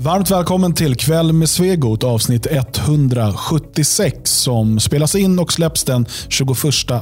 [0.00, 6.56] Varmt välkommen till Kväll med Svegot avsnitt 176 som spelas in och släpps den 21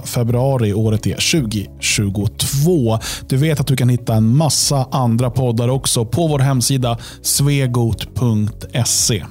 [0.04, 0.72] februari.
[0.72, 2.98] Året är 2022.
[3.28, 9.24] Du vet att du kan hitta en massa andra poddar också på vår hemsida svegot.se.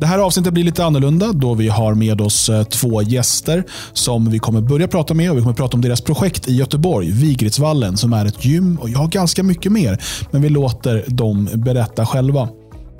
[0.00, 4.30] Det här avsnittet blir lite annorlunda då vi har med oss eh, två gäster som
[4.30, 5.30] vi kommer börja prata med.
[5.30, 8.90] och Vi kommer prata om deras projekt i Göteborg, Vigridsvallen, som är ett gym och
[8.90, 10.02] jag har ganska mycket mer.
[10.30, 12.48] Men vi låter dem berätta själva.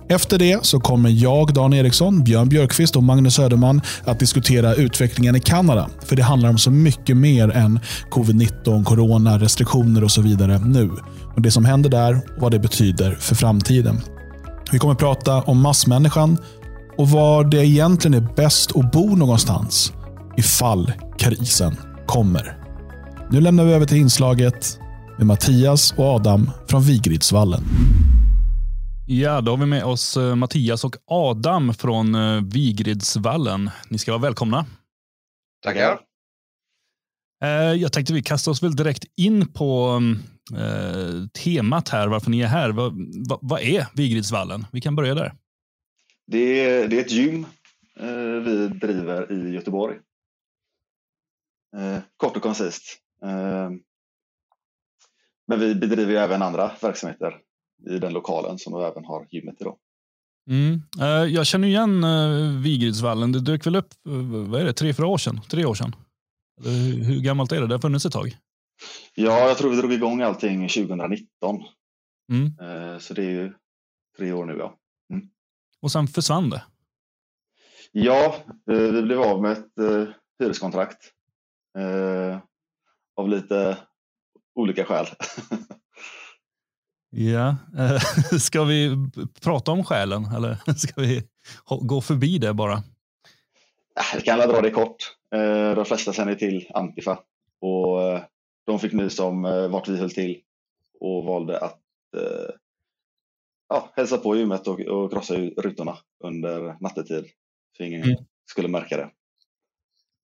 [0.08, 5.36] Efter det så kommer jag, Dan Eriksson, Björn Björkqvist och Magnus Söderman att diskutera utvecklingen
[5.36, 5.88] i Kanada.
[6.04, 10.90] För det handlar om så mycket mer än covid-19, corona, restriktioner och så vidare nu.
[11.34, 14.00] Och Det som händer där och vad det betyder för framtiden.
[14.72, 16.38] Vi kommer prata om massmänniskan,
[17.00, 19.92] och var det egentligen är bäst att bo någonstans
[20.36, 21.76] ifall krisen
[22.06, 22.58] kommer.
[23.30, 24.78] Nu lämnar vi över till inslaget
[25.18, 27.62] med Mattias och Adam från Vigridsvallen.
[29.06, 33.70] Ja, då har vi med oss eh, Mattias och Adam från eh, Vigridsvallen.
[33.88, 34.66] Ni ska vara välkomna.
[35.64, 35.98] Tackar.
[37.44, 40.02] Eh, jag tänkte vi kastar oss väl direkt in på
[41.44, 42.70] temat här, varför ni är här.
[42.70, 42.92] Vad,
[43.42, 44.66] vad är Vigridsvallen?
[44.72, 45.32] Vi kan börja där.
[46.30, 47.46] Det är, det är ett gym
[47.96, 49.98] eh, vi driver i Göteborg.
[51.76, 52.98] Eh, kort och koncist.
[53.22, 53.70] Eh,
[55.46, 57.36] men vi bedriver även andra verksamheter
[57.86, 59.76] i den lokalen som vi även har gymmet idag.
[60.50, 60.82] Mm.
[61.30, 62.04] Jag känner igen
[62.62, 63.32] Vigridsvallen.
[63.32, 63.88] Det dök väl upp,
[64.48, 65.40] vad är det, tre, fyra år sedan?
[65.50, 65.96] Tre år sedan?
[66.64, 67.66] Hur, hur gammalt är det?
[67.66, 68.36] Det har funnits ett tag.
[69.14, 71.62] Ja, jag tror vi drog igång allting 2019.
[72.32, 73.00] Mm.
[73.00, 73.52] Så det är ju
[74.18, 74.56] tre år nu.
[74.58, 74.79] Ja.
[75.80, 76.62] Och sen försvann det?
[77.92, 78.36] Ja,
[78.66, 80.98] vi blev av med ett hyreskontrakt.
[83.16, 83.78] Av lite
[84.54, 85.06] olika skäl.
[87.12, 87.56] Ja,
[88.40, 88.96] ska vi
[89.42, 91.22] prata om skälen eller ska vi
[91.80, 92.82] gå förbi det bara?
[94.14, 94.96] Jag kan dra det kort.
[95.76, 97.18] De flesta känner till Antifa
[97.60, 98.20] och
[98.66, 100.40] de fick nys om vart vi höll till
[101.00, 101.80] och valde att
[103.70, 107.24] ja, hälsa på gymmet och, och krossa rutorna under nattetid
[107.76, 108.16] så ingen mm.
[108.50, 109.10] skulle märka det.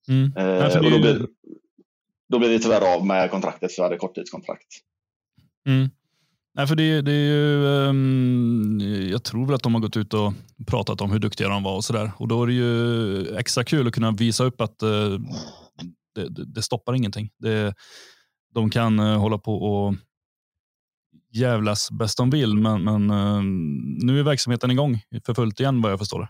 [0.08, 0.36] Mm.
[0.36, 1.26] Eh, och då, blev,
[2.28, 4.66] då blev vi tyvärr av med kontraktet för vi hade korttidskontrakt.
[5.66, 5.88] Mm.
[6.54, 8.80] Nej, för det, det är ju, um,
[9.10, 10.32] jag tror väl att de har gått ut och
[10.66, 12.12] pratat om hur duktiga de var och sådär.
[12.18, 15.18] Och då är det ju extra kul att kunna visa upp att uh,
[16.14, 17.30] det, det, det, stoppar ingenting.
[17.38, 17.74] Det,
[18.54, 19.94] de kan uh, hålla på och
[21.36, 23.42] jävlas bäst de vill, men, men uh,
[24.04, 26.28] nu är verksamheten igång för fullt igen vad jag förstår det.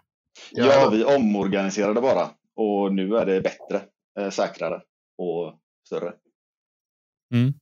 [0.50, 3.83] Ja, vi omorganiserade bara och nu är det bättre,
[4.31, 4.83] säkrare
[5.19, 5.55] och
[5.87, 6.12] större.
[7.34, 7.55] Mm.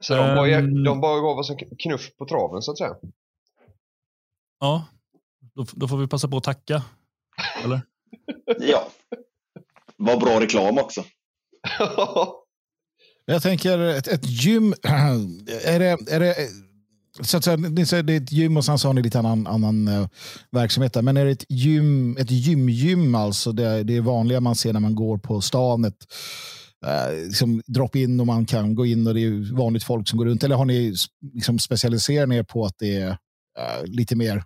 [0.00, 0.84] Så de, bara, ehm.
[0.84, 2.96] de bara gav oss en knuff på traven så att säga.
[4.60, 4.86] Ja,
[5.54, 6.82] då, då får vi passa på att tacka.
[7.64, 7.80] Eller?
[8.58, 8.88] ja.
[9.96, 11.04] Vad bra reklam också.
[13.26, 14.74] Jag tänker ett, ett gym,
[15.64, 16.34] är det, är det
[17.20, 19.18] så att säga, ni säger det är ett gym och sen så har ni lite
[19.18, 20.08] annan, annan eh,
[20.52, 21.02] verksamhet där.
[21.02, 23.52] Men är det ett gym, ett gymgym alltså?
[23.52, 25.84] Det, det är vanliga man ser när man går på stan.
[25.84, 26.06] Ett,
[26.86, 30.26] eh, liksom drop-in och man kan gå in och det är vanligt folk som går
[30.26, 30.44] runt.
[30.44, 30.94] Eller har ni
[31.34, 33.08] liksom specialiserat er på att det är
[33.58, 34.44] eh, lite mer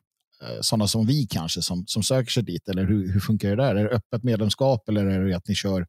[0.61, 2.69] sådana som vi kanske som, som söker sig dit?
[2.69, 3.75] Eller hur, hur funkar det där?
[3.75, 5.87] Är det öppet medlemskap eller är det att ni kör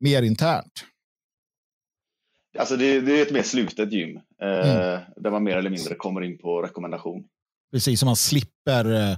[0.00, 0.84] mer internt?
[2.58, 5.00] Alltså det, det är ett mer slutet gym eh, mm.
[5.16, 7.24] där man mer eller mindre kommer in på rekommendation.
[7.72, 9.16] Precis, så man slipper eh,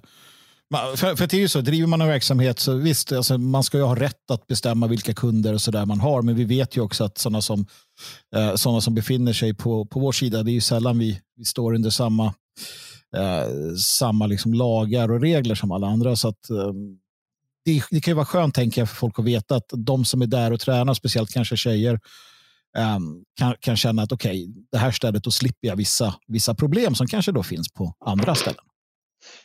[0.70, 3.78] för, för det är ju så, driver man en verksamhet så visst, alltså, man ska
[3.78, 6.22] ju ha rätt att bestämma vilka kunder och så där man har.
[6.22, 7.66] Men vi vet ju också att sådana som,
[8.36, 11.44] eh, såna som befinner sig på, på vår sida, det är ju sällan vi, vi
[11.44, 12.34] står under samma,
[13.16, 16.16] eh, samma liksom lagar och regler som alla andra.
[16.16, 16.72] Så att, eh,
[17.64, 20.22] det, det, kan ju vara skönt tänker jag för folk att veta att de som
[20.22, 22.00] är där och tränar, speciellt kanske tjejer,
[22.78, 26.54] um, kan, kan känna att okej, okay, det här stället, då slipper jag vissa, vissa
[26.54, 28.64] problem som kanske då finns på andra ställen.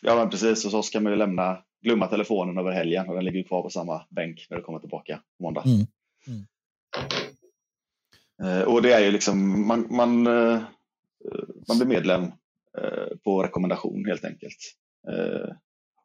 [0.01, 0.65] Ja, men precis.
[0.65, 3.69] Och så ska man ju lämna, glömma telefonen över helgen och den ligger kvar på
[3.69, 5.63] samma bänk när du kommer tillbaka på måndag.
[5.65, 5.87] Mm.
[6.27, 6.45] Mm.
[8.43, 10.61] Uh, och det är ju liksom, man, man, uh,
[11.67, 14.57] man blir medlem uh, på rekommendation helt enkelt.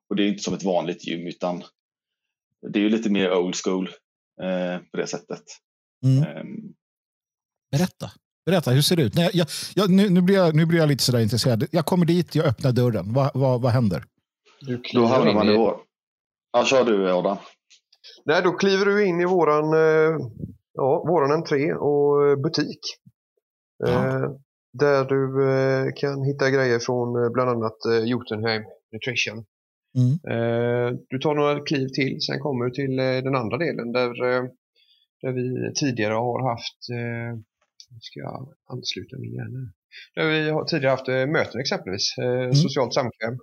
[0.09, 1.63] och det är inte som ett vanligt gym utan
[2.73, 3.91] det är ju lite mer old school
[4.91, 5.43] på det sättet.
[6.05, 6.37] Mm.
[6.37, 6.75] Um,
[7.71, 8.11] Berätta.
[8.47, 9.15] Berätta, hur ser det ut?
[9.15, 11.67] Nej, jag, jag, nu, nu, blir jag, nu blir jag lite sådär intresserad.
[11.71, 13.13] Jag kommer dit, jag öppnar dörren.
[13.13, 14.05] Va, va, vad händer?
[14.95, 15.77] Då hamnar man i vår...
[16.53, 17.37] Ja, kör du Adam.
[18.25, 20.27] Nej, då kliver du in i våran, eh,
[20.73, 22.81] ja, våran entré och butik.
[23.79, 24.07] Ja.
[24.07, 24.31] Eh,
[24.73, 28.63] Där du kan hitta grejer från bland annat Jotunheim
[28.93, 29.45] Nutrition.
[29.99, 30.19] Mm.
[31.09, 34.11] Du tar några kliv till, sen kommer du till den andra delen där,
[35.23, 36.79] där vi tidigare har haft,
[38.01, 39.73] ska jag ansluta min hjärna,
[40.15, 42.55] där vi har tidigare haft möten exempelvis, mm.
[42.55, 43.39] socialt samkväm.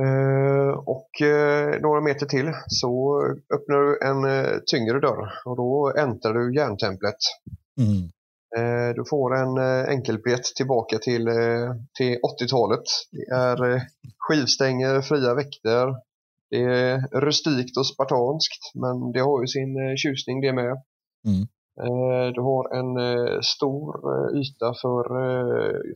[0.00, 1.10] Uh, och
[1.80, 3.22] några meter till så
[3.54, 7.16] öppnar du en tyngre dörr och då äntrar du järntemplet.
[7.78, 8.10] Mm.
[8.94, 9.58] du får en
[9.88, 11.28] enkelbiljett tillbaka till,
[11.98, 12.84] till 80-talet.
[13.10, 13.82] Det är
[14.18, 15.94] skivstänger, fria väkter.
[16.50, 20.82] Det är rustikt och spartanskt men det har ju sin tjusning det med.
[21.26, 21.46] Mm.
[22.34, 22.92] Du har en
[23.42, 23.96] stor
[24.36, 25.04] yta för,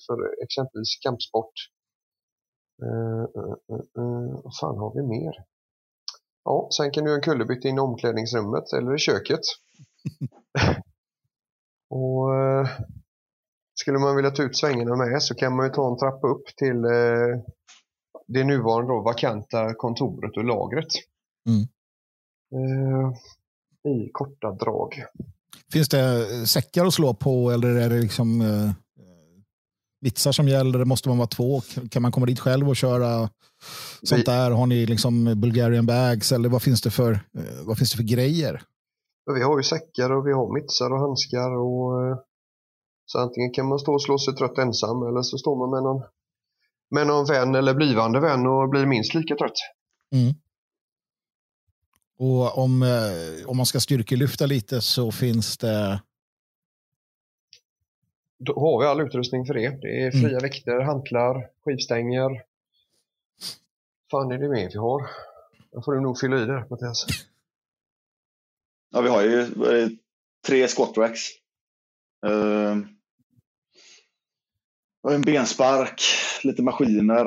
[0.06, 1.52] för exempelvis kampsport
[4.44, 5.32] vad fan har vi mer?
[6.44, 9.40] Ja, sen kan du göra en kullerbytta in i omklädningsrummet eller i köket.
[11.90, 12.28] och
[13.80, 16.46] Skulle man vilja ta ut svängarna med så kan man ju ta en trappa upp
[16.56, 16.82] till
[18.26, 20.92] det nuvarande då, vakanta kontoret och lagret.
[21.48, 21.66] Mm.
[23.96, 25.04] I korta drag.
[25.72, 28.42] Finns det säckar att slå på eller är det liksom
[30.00, 30.78] vitsar som gäller?
[30.78, 31.62] Det måste man vara två?
[31.90, 33.30] Kan man komma dit själv och köra
[34.02, 34.50] sånt där?
[34.50, 38.04] Har ni liksom Bulgarian bags eller vad finns det för, eh, vad finns det för
[38.04, 38.62] grejer?
[39.34, 41.50] Vi har ju säckar och vi har mittsar och handskar.
[41.50, 42.18] Och, eh,
[43.06, 45.82] så antingen kan man stå och slå sig trött ensam eller så står man med
[45.82, 46.02] någon,
[46.90, 49.58] med någon vän eller blivande vän och blir minst lika trött.
[50.14, 50.34] Mm.
[52.20, 56.00] Och om, eh, om man ska styrkelyfta lite så finns det
[58.38, 59.68] då har vi all utrustning för det.
[59.80, 60.42] Det är fria mm.
[60.42, 62.42] väkter, hantlar, skivstänger.
[64.10, 65.10] fan är det mer vi har?
[65.70, 67.06] Jag får du nog fylla i det, Mattias.
[68.90, 69.46] Ja, vi har ju
[70.46, 71.20] tre squatracks.
[72.26, 72.78] Uh,
[75.14, 76.02] en benspark,
[76.44, 77.26] lite maskiner.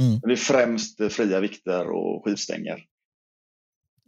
[0.00, 0.20] Mm.
[0.22, 2.86] Det är främst fria vikter och skivstänger.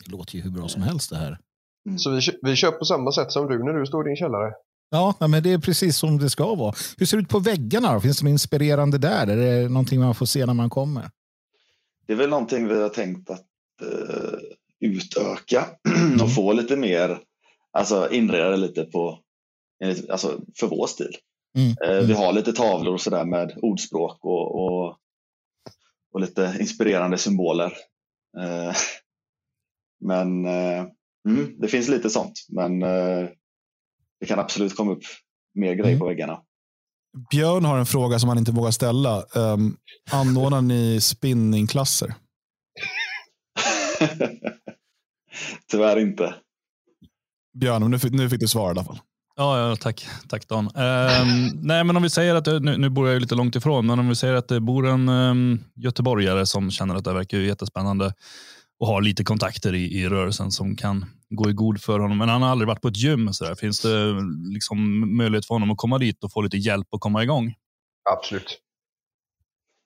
[0.04, 1.38] Det låter ju hur bra som helst det här.
[1.86, 1.98] Mm.
[1.98, 4.52] Så vi, vi kör på samma sätt som du när du står i din källare?
[4.90, 6.74] Ja, men det är precis som det ska vara.
[6.98, 8.00] Hur ser det ut på väggarna?
[8.00, 9.26] Finns det något inspirerande där?
[9.26, 11.10] Är det någonting man får se när man kommer?
[12.06, 13.46] Det är väl någonting vi har tänkt att
[13.82, 14.38] uh,
[14.80, 16.20] utöka mm.
[16.22, 17.18] och få lite mer,
[17.72, 19.18] alltså inreda det lite på,
[20.10, 21.16] alltså för vår stil.
[21.58, 22.00] Mm.
[22.00, 24.96] Uh, vi har lite tavlor och sådär med ordspråk och, och,
[26.12, 27.72] och, lite inspirerande symboler.
[28.38, 28.72] Uh,
[30.02, 32.32] men mm, det finns lite sånt.
[32.48, 32.80] Men
[34.20, 35.02] det kan absolut komma upp
[35.54, 35.98] mer grejer mm.
[35.98, 36.40] på väggarna.
[37.30, 39.22] Björn har en fråga som han inte vågar ställa.
[39.34, 39.76] Um,
[40.10, 42.14] anordnar ni spinningklasser?
[45.70, 46.34] Tyvärr inte.
[47.58, 48.98] Björn, nu fick, nu fick du svara i alla fall.
[49.36, 50.64] Ja, ja tack, tack Dan.
[50.64, 53.98] Um, nej, men om vi säger att, nu, nu bor jag lite långt ifrån, men
[53.98, 58.14] om vi säger att det bor en um, göteborgare som känner att det verkar jättespännande
[58.82, 62.18] och har lite kontakter i, i rörelsen som kan gå i god för honom.
[62.18, 63.32] Men han har aldrig varit på ett gym.
[63.32, 63.54] Så där.
[63.54, 64.14] Finns det
[64.54, 64.76] liksom
[65.16, 67.54] möjlighet för honom att komma dit och få lite hjälp att komma igång?
[68.10, 68.58] Absolut.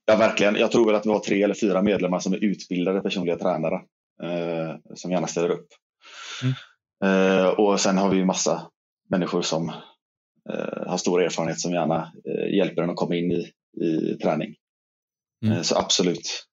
[0.07, 0.57] Ja, verkligen.
[0.57, 3.75] Jag tror väl att vi har tre eller fyra medlemmar som är utbildade personliga tränare
[4.23, 5.69] eh, som gärna ställer upp.
[6.43, 6.55] Mm.
[7.05, 8.63] Eh, och sen har vi massa
[9.11, 9.69] människor som
[10.53, 13.53] eh, har stor erfarenhet som gärna eh, hjälper en att komma in i,
[13.85, 14.55] i träning.
[15.45, 15.57] Mm.
[15.57, 16.47] Eh, så absolut,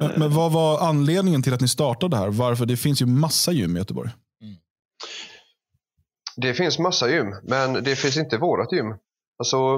[0.00, 2.28] men, men, vad var anledningen till att ni startade här?
[2.28, 2.66] Varför?
[2.66, 4.10] Det finns ju massa gym i Göteborg.
[4.42, 4.54] Mm.
[6.36, 8.94] Det finns massa gym, men det finns inte vårat gym.
[9.38, 9.76] Alltså,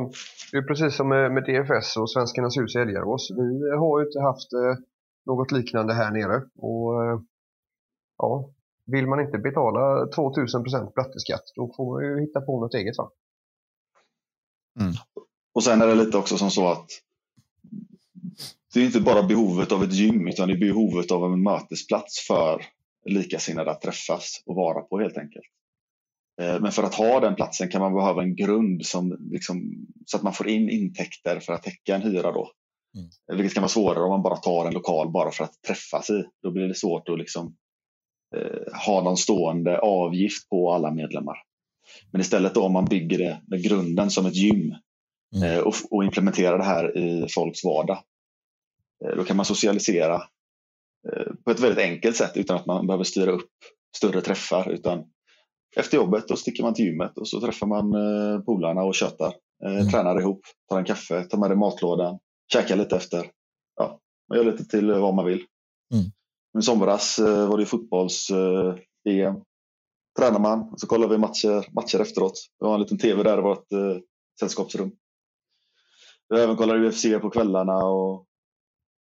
[0.53, 3.31] det är precis som med, med DFS och Svenskarnas hus i Älgarås.
[3.31, 4.75] Vi har ju inte haft eh,
[5.27, 6.43] något liknande här nere.
[6.57, 7.21] Och, eh,
[8.19, 8.51] ja,
[8.87, 12.99] vill man inte betala 2000% platteskatt, då får man ju hitta på något eget.
[12.99, 13.11] Va?
[14.81, 14.93] Mm.
[15.55, 16.87] Och sen är det lite också som så att
[18.75, 22.27] det är inte bara behovet av ett gym utan det är behovet av en mötesplats
[22.27, 22.65] för
[23.05, 25.45] likasinnade att träffas och vara på helt enkelt.
[26.41, 30.17] Eh, men för att ha den platsen kan man behöva en grund som liksom, så
[30.17, 32.33] att man får in intäkter för att täcka en hyra.
[32.33, 32.51] Då.
[32.97, 33.39] Mm.
[33.39, 36.25] Vilket kan vara svårare om man bara tar en lokal bara för att träffas i.
[36.43, 37.57] Då blir det svårt att liksom,
[38.37, 41.37] eh, ha någon stående avgift på alla medlemmar.
[42.11, 44.75] Men istället då om man bygger det med grunden som ett gym
[45.37, 45.51] mm.
[45.51, 48.12] eh, och, och implementerar det här i folks vardag Eh,
[49.03, 50.15] då kan man socialisera
[51.09, 53.51] eh, på ett väldigt enkelt sätt utan att man behöver styra upp
[53.97, 54.71] större träffar.
[54.71, 55.05] Utan
[55.77, 59.35] efter jobbet då sticker man till gymmet och så träffar man eh, polarna och tjötar.
[59.65, 59.89] Mm.
[59.89, 62.19] Tränar ihop, tar en kaffe, tar med det matlådan,
[62.53, 63.31] käkar lite efter.
[63.77, 65.45] Ja, man gör lite till vad man vill.
[65.95, 66.05] Mm.
[66.59, 69.43] I somras var det fotbolls-EM.
[70.19, 72.33] Tränar man så kollar vi matcher, matcher efteråt.
[72.61, 73.67] Vi har en liten tv där i vårt
[74.41, 74.93] sällskapsrum.
[76.29, 78.27] Vi även kollar UFC på kvällarna och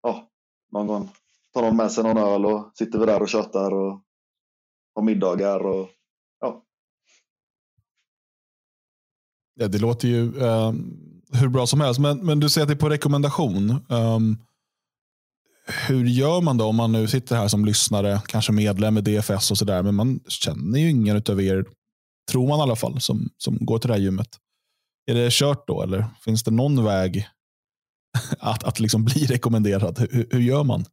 [0.04, 0.30] ja,
[0.72, 1.10] någon gång
[1.54, 4.02] tar de med sig någon öl och sitter vi där och tjötar och
[4.96, 5.90] har middagar och
[6.40, 6.64] ja.
[9.56, 10.74] ja det låter ju eh,
[11.34, 13.86] hur bra som helst, men, men du säger att det är på rekommendation.
[13.90, 14.38] Um,
[15.88, 19.52] hur gör man då om man nu sitter här som lyssnare, kanske medlem i DFS
[19.52, 21.66] och sådär, men man känner ju ingen av er,
[22.32, 24.30] tror man i alla fall, som, som går till det här gymmet.
[25.06, 27.28] Är det kört då eller finns det någon väg
[28.40, 30.00] att, att liksom bli rekommenderad?
[30.00, 30.86] Hur, hur gör man?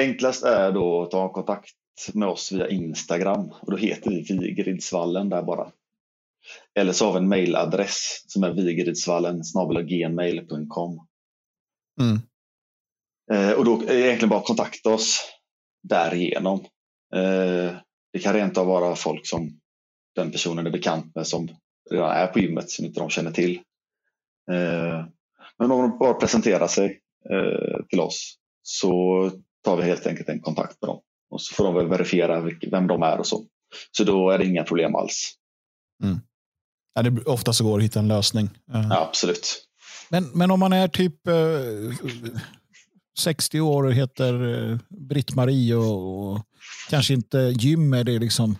[0.00, 1.70] Enklast är då att ta kontakt
[2.14, 5.72] med oss via Instagram och då heter vi Vigridsvallen där bara.
[6.74, 9.42] Eller så har vi en mailadress som är vigridsvallen
[9.88, 11.06] gmail.com.
[12.00, 12.20] Mm.
[13.32, 15.20] Eh, och då är egentligen bara kontakta oss
[15.82, 16.60] därigenom.
[17.14, 17.76] Eh,
[18.12, 19.60] det kan rent av vara folk som
[20.14, 21.48] den personen är bekant med som
[21.90, 23.60] redan är på gymmet som inte de känner till.
[24.50, 25.04] Eh,
[25.60, 27.00] men om de bara presenterar sig
[27.30, 28.90] eh, till oss så
[29.64, 31.00] tar vi helt enkelt en kontakt med dem
[31.30, 32.40] och så får de väl verifiera
[32.70, 33.46] vem de är och så.
[33.96, 35.32] Så då är det inga problem alls.
[36.02, 36.20] Mm.
[36.94, 38.50] Ja, det ofta så går att hitta en lösning.
[38.72, 39.66] Ja, absolut.
[40.08, 41.34] Men, men om man är typ eh,
[43.18, 46.42] 60 år och heter eh, Britt-Marie och, och,
[46.90, 48.56] kanske inte gym är det liksom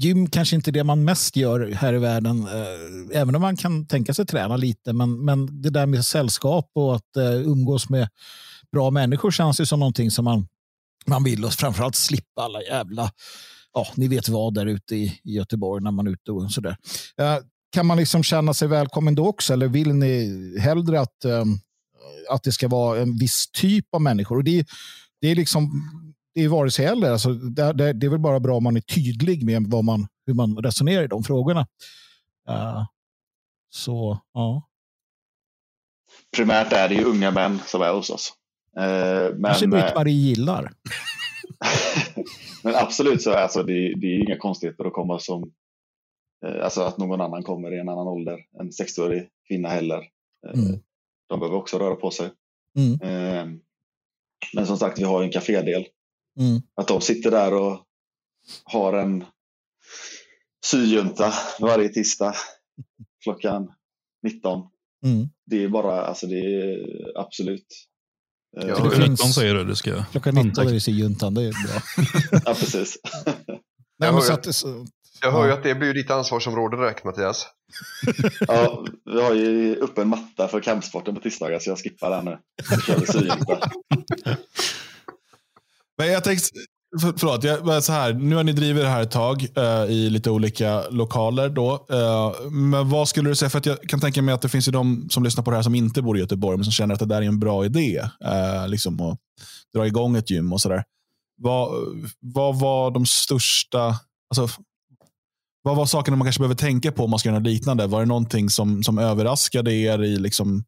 [0.00, 2.46] gym kanske inte är det man mest gör här i världen.
[2.46, 4.92] Eh, även om man kan tänka sig träna lite.
[4.92, 8.08] Men, men det där med sällskap och att eh, umgås med
[8.72, 10.48] bra människor känns ju som någonting som man,
[11.06, 11.44] man vill.
[11.44, 13.10] Och framförallt slippa alla jävla,
[13.74, 16.76] ja, ni vet vad där ute i, i Göteborg när man är ute och sådär.
[17.18, 17.36] Eh,
[17.72, 19.52] kan man liksom känna sig välkommen då också?
[19.52, 21.44] Eller vill ni hellre att, eh,
[22.30, 24.36] att det ska vara en viss typ av människor?
[24.36, 24.66] Och det,
[25.20, 25.70] det är liksom
[26.44, 27.10] är vare sig eller.
[27.10, 30.06] Alltså, det, det, det, är väl bara bra om man är tydlig med vad man,
[30.26, 31.66] hur man resonerar i de frågorna.
[32.50, 32.84] Uh,
[33.70, 34.68] så, ja.
[36.36, 38.32] Primärt är det ju unga män som är hos oss.
[38.78, 38.84] Uh,
[39.34, 40.72] men, Kanske Britt-Marie gillar.
[42.64, 45.52] men absolut så är alltså, det, det är inga konstigheter att komma som
[46.62, 48.38] alltså att någon annan kommer i en annan ålder.
[48.60, 50.08] En 60-årig kvinna heller.
[50.54, 50.80] Mm.
[51.28, 52.30] De behöver också röra på sig.
[52.78, 53.60] Mm.
[54.54, 55.86] Men som sagt, vi har en kafédel
[56.38, 56.62] Mm.
[56.74, 57.84] Att de sitter där och
[58.64, 59.24] har en
[60.64, 62.34] syjunta varje tisdag
[63.22, 63.68] klockan
[64.22, 64.60] 19.
[65.04, 65.28] Mm.
[65.46, 66.78] Det är bara, alltså det är
[67.18, 67.66] absolut.
[68.50, 69.08] Ja, det finns...
[69.08, 71.82] 19 säger du, det ska Klockan 19 är det syjuntan, det är bra.
[72.44, 72.98] ja, precis.
[73.98, 74.86] Nej, men så att, så,
[75.22, 77.46] jag hör ju att det blir ditt ansvarsområde direkt Mattias.
[78.40, 82.24] ja, vi har ju uppe en matta för kampsporten på tisdagar så jag skippar den
[82.24, 82.38] nu.
[82.62, 83.70] Så kör vi syjunta.
[86.00, 86.48] Men jag tänkte,
[87.00, 90.10] för, förlåt, jag, så här, nu har ni drivit det här ett tag uh, i
[90.10, 91.48] lite olika lokaler.
[91.48, 91.86] Då.
[91.92, 94.68] Uh, men vad skulle du säga, för att jag kan tänka mig att det finns
[94.68, 96.94] ju de som lyssnar på det här som inte bor i Göteborg, men som känner
[96.94, 98.00] att det där är en bra idé.
[98.24, 99.18] Uh, liksom att
[99.74, 100.84] dra igång ett gym och sådär.
[101.36, 101.70] Vad,
[102.20, 103.96] vad var de största,
[104.36, 104.62] alltså,
[105.62, 107.86] vad var sakerna man kanske behöver tänka på om man ska göra något liknande?
[107.86, 110.64] Var det någonting som, som överraskade er i liksom,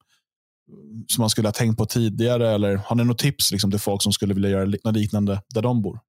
[1.09, 2.49] som man skulle ha tänkt på tidigare?
[2.49, 5.63] Eller har ni något tips liksom, till folk som skulle vilja göra något liknande där
[5.63, 6.01] de bor?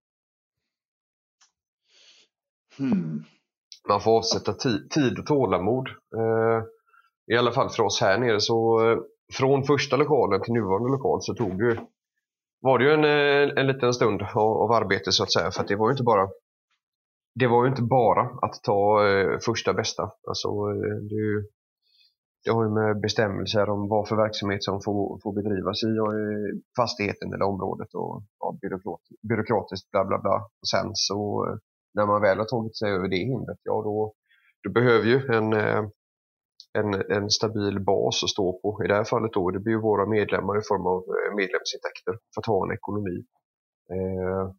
[2.77, 3.23] Hmm.
[3.87, 4.53] Man får avsätta
[4.89, 5.87] tid och tålamod.
[5.89, 6.63] Eh,
[7.33, 8.41] I alla fall för oss här nere.
[8.41, 8.97] så eh,
[9.33, 11.79] Från första lokalen till nuvarande lokal så tog det,
[12.61, 15.51] var det ju en, eh, en liten stund av, av arbete så att säga.
[15.51, 16.27] För att det var ju inte bara
[17.35, 20.03] det var ju inte bara att ta eh, första bästa.
[20.27, 21.45] Alltså, eh, det,
[22.43, 26.59] det har ju med bestämmelser om vad för verksamhet som får, får bedrivas i eh,
[26.77, 30.35] fastigheten eller området och ja, byråkrat, byråkratiskt bla bla bla.
[30.61, 31.55] Och sen så eh,
[31.93, 34.13] när man väl har tagit sig över det hindret, ja då,
[34.63, 35.83] då behöver ju en, eh,
[36.73, 38.81] en, en stabil bas att stå på.
[38.83, 41.03] I det här fallet då, det blir ju våra medlemmar i form av
[41.35, 43.17] medlemsintäkter för att ha en ekonomi.
[43.93, 44.51] Eh,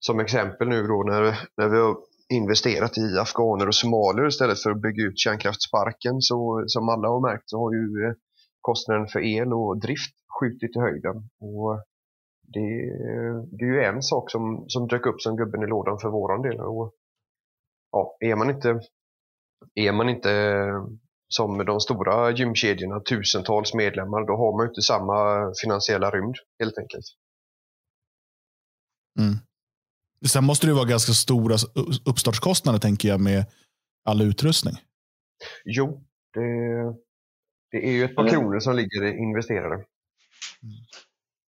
[0.00, 1.22] som exempel nu då när,
[1.56, 1.96] när vi har
[2.32, 6.20] investerat i afghaner och somalier istället för att bygga ut kärnkraftsparken.
[6.20, 8.14] Så som alla har märkt så har ju eh,
[8.60, 11.16] kostnaden för el och drift skjutit i höjden.
[11.40, 11.84] Och
[12.42, 12.68] det,
[13.50, 16.42] det är ju en sak som, som dök upp som gubben i lådan för våran
[16.42, 16.60] del.
[16.60, 16.92] Och,
[17.92, 18.80] ja, är man inte
[19.74, 20.86] är man inte eh,
[21.28, 27.04] som de stora gymkedjorna, tusentals medlemmar, då har man inte samma finansiella rymd helt enkelt.
[29.18, 29.34] Mm.
[30.28, 31.56] Sen måste det vara ganska stora
[32.04, 33.44] uppstartskostnader tänker jag med
[34.04, 34.74] all utrustning.
[35.64, 36.04] Jo,
[36.34, 36.40] det,
[37.70, 39.74] det är ju ett par kronor som ligger investerade.
[39.74, 39.86] Mm.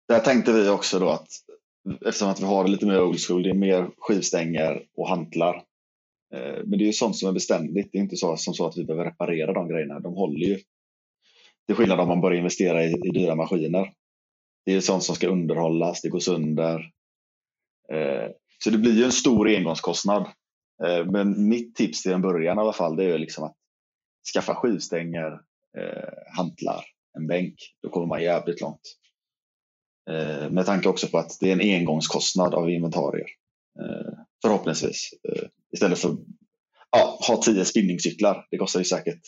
[0.08, 1.28] Där tänkte vi också då att
[2.06, 5.56] eftersom att vi har lite mer old school, det är mer skivstänger och hantlar.
[6.34, 7.88] Eh, men det är ju sånt som är beständigt.
[7.92, 10.00] Det är inte så, som så att vi behöver reparera de grejerna.
[10.00, 10.58] De håller ju.
[11.66, 13.92] Det är skillnad om man börjar investera i, i dyra maskiner.
[14.64, 16.90] Det är sånt som ska underhållas, det går sönder.
[18.64, 20.22] Så det blir ju en stor engångskostnad.
[20.84, 23.56] Eh, men mitt tips till en början i alla fall, det är liksom att
[24.34, 25.32] skaffa skivstänger,
[25.78, 26.84] eh, hantlar,
[27.18, 27.54] en bänk.
[27.82, 28.80] Då kommer man jävligt långt.
[30.10, 33.26] Eh, med tanke också på att det är en engångskostnad av inventarier.
[33.80, 34.12] Eh,
[34.42, 35.10] förhoppningsvis.
[35.28, 36.16] Eh, istället för
[36.90, 38.46] ja, ha tio spinningcyklar.
[38.50, 39.20] Det kostar ju säkert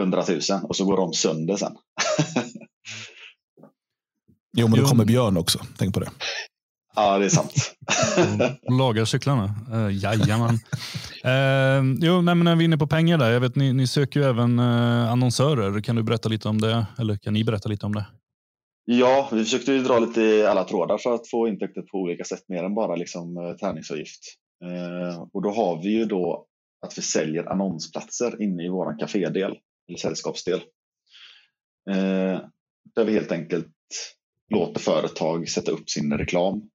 [0.00, 1.72] 100 000 och så går de sönder sen.
[4.56, 5.58] jo, men då kommer Björn också.
[5.78, 6.10] Tänk på det.
[6.94, 7.52] Ja, det är sant.
[8.78, 9.54] Lagar cyklarna.
[9.72, 10.54] Uh, jajamän.
[11.24, 13.30] uh, jo, nej, men när vi är inne på pengar där.
[13.30, 15.80] Jag vet, ni, ni söker ju även uh, annonsörer.
[15.80, 16.86] Kan du berätta lite om det?
[16.98, 18.06] Eller kan ni berätta lite om det?
[18.84, 22.24] Ja, vi försökte ju dra lite i alla trådar för att få intäkter på olika
[22.24, 24.20] sätt mer än bara liksom, uh, träningsavgift.
[24.64, 26.46] Uh, och då har vi ju då
[26.86, 29.56] att vi säljer annonsplatser inne i vår kafédel,
[29.88, 30.60] eller sällskapsdel.
[31.90, 32.40] Uh,
[32.94, 33.66] där vi helt enkelt
[34.50, 36.68] låter företag sätta upp sin reklam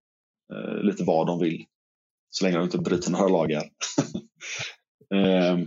[0.53, 1.65] eh, lite vad de vill.
[2.29, 3.63] Så länge de inte bryter några lagar.
[5.13, 5.57] eh,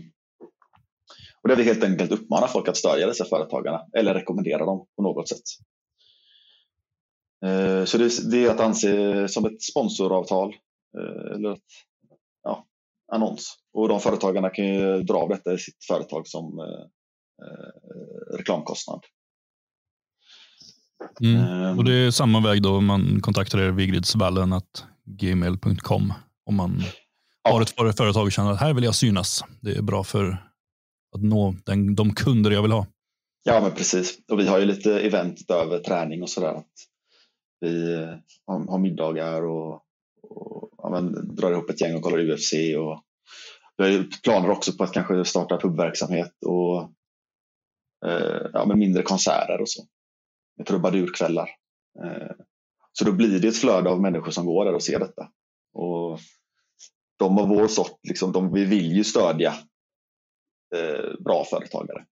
[1.42, 5.02] och där vi helt enkelt uppmanar folk att stödja dessa företagarna eller rekommendera dem på
[5.02, 5.42] något sätt.
[7.44, 10.54] Eh, så det, det, är att anse som ett sponsoravtal
[10.98, 11.62] eh, eller ett
[12.42, 12.66] ja,
[13.12, 13.56] annons.
[13.72, 16.84] Och de företagarna kan ju dra av detta i sitt företag som eh,
[17.46, 19.00] eh, reklamkostnad.
[21.20, 21.62] Mm.
[21.62, 24.60] Um, och det är samma väg då man kontaktar er vigridsvallen
[25.04, 26.12] gmail.com
[26.46, 26.82] om man
[27.42, 27.52] ja.
[27.52, 29.44] har ett företag och känner att här vill jag synas.
[29.60, 30.26] Det är bra för
[31.16, 32.86] att nå den, de kunder jag vill ha.
[33.42, 34.18] Ja, men precis.
[34.32, 36.62] Och vi har ju lite event över träning och sådär.
[37.60, 37.96] Vi
[38.46, 39.74] har, har middagar och,
[40.22, 42.52] och ja, men, drar ihop ett gäng och kollar UFC.
[42.52, 43.02] Och
[43.76, 46.82] vi har ju planer också på att kanske starta pubverksamhet och
[48.06, 49.82] eh, ja, men mindre konserter och så
[50.64, 51.48] trubadurkvällar.
[52.04, 52.30] Eh,
[52.92, 55.28] så då blir det ett flöde av människor som går där och ser detta.
[55.72, 56.20] Och
[57.18, 59.54] de av vår sort, liksom, de, vi vill ju stödja
[60.76, 62.04] eh, bra företagare.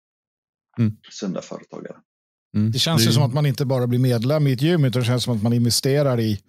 [0.80, 0.98] Mm.
[1.12, 1.98] Sunda företagare.
[2.56, 2.72] Mm.
[2.72, 5.06] Det känns ju som att man inte bara blir medlem i ett gym, utan det
[5.06, 6.40] känns som att man investerar i,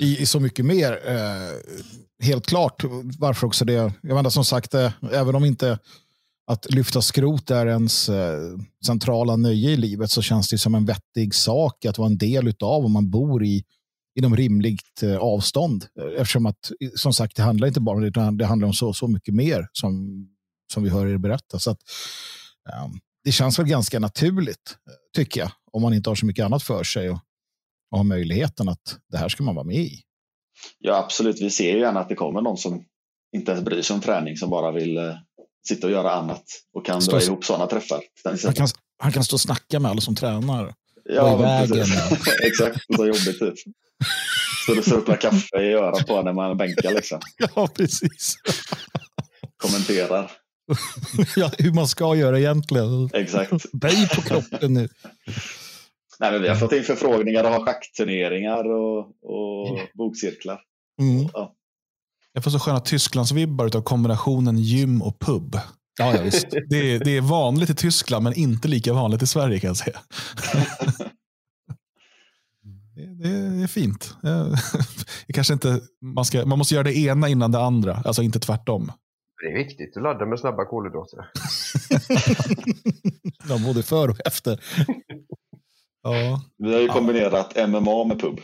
[0.00, 1.00] i, i så mycket mer.
[1.06, 2.84] Eh, helt klart,
[3.18, 3.92] varför också det.
[4.02, 5.78] Jag menar som sagt, eh, även om inte
[6.46, 8.40] att lyfta skrot är ens eh,
[8.86, 12.54] centrala nöje i livet så känns det som en vettig sak att vara en del
[12.60, 13.64] av om man bor i
[14.18, 15.86] inom rimligt eh, avstånd.
[16.18, 18.74] Eftersom att, eh, som sagt, det handlar inte bara om det, utan det handlar om
[18.74, 20.26] så, så mycket mer som,
[20.72, 21.58] som vi hör er berätta.
[21.58, 21.78] Så att,
[22.84, 24.76] um, det känns väl ganska naturligt,
[25.16, 27.18] tycker jag, om man inte har så mycket annat för sig och,
[27.90, 30.00] och har möjligheten att det här ska man vara med i.
[30.78, 31.40] Ja, absolut.
[31.40, 32.84] Vi ser ju gärna att det kommer någon som
[33.36, 34.98] inte ens bryr sig om träning, som bara vill
[35.68, 36.44] sitta och göra annat
[36.74, 37.16] och kan stå...
[37.16, 38.00] dra ihop sådana träffar.
[38.24, 40.74] Han kan, han kan stå och snacka med alla som tränar.
[41.04, 41.86] Ja, vägen.
[42.42, 43.54] Exakt, så jobbigt typ.
[44.66, 47.20] Så du sörplar kaffe i örat på när man bänkar liksom.
[47.54, 48.36] Ja, precis.
[49.56, 50.30] Kommenterar.
[51.36, 53.10] ja, hur man ska göra egentligen.
[53.12, 53.72] Exakt.
[53.72, 54.88] Böj på kroppen nu.
[56.20, 60.60] Nej, men vi har fått in förfrågningar och har schackturneringar och, och bokcirklar.
[61.00, 61.28] Mm.
[61.32, 61.54] Ja.
[62.32, 65.58] Jag får så sköna Tysklandsvibbar av kombinationen gym och pub.
[65.98, 66.46] Ja, ja, visst.
[66.68, 69.76] Det, är, det är vanligt i Tyskland, men inte lika vanligt i Sverige kan jag
[69.76, 70.00] säga.
[73.22, 73.28] det,
[73.62, 74.16] är fint.
[75.26, 78.40] Det kanske inte, man, ska, man måste göra det ena innan det andra, alltså inte
[78.40, 78.92] tvärtom.
[79.42, 81.30] Det är viktigt att ladda med snabba kolhydrater.
[83.48, 84.60] ja, både för och efter.
[86.02, 86.42] Ja.
[86.58, 88.40] Vi har ju kombinerat MMA med pub.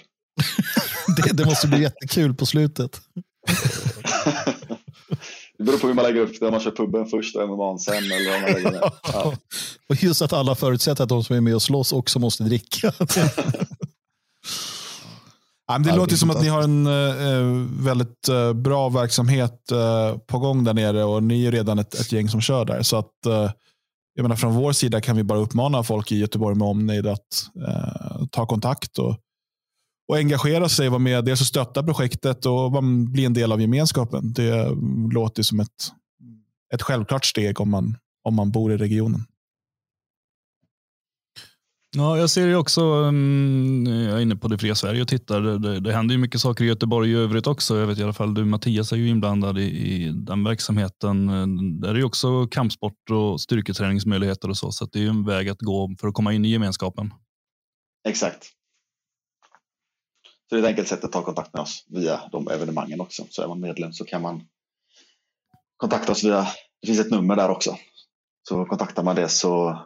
[1.17, 3.01] det, det måste bli jättekul på slutet.
[5.59, 6.47] Det beror på hur man lägger upp det.
[6.47, 7.95] Om man kör puben först och MMA sen.
[7.95, 8.81] Eller man lägger.
[9.13, 9.35] Ja.
[9.89, 12.93] Och just att alla förutsätter att de som är med och slåss också måste dricka.
[15.67, 20.39] Ja, det låter som att ni har en uh, väldigt uh, bra verksamhet uh, på
[20.39, 22.83] gång där nere och ni är redan ett, ett gäng som kör där.
[22.83, 23.13] Så att,
[24.15, 27.29] jag menar, från vår sida kan vi bara uppmana folk i Göteborg med omnejd att
[28.31, 29.17] ta kontakt och
[30.09, 34.33] och engagera sig, vara med, dels att stötta projektet och bli en del av gemenskapen.
[34.33, 34.69] Det
[35.13, 35.93] låter som ett,
[36.75, 39.25] ett självklart steg om man, om man bor i regionen.
[41.97, 45.41] Ja, jag ser ju också, mm, jag är inne på det fria Sverige och tittar.
[45.41, 47.79] Det, det händer ju mycket saker i Göteborg i övrigt också.
[47.79, 51.27] Jag vet i alla fall du Mattias är ju inblandad i, i den verksamheten.
[51.81, 54.73] Där är ju också kampsport och styrketräningsmöjligheter och så.
[54.73, 57.15] Så det är ju en väg att gå för att komma in i gemenskapen.
[58.09, 58.58] Exakt.
[60.49, 63.27] Så det är ett enkelt sätt att ta kontakt med oss via de evenemangen också.
[63.31, 64.43] Så är man medlem så kan man
[65.77, 66.47] kontakta oss via,
[66.81, 67.77] det finns ett nummer där också.
[68.49, 69.83] Så kontaktar man det så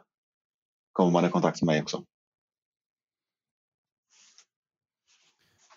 [0.92, 2.04] kommer man i kontakt med mig också.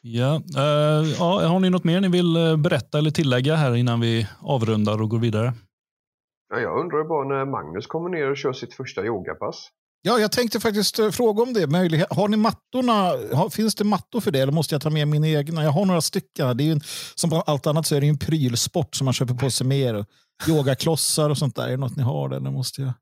[0.01, 3.99] Ja, uh, ja, har ni något mer ni vill eh, berätta eller tillägga här innan
[3.99, 5.53] vi avrundar och går vidare?
[6.49, 9.69] Ja, jag undrar bara när Magnus kommer ner och kör sitt första yogapass.
[10.07, 11.67] Ja, jag tänkte faktiskt eh, fråga om det.
[11.67, 13.49] Möjlighet, har ni mattorna?
[13.49, 15.63] Finns det mattor för det eller måste jag ta med mina egna?
[15.63, 16.57] Jag har några stycken.
[16.57, 16.81] Det är en,
[17.15, 20.05] som allt annat så är det en prylsport som man köper på sig mer.
[20.47, 21.67] Yogaklossar och sånt där.
[21.67, 22.93] Är det något ni har eller måste jag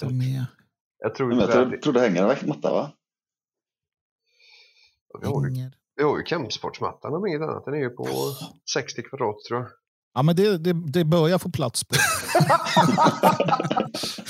[0.00, 0.44] ta med?
[0.98, 2.92] Jag tror, jag tror, tror det hänger en matta va?
[5.20, 7.64] Vi har ju, vi har ju campsportsmattan om inget annat.
[7.64, 8.06] Den är ju på
[8.74, 9.68] 60 kvadrat tror jag.
[10.14, 11.94] Ja, men det, det, det börjar få plats på.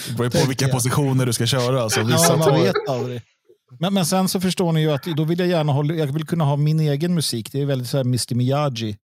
[0.09, 1.83] det beror på vilka positioner du ska köra.
[1.83, 3.23] Alltså, vissa ja, man vet aldrig.
[3.81, 6.27] Men, men sen så förstår ni ju att då vill jag gärna ha, jag vill
[6.27, 7.53] kunna ha min egen musik.
[7.53, 8.97] Det är väldigt så här Mr Miyagi.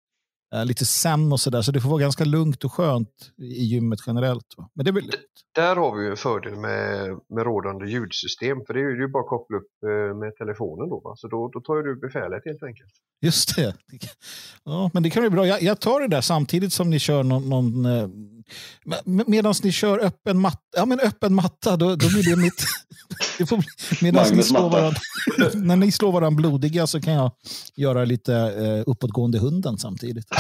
[0.55, 1.63] Eh, lite zen och sådär.
[1.63, 4.47] Så det får vara ganska lugnt och skönt i gymmet generellt.
[4.75, 5.11] Men det väl...
[5.55, 8.59] Där har vi ju en fördel med, med rådande ljudsystem.
[8.67, 11.01] För det är ju bara att koppla upp eh, med telefonen då.
[11.05, 11.15] Va?
[11.17, 12.93] Så då, då tar du befälet helt enkelt.
[13.23, 13.75] Just det.
[14.65, 15.47] Ja, men det kan bli bra.
[15.47, 18.09] Jag, jag tar det där samtidigt som ni kör någon, någon eh,
[19.05, 22.65] Medan ni kör öppen matta, ja, men öppen matta då, då blir det mitt...
[23.39, 23.65] det får,
[24.03, 25.01] medans ni slår varandra,
[25.55, 27.33] när ni slår varandra blodiga så kan jag
[27.77, 30.27] göra lite eh, uppåtgående hunden samtidigt.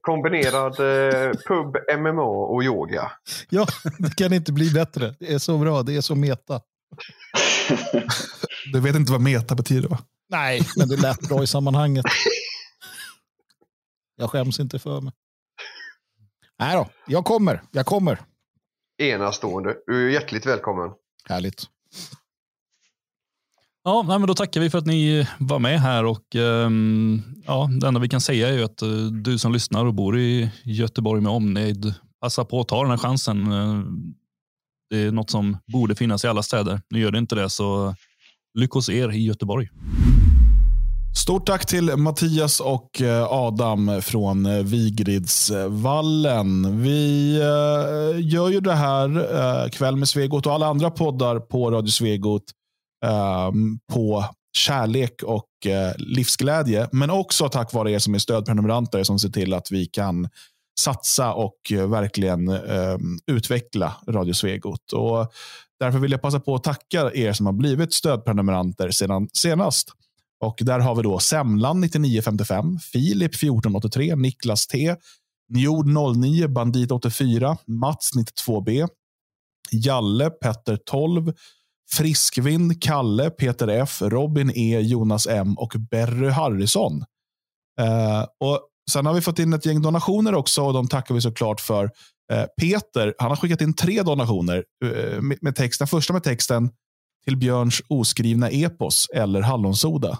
[0.00, 3.12] Kombinerad eh, pub, MMA och yoga.
[3.48, 3.66] Ja,
[3.98, 5.14] det kan inte bli bättre.
[5.18, 6.60] Det är så bra, det är så meta.
[8.72, 9.98] Du vet inte vad meta betyder va?
[10.30, 12.04] Nej, men det lät bra i sammanhanget.
[14.16, 15.12] Jag skäms inte för mig.
[16.58, 17.62] Nej då, jag kommer.
[17.70, 18.18] Jag kommer.
[19.02, 19.76] Enastående.
[19.86, 20.90] Du är hjärtligt välkommen.
[21.28, 21.62] Härligt.
[23.84, 27.88] Ja, men då tackar vi för att ni var med här och um, ja, det
[27.88, 31.20] enda vi kan säga är ju att uh, du som lyssnar och bor i Göteborg
[31.20, 33.52] med omnejd, passa på att ta den här chansen.
[33.52, 33.84] Uh,
[34.90, 36.80] det är något som borde finnas i alla städer.
[36.90, 37.94] Nu gör det inte det, så
[38.54, 39.68] lycka hos er i Göteborg.
[41.16, 46.82] Stort tack till Mattias och eh, Adam från eh, Vigridsvallen.
[46.82, 51.90] Vi eh, gör ju det här kväll med Svegot och alla andra poddar på Radio
[51.90, 52.42] Svegot
[53.04, 54.24] ehm, på
[54.56, 55.48] kärlek och
[55.96, 56.88] livsglädje.
[56.92, 60.28] Men också tack vare er som är stödprenumeranter som ser till att vi kan
[60.80, 64.92] satsa och verkligen ehm, utveckla Radio Svegot.
[64.92, 65.32] Och
[65.80, 69.92] därför vill jag passa på att tacka er som har blivit stödprenumeranter sedan senast.
[70.40, 74.96] Och där har vi då Semlan 9955, Filip 1483, Niklas T,
[75.48, 78.88] Njord 09, Bandit 84, Mats 92B,
[79.72, 81.32] Jalle, Petter 12,
[81.90, 87.04] Friskvind, Kalle, Peter F, Robin E, Jonas M och Berry Harrison.
[87.80, 91.20] Eh, och Sen har vi fått in ett gäng donationer också och de tackar vi
[91.20, 91.90] såklart för.
[92.32, 95.86] Eh, Peter han har skickat in tre donationer eh, med, med texten.
[95.86, 96.70] Första med texten
[97.24, 100.18] till Björns oskrivna epos eller hallonsoda.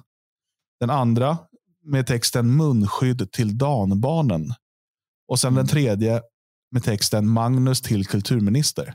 [0.80, 1.38] Den andra
[1.84, 4.54] med texten munskydd till danbarnen.
[5.28, 5.56] Och sen mm.
[5.56, 6.22] den tredje
[6.70, 8.94] med texten Magnus till kulturminister.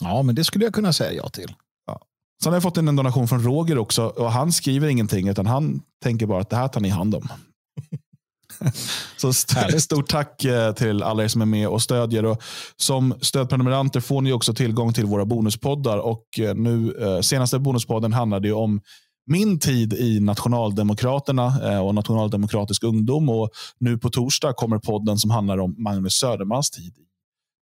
[0.00, 1.54] Ja, men det skulle jag kunna säga ja till.
[1.86, 2.00] Ja.
[2.42, 5.46] Sen har jag fått in en donation från Roger också och han skriver ingenting utan
[5.46, 7.28] han tänker bara att det här tar ni hand om.
[9.16, 12.24] Så st stort tack eh, till alla er som är med och stödjer.
[12.24, 12.42] Och
[12.76, 15.98] som stödprenumeranter får ni också tillgång till våra bonuspoddar.
[15.98, 18.80] Och eh, nu, eh, senaste bonuspodden handlade om
[19.26, 23.28] min tid i Nationaldemokraterna och Nationaldemokratisk ungdom.
[23.28, 27.06] Och nu på torsdag kommer podden som handlar om Magnus Södermans tid i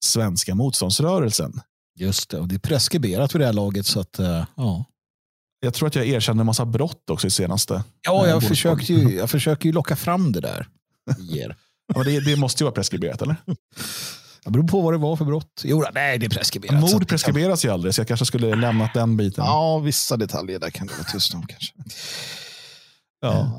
[0.04, 1.60] svenska motståndsrörelsen.
[1.96, 3.86] Just det, och det är preskriberat vid det här laget.
[3.86, 4.20] Så att,
[4.56, 4.84] ja.
[5.60, 7.84] Jag tror att jag erkände en massa brott också i senaste.
[8.06, 10.68] Ja, jag, försökte ju, jag försöker ju locka fram det där.
[11.18, 11.56] Ger.
[11.94, 13.36] ja, det, det måste ju vara preskriberat, eller?
[14.44, 15.62] Det beror på vad det var för brott.
[15.64, 16.80] Jo, nej, det är preskriberat.
[16.80, 17.68] Mord preskriberas kan...
[17.68, 19.44] ju aldrig, så jag kanske skulle lämnat den biten.
[19.44, 21.72] Ja, vissa detaljer där kan det vara tyst om kanske.
[23.20, 23.50] Ja.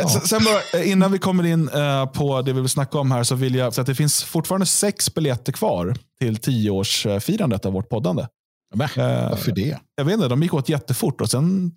[0.00, 0.08] ja.
[0.08, 3.22] Sen bara, eh, innan vi kommer in uh, på det vi vill snacka om här
[3.22, 7.88] så vill jag säga att det finns fortfarande sex biljetter kvar till tioårsfirandet av vårt
[7.88, 8.26] poddande.
[8.74, 8.88] Men,
[9.30, 9.78] varför det?
[9.96, 11.74] Jag vet inte, de gick åt jättefort och sen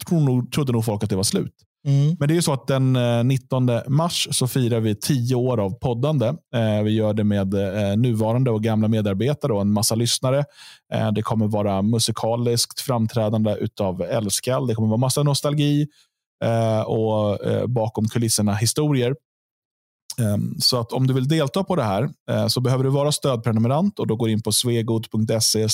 [0.53, 1.53] trodde nog folk att det var slut.
[1.87, 2.15] Mm.
[2.19, 5.59] Men det är ju så att den eh, 19 mars så firar vi tio år
[5.59, 6.27] av poddande.
[6.55, 10.45] Eh, vi gör det med eh, nuvarande och gamla medarbetare och en massa lyssnare.
[11.15, 14.67] Det kommer vara musikaliskt framträdande utav Älskall.
[14.67, 15.87] Det kommer vara massa nostalgi
[16.85, 17.39] och
[17.69, 19.15] bakom kulisserna historier.
[20.19, 22.09] Ehm, så att om du vill delta på det här
[22.49, 25.67] så behöver du vara stödprenumerant och då går du in på svegot.se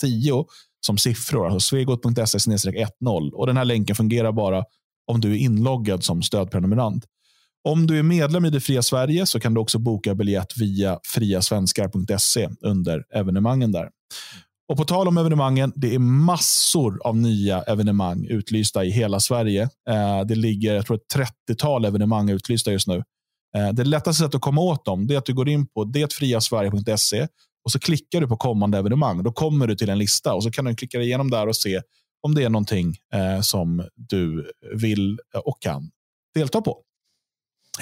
[0.00, 0.44] 10
[0.86, 2.86] som siffror, alltså svegot.se 10
[3.32, 4.64] och den här länken fungerar bara
[5.06, 7.04] om du är inloggad som stödprenumerant.
[7.64, 10.98] Om du är medlem i det fria Sverige så kan du också boka biljett via
[11.04, 13.88] friasvenskar.se under evenemangen där.
[14.68, 19.62] Och på tal om evenemangen, det är massor av nya evenemang utlysta i hela Sverige.
[19.88, 21.16] Eh, det ligger jag tror, ett
[21.48, 23.02] 30-tal evenemang utlysta just nu.
[23.56, 27.26] Eh, det lättaste sättet att komma åt dem är att du går in på detfriasverige.se
[27.64, 29.22] och så klickar du på kommande evenemang.
[29.22, 31.80] Då kommer du till en lista och så kan du klicka igenom där och se
[32.22, 35.90] om det är någonting eh, som du vill och kan
[36.34, 36.78] delta på.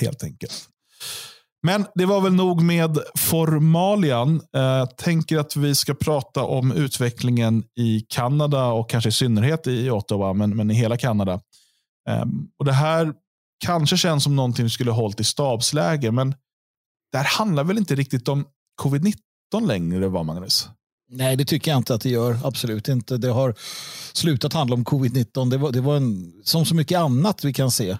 [0.00, 0.68] Helt enkelt.
[1.62, 4.40] Men det var väl nog med formalian.
[4.56, 9.90] Eh, tänker att vi ska prata om utvecklingen i Kanada och kanske i synnerhet i
[9.90, 11.40] Ottawa, men, men i hela Kanada.
[12.08, 12.24] Eh,
[12.58, 13.14] och Det här
[13.64, 16.34] kanske känns som någonting vi skulle hållit i stabsläge, men
[17.12, 18.44] det här handlar väl inte riktigt om
[18.82, 20.68] covid-19 längre, va Magnus?
[21.12, 22.38] Nej, det tycker jag inte att det gör.
[22.44, 23.16] Absolut inte.
[23.16, 23.54] Det har
[24.12, 25.50] slutat handla om covid-19.
[25.50, 27.90] Det var, det var en, som så mycket annat vi kan se.
[27.90, 27.98] Eh,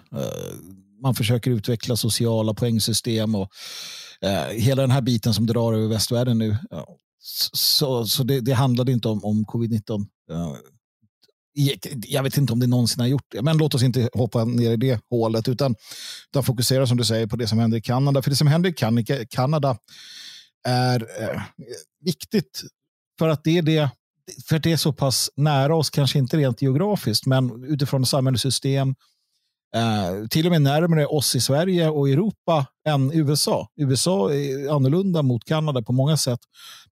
[1.01, 3.49] man försöker utveckla sociala poängsystem och
[4.21, 6.57] eh, hela den här biten som drar över västvärlden nu.
[7.53, 10.05] Så så det, det handlade inte om, om covid-19.
[12.07, 14.71] Jag vet inte om det någonsin har gjort det, men låt oss inte hoppa ner
[14.71, 15.75] i det hålet utan,
[16.29, 18.21] utan fokusera som du säger på det som händer i Kanada.
[18.21, 19.77] För det som händer i Kanada
[20.67, 21.41] är eh,
[22.03, 22.63] viktigt
[23.21, 23.89] för att det är det
[24.45, 28.95] för det är så pass nära oss, kanske inte rent geografiskt, men utifrån samhällssystem,
[29.75, 33.67] Eh, till och med närmare oss i Sverige och Europa än USA.
[33.75, 36.39] USA är annorlunda mot Kanada på många sätt,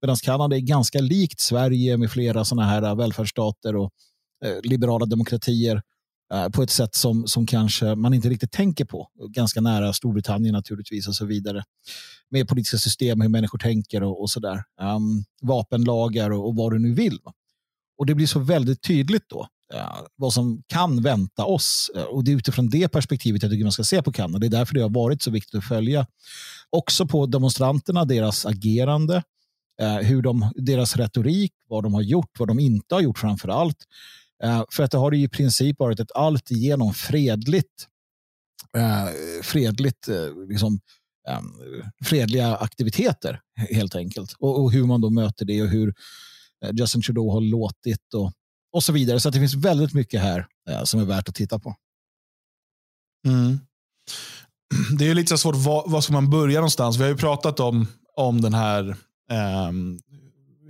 [0.02, 3.90] medan Kanada är ganska likt Sverige med flera sådana här välfärdsstater och
[4.44, 5.82] eh, liberala demokratier
[6.34, 9.08] Eh, på ett sätt som, som kanske man inte riktigt tänker på.
[9.28, 11.64] Ganska nära Storbritannien naturligtvis och så vidare.
[12.30, 14.62] Med politiska system, hur människor tänker och, och sådär.
[14.80, 17.18] Um, vapenlagar och, och vad du nu vill.
[17.98, 21.90] Och det blir så väldigt tydligt då eh, vad som kan vänta oss.
[21.96, 24.38] Uh, och Det är utifrån det perspektivet jag tycker man ska se på Kanada.
[24.38, 26.06] Det är därför det har varit så viktigt att följa.
[26.70, 29.22] Också på demonstranterna, deras agerande,
[29.82, 33.48] uh, hur de, deras retorik, vad de har gjort, vad de inte har gjort framför
[33.48, 33.76] allt.
[34.44, 37.86] Eh, för att det har i princip varit ett alltigenom fredligt,
[38.76, 39.08] eh,
[39.42, 40.80] fredligt eh, liksom,
[41.28, 41.52] ehm,
[42.04, 44.32] fredliga aktiviteter helt enkelt.
[44.38, 45.94] Och, och hur man då möter det och hur
[46.72, 48.32] Justin Trudeau har låtit och
[48.72, 49.20] och så vidare.
[49.20, 51.76] Så det finns väldigt mycket här eh, som är värt att titta på.
[53.26, 53.58] Mm.
[54.98, 56.96] Det är lite svårt, var, var ska man börja någonstans?
[56.96, 58.88] Vi har ju pratat om, om den här
[59.30, 59.72] eh,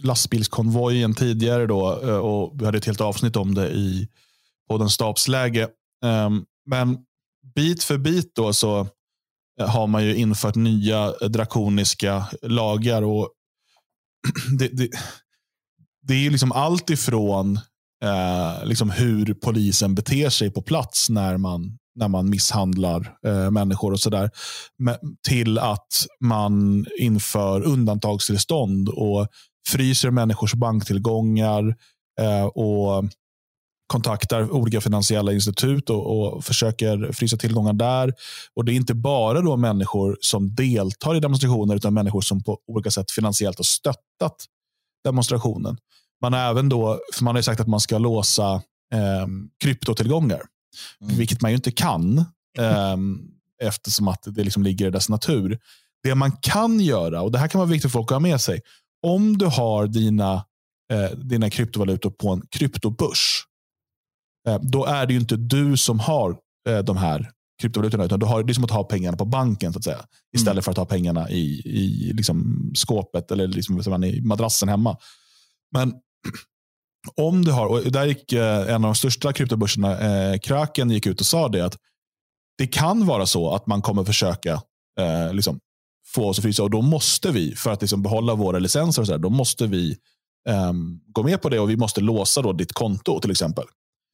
[0.02, 4.08] lastbilskonvojen tidigare då, eh, och vi hade ett helt avsnitt om det i
[4.68, 5.68] podden Stabsläge.
[6.04, 6.98] Ehm, men
[7.54, 8.80] bit för bit då så
[9.61, 13.02] eh, har man ju infört nya drakoniska lagar.
[13.02, 13.28] och
[14.58, 14.90] det, det,
[16.02, 17.61] det är liksom allt ifrån
[18.04, 23.92] eh, liksom hur polisen beter sig på plats när man, när man misshandlar eh, människor
[23.92, 24.30] och sådär.
[25.28, 29.28] Till att man inför undantagstillstånd och
[29.68, 31.76] fryser människors banktillgångar
[32.20, 33.04] eh, och
[33.87, 38.12] kontaktar olika finansiella institut och, och, försöker frysa tillgångar där.
[38.54, 42.59] Och Det är inte bara då människor som deltar i demonstrationer utan människor som på
[42.66, 44.44] olika sätt finansiellt har stöttat
[45.04, 45.76] demonstrationen.
[46.22, 48.54] Man har även då, för man har sagt att man ska låsa
[48.94, 49.26] eh,
[49.64, 50.42] kryptotillgångar,
[51.00, 51.16] mm.
[51.16, 52.18] vilket man ju inte kan
[52.59, 52.96] eh,
[53.62, 55.59] eftersom att det liksom ligger i dess natur.
[56.02, 58.40] Det man kan göra, och det här kan vara viktigt för folk att ha med
[58.40, 58.61] sig,
[59.06, 60.44] om du har dina,
[60.92, 63.44] eh, dina kryptovalutor på en kryptobörs,
[64.48, 66.37] eh, då är det ju inte du som har
[66.68, 67.30] eh, de här
[67.61, 70.04] kryptovalutorna, utan du har, det är som att ha pengarna på banken så att säga.
[70.37, 70.62] Istället mm.
[70.62, 74.96] för att ha pengarna i, i liksom skåpet eller liksom, i madrassen hemma.
[75.72, 75.94] Men
[77.16, 81.06] om du har, och där gick eh, en av de största kryptobörserna, eh, Kraken, gick
[81.06, 81.76] ut och sa det att
[82.58, 84.62] det kan vara så att man kommer försöka
[85.00, 85.61] eh, liksom,
[86.14, 89.06] få oss att frysa och då måste vi, för att liksom behålla våra licenser, och
[89.06, 89.96] så där, då måste vi
[90.48, 90.72] eh,
[91.06, 93.64] gå med på det och vi måste låsa då ditt konto till exempel.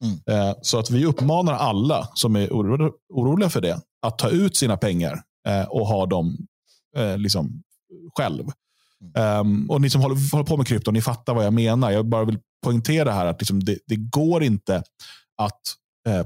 [0.03, 0.19] Mm.
[0.29, 2.49] Eh, så att vi uppmanar alla som är
[3.09, 6.47] oroliga för det att ta ut sina pengar eh, och ha dem
[6.97, 7.63] eh, liksom
[8.17, 8.45] själv.
[9.17, 11.91] Um, och ni som håller, håller, på med krypto, ni fattar vad jag menar.
[11.91, 14.83] Jag bara vill poängtera här att liksom det, det, går inte
[15.37, 15.61] att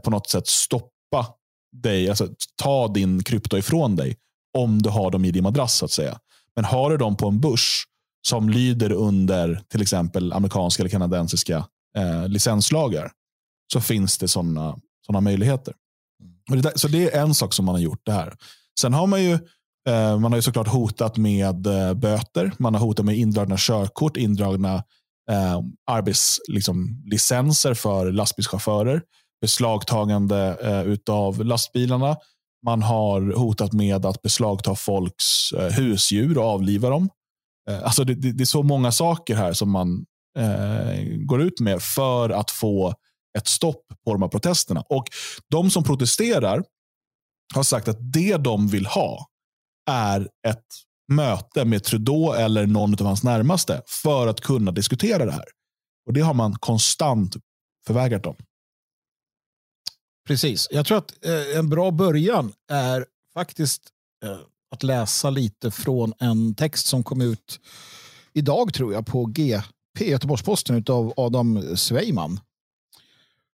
[0.03, 1.25] på något sätt stoppa
[1.71, 4.17] dig, alltså ta din krypto ifrån dig
[4.57, 6.19] om du har dem i din madrass så att säga.
[6.55, 7.83] Men har du dem på en börs
[8.27, 11.65] som lyder under till exempel amerikanska eller kanadensiska
[11.97, 13.11] eh, licenslagar
[13.73, 15.73] så finns det sådana såna möjligheter.
[16.49, 18.33] Och det där, så det är en sak som man har gjort det här.
[18.79, 19.39] Sen har man ju
[19.89, 22.51] Eh, man har ju såklart hotat med eh, böter.
[22.59, 24.75] Man har hotat med indragna körkort, indragna
[25.31, 29.01] eh, arbetslicenser liksom, för lastbilschaufförer,
[29.41, 32.17] beslagtagande eh, utav lastbilarna
[32.65, 37.09] man har hotat med att beslagta folks eh, husdjur och avliva dem.
[37.69, 40.05] Eh, alltså det, det, det, är så många saker här som man
[40.37, 42.93] eh, går ut med för att få
[43.37, 44.81] ett stopp på de här protesterna.
[44.89, 45.03] Och
[45.49, 46.63] De som protesterar
[47.55, 49.25] har sagt att det de vill ha
[49.89, 50.65] är ett
[51.11, 55.45] möte med Trudeau eller någon av hans närmaste för att kunna diskutera det här.
[56.07, 57.35] Och Det har man konstant
[57.87, 58.35] förvägrat dem.
[60.29, 60.67] Precis.
[60.71, 63.81] Jag tror att eh, en bra början är faktiskt
[64.23, 64.37] eh,
[64.71, 67.59] att läsa lite från en text som kom ut
[68.33, 69.63] idag tror jag på GP,
[69.99, 72.39] Göteborgs-Posten av Adam Sveiman.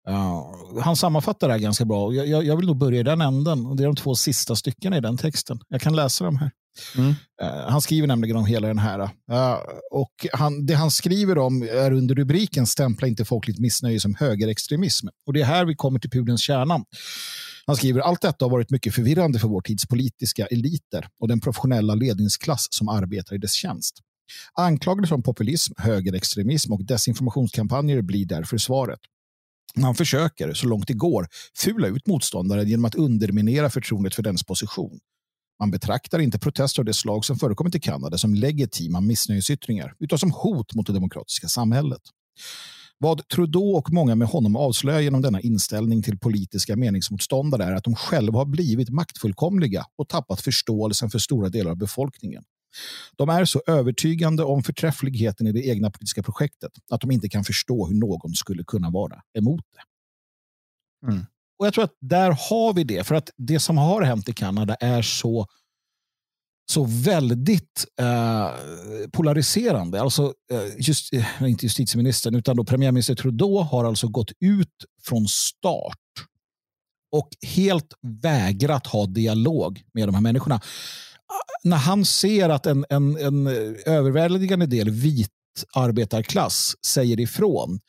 [0.10, 2.14] Uh, han sammanfattar det här ganska bra.
[2.14, 3.66] Jag, jag, jag, vill nog börja i den änden.
[3.66, 5.60] Och det är de två sista styckena i den texten.
[5.68, 6.52] Jag kan läsa dem här.
[6.98, 7.16] Mm.
[7.42, 9.00] Eh, han skriver nämligen om hela den här.
[9.00, 9.58] Uh,
[9.92, 15.08] och han, det han skriver om är under rubriken Stämpla inte folkligt missnöje som högerextremism.
[15.28, 16.86] Och det är här vi kommer till pudelns kärna.
[17.66, 21.40] Han skriver allt detta har varit mycket förvirrande för vår tids politiska eliter och den
[21.40, 23.96] professionella ledningsklass som arbetar i dess tjänst.
[24.54, 29.00] Anklagelser om populism, högerextremism och desinformationskampanjer blir därför svaret.
[29.76, 31.28] Man försöker, så långt det går,
[31.58, 35.00] fula ut motståndaren genom att underminera förtroendet för dens position.
[35.60, 40.20] Man betraktar inte protester av det slag som förekommit i Kanada som legitima missnöjesyttringar, utan
[40.20, 42.02] som hot mot det demokratiska samhället.
[42.98, 47.84] Vad Trudeau och många med honom avslöjar genom denna inställning till politiska meningsmotståndare är att
[47.84, 52.44] de själva har blivit maktfullkomliga och tappat förståelsen för stora delar av befolkningen.
[53.16, 57.44] De är så övertygande om förträffligheten i det egna politiska projektet att de inte kan
[57.44, 59.82] förstå hur någon skulle kunna vara emot det.
[61.12, 61.26] Mm.
[61.60, 63.04] Och Jag tror att där har vi det.
[63.04, 65.48] För att det som har hänt i Kanada är så
[66.72, 68.50] så väldigt eh,
[69.12, 70.02] polariserande.
[70.02, 75.28] Alltså, eh, just, eh, inte justitieministern, utan då premiärminister Trudeau har alltså gått ut från
[75.28, 75.98] start
[77.12, 82.86] och helt vägrat ha dialog med de här människorna ah, när han ser att en,
[82.90, 83.48] en, en
[83.86, 85.30] överväldigande del vit
[85.76, 87.80] arbetarklass säger ifrån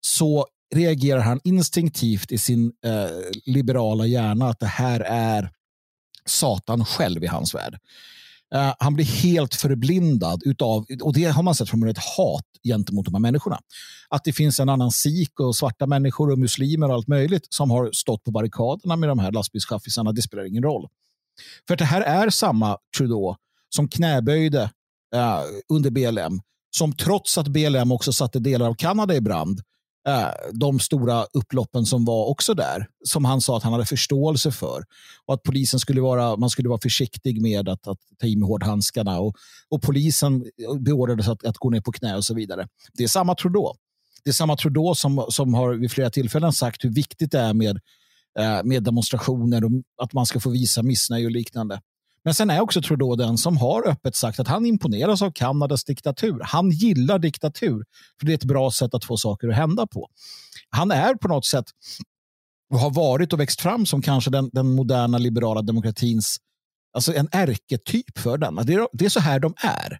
[0.00, 3.08] så reagerar han instinktivt i sin eh,
[3.46, 5.50] liberala hjärna att det här är
[6.26, 7.78] Satan själv i hans värld.
[8.54, 13.04] Uh, han blir helt förblindad utav, och det har man sett från ett hat gentemot
[13.04, 13.58] de här människorna.
[14.08, 17.70] Att det finns en annan sik och svarta människor och muslimer och allt möjligt som
[17.70, 20.88] har stått på barrikaderna med de här lastbilschaffisarna, det spelar ingen roll.
[21.68, 23.36] För det här är samma Trudeau
[23.68, 24.62] som knäböjde
[25.14, 26.40] uh, under BLM,
[26.76, 29.64] som trots att BLM också satte delar av Kanada i brand, uh,
[30.08, 34.52] Eh, de stora upploppen som var också där, som han sa att han hade förståelse
[34.52, 34.84] för.
[35.26, 38.48] Och att polisen skulle vara, man skulle vara försiktig med att, att ta i med
[38.48, 39.20] hårdhandskarna.
[39.20, 39.36] Och,
[39.68, 40.44] och polisen
[40.78, 42.68] beordrades att, att gå ner på knä och så vidare.
[42.92, 43.74] Det är samma Trudeau.
[44.24, 47.54] Det är samma Trudeau som, som har vid flera tillfällen sagt hur viktigt det är
[47.54, 47.80] med
[48.38, 49.70] Eh, med demonstrationer och
[50.02, 51.80] att man ska få visa missnöje och liknande.
[52.24, 55.84] Men sen är också Trudeau den som har öppet sagt att han imponeras av Kanadas
[55.84, 56.40] diktatur.
[56.42, 57.84] Han gillar diktatur,
[58.20, 60.08] för det är ett bra sätt att få saker att hända på.
[60.70, 61.64] Han är på något sätt
[62.72, 66.38] och har varit och växt fram som kanske den, den moderna liberala demokratins
[66.94, 68.56] alltså en ärketyp för den.
[68.56, 69.98] Det är, det är så här de är.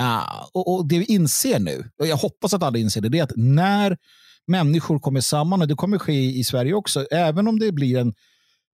[0.00, 3.18] Uh, och, och, Det vi inser nu, och jag hoppas att alla inser det, det
[3.18, 3.98] är att när
[4.46, 7.06] människor kommer samman och det kommer ske i Sverige också.
[7.10, 8.14] Även om det blir en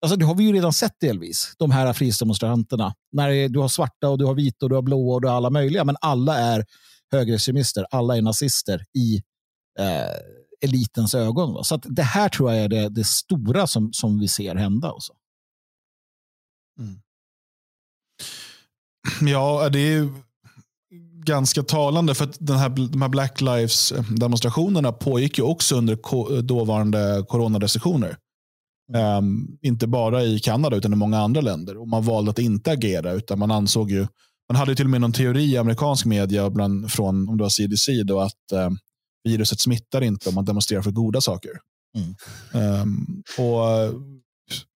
[0.02, 2.94] Alltså, det har vi ju redan sett delvis, de här frihetsdemonstranterna.
[3.12, 5.35] När du har svarta, och du har vita, och du har blåa och du har
[5.35, 5.85] alla möjliga.
[5.85, 6.64] Men alla är
[7.12, 9.22] högerextremister, alla är nazister i
[9.78, 10.16] eh,
[10.61, 11.54] elitens ögon.
[11.54, 11.64] Va?
[11.64, 14.92] Så det här tror jag är det, det stora som, som vi ser hända.
[14.92, 15.12] Också.
[16.80, 17.00] Mm.
[19.32, 20.09] Ja, det är
[21.24, 25.76] ganska talande för att den här, de här Black Lives eh, demonstrationerna pågick ju också
[25.76, 28.16] under ko dåvarande coronarestriktioner.
[28.94, 31.77] Um, inte bara i Kanada utan i många andra länder.
[31.77, 34.07] Och Man valde att inte agera utan man ansåg ju,
[34.49, 37.51] man hade till och med någon teori i amerikansk media bland, från om det var
[37.51, 38.79] CDC då, att um,
[39.25, 41.51] viruset smittar inte om man demonstrerar för goda saker.
[41.96, 42.83] Mm.
[42.83, 43.94] Um, och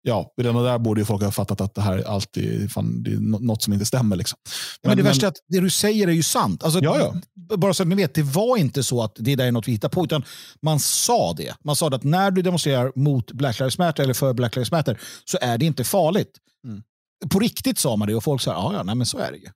[0.01, 3.19] ja, redan där borde ju folk ha fattat att det här alltid fan, det är
[3.19, 4.15] något som inte stämmer.
[4.15, 4.39] Liksom.
[4.81, 6.63] Men, men det värsta är att det du säger är ju sant.
[6.63, 7.57] Alltså, ja, ja.
[7.57, 9.71] Bara så att ni vet, det var inte så att det där är något vi
[9.71, 10.23] hittar på, utan
[10.61, 11.55] man sa det.
[11.63, 14.99] Man sa att när du demonstrerar mot Black Lives Matter eller för Black Lives Matter
[15.25, 16.37] så är det inte farligt.
[16.67, 16.83] Mm.
[17.29, 19.37] På riktigt sa man det och folk sa ja, ja, nej, men så är det
[19.37, 19.49] ju.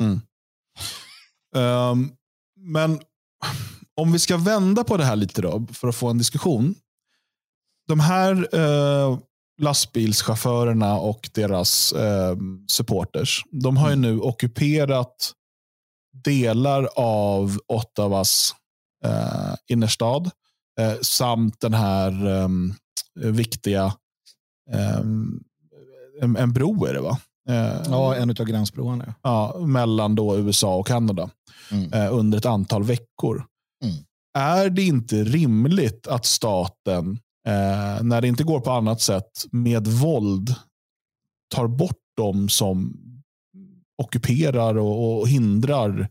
[0.00, 0.20] Mm.
[1.54, 2.12] Um,
[2.60, 3.00] men
[3.96, 6.74] om vi ska vända på det här lite då, för att få en diskussion.
[7.88, 9.18] De här uh,
[9.58, 12.36] lastbilschaufförerna och deras eh,
[12.70, 13.44] supporters.
[13.50, 14.10] De har ju mm.
[14.10, 15.32] nu ockuperat
[16.24, 18.54] delar av Ottawas
[19.04, 20.30] eh, innerstad
[20.80, 22.48] eh, samt den här eh,
[23.14, 23.94] viktiga
[24.72, 25.00] eh,
[26.20, 27.18] en, en bro är det va?
[27.48, 29.14] Eh, ja, en av gränsbroarna.
[29.22, 31.30] Ja, mellan då USA och Kanada
[31.70, 31.92] mm.
[31.92, 33.44] eh, under ett antal veckor.
[33.84, 33.96] Mm.
[34.38, 39.86] Är det inte rimligt att staten, eh, när det inte går på annat sätt, med
[39.86, 40.54] våld
[41.54, 43.02] tar bort dem som
[44.02, 46.08] ockuperar och, och hindrar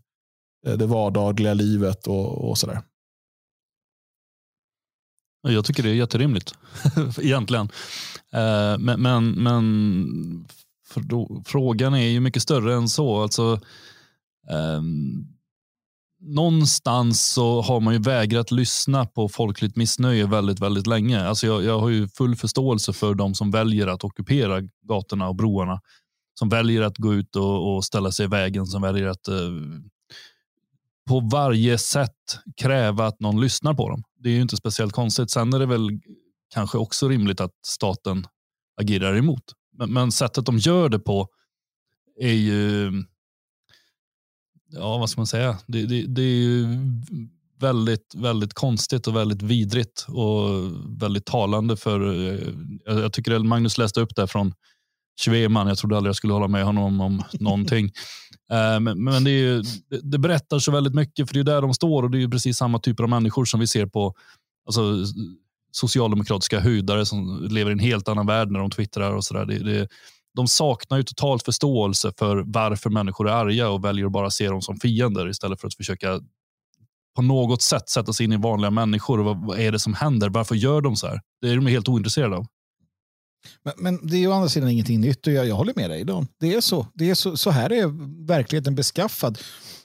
[0.68, 2.82] eh, det vardagliga livet och, och sådär?
[5.48, 6.56] Jag tycker det är jätterimligt
[7.22, 7.70] egentligen.
[8.32, 10.48] Eh, men, men, men
[10.96, 13.22] då, frågan är ju mycket större än så.
[13.22, 13.60] Alltså,
[14.50, 15.35] ehm,
[16.26, 21.28] någonstans så har man ju vägrat lyssna på folkligt missnöje väldigt, väldigt länge.
[21.28, 25.36] Alltså jag, jag har ju full förståelse för de som väljer att ockupera gatorna och
[25.36, 25.82] broarna.
[26.40, 29.52] Som väljer att gå ut och, och ställa sig i vägen, som väljer att eh,
[31.10, 34.04] på varje sätt kräva att någon lyssnar på dem.
[34.20, 35.32] Det är ju inte speciellt konstigt.
[35.32, 35.90] Sen är det väl
[36.54, 38.28] kanske också rimligt att staten
[38.82, 39.44] agerar emot.
[39.78, 41.28] Men, men sättet de gör det på
[42.22, 42.92] är ju,
[44.76, 46.68] ja vad ska man säga, det, det, det är ju
[47.60, 50.50] väldigt, väldigt konstigt och väldigt vidrigt och
[51.02, 52.14] väldigt talande för,
[52.86, 54.54] jag, jag tycker att Magnus läste upp det från
[55.22, 55.68] Schweman.
[55.68, 57.86] Jag trodde aldrig jag skulle hålla med honom om någonting.
[57.86, 59.64] Uh, men, men det, är,
[60.02, 62.58] det, berättar så väldigt mycket, för det är där de står och det är precis
[62.58, 64.14] samma typer av människor som vi ser på
[64.66, 64.82] alltså,
[65.72, 69.46] socialdemokratiska höjdare som lever i en helt annan värld när de twittrar och sådär.
[69.46, 69.88] Det, det,
[70.36, 74.50] de saknar ju totalt förståelse för varför människor är arga och väljer att bara se
[74.50, 76.22] dem som fiender istället för att försöka
[77.16, 79.18] på något sätt sätta sig in i vanliga människor.
[79.18, 80.30] Vad, vad är det som händer?
[80.30, 81.22] Varför gör de så här?
[81.42, 82.46] Det är de helt ointresserade av.
[83.64, 85.90] Men, men, det är ju å andra sidan ingenting nytt och jag, jag håller med
[85.90, 86.04] dig.
[86.04, 86.26] Då.
[86.40, 86.88] Det är så.
[86.94, 87.88] Det är så, så här är
[88.28, 89.40] verkligheten beskaffad.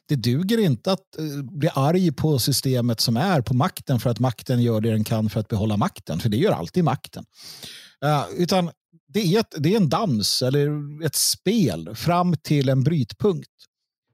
[0.09, 4.18] Det duger inte att eh, bli arg på systemet som är på makten för att
[4.18, 6.20] makten gör det den kan för att behålla makten.
[6.20, 7.24] För det gör alltid makten.
[8.05, 8.70] Uh, utan
[9.12, 10.68] det är, ett, det är en dans eller
[11.04, 13.48] ett spel fram till en brytpunkt.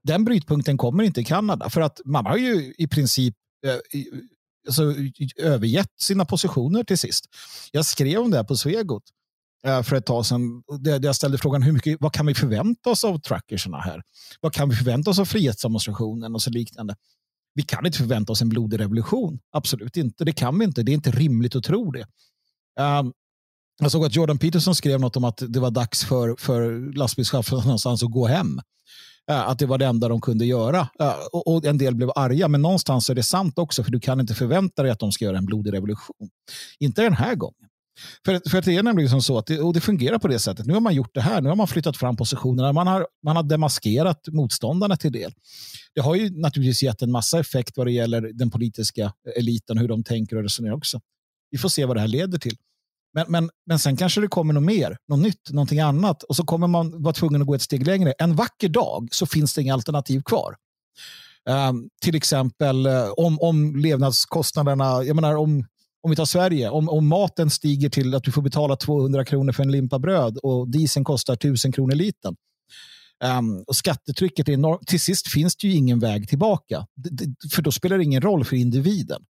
[0.02, 3.34] Den brytpunkten kommer inte i Kanada för att man har ju i princip
[3.66, 4.02] eh,
[4.66, 4.94] alltså,
[5.36, 7.24] övergett sina positioner till sist.
[7.72, 9.02] Jag skrev om det här på Svegot
[9.66, 10.62] Eh, för ett tag sedan.
[10.80, 14.02] Där jag ställde frågan hur mycket, vad kan vi förvänta oss av trackersarna här?
[14.40, 16.96] Vad kan vi förvänta oss av frihetsdemonstrationen och så liknande?
[17.54, 19.38] Vi kan inte förvänta oss en blodig revolution.
[19.52, 20.24] Absolut inte.
[20.24, 20.82] Det kan vi inte.
[20.82, 22.06] Det är inte rimligt att tro det.
[22.80, 23.12] Um,
[23.78, 27.64] jag såg att Jordan Peterson skrev något om att det var dags för, för lastbilschaufförerna
[27.64, 28.60] någonstans att gå hem.
[29.30, 30.88] Eh, att det var det enda de kunde göra.
[31.00, 34.20] Eh, och, en del blev arga, men någonstans är det sant också, för du kan
[34.20, 36.28] inte förvänta dig att de ska göra en blodig revolution.
[36.78, 37.68] Inte den här gången.
[38.24, 40.66] För, för det är nämligen som så att det, och det fungerar på det sättet.
[40.66, 41.40] Nu har man gjort det här.
[41.40, 42.72] Nu har man flyttat fram positionerna.
[42.72, 45.32] Man har, man har demaskerat motståndarna till del.
[45.94, 49.88] Det har ju naturligtvis gett en massa effekt vad det gäller den politiska eliten, hur
[49.88, 51.00] de tänker och resonerar också.
[51.50, 52.56] Vi får se vad det här leder till.
[53.16, 56.22] Men, men, men sen kanske det kommer något mer, något nytt, någonting annat.
[56.22, 58.12] Och så kommer man vara tvungen att gå ett steg längre.
[58.18, 60.56] En vacker dag så finns det inga alternativ kvar.
[61.48, 65.64] Um, till exempel eh, om, om levnadskostnaderna, jag menar om
[66.02, 69.52] om vi tar Sverige, om, om maten stiger till att du får betala 200 kronor
[69.52, 72.36] för en limpa bröd och dieseln kostar 1000 kronor liten.
[73.24, 74.86] Um, och skattetrycket är enormt.
[74.86, 76.86] Till sist finns det ju ingen väg tillbaka.
[77.54, 79.22] för då spelar det ingen roll för individen.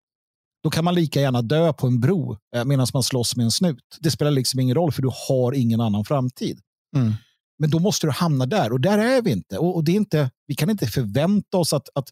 [0.64, 3.50] Då kan man lika gärna dö på en bro eh, medan man slåss med en
[3.50, 3.98] snut.
[4.00, 6.60] Det spelar liksom ingen roll för du har ingen annan framtid.
[6.96, 7.12] Mm.
[7.58, 9.58] Men då måste du hamna där och där är vi inte.
[9.58, 12.08] Och, och, det är inte vi kan inte förvänta oss att, att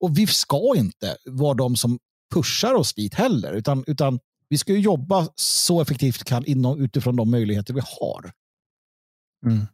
[0.00, 1.98] och vi ska inte vara de som
[2.34, 3.52] pushar oss dit heller.
[3.52, 4.18] Utan, utan
[4.48, 8.32] vi ska jobba så effektivt vi kan inom, utifrån de möjligheter vi har.
[9.46, 9.66] Mm.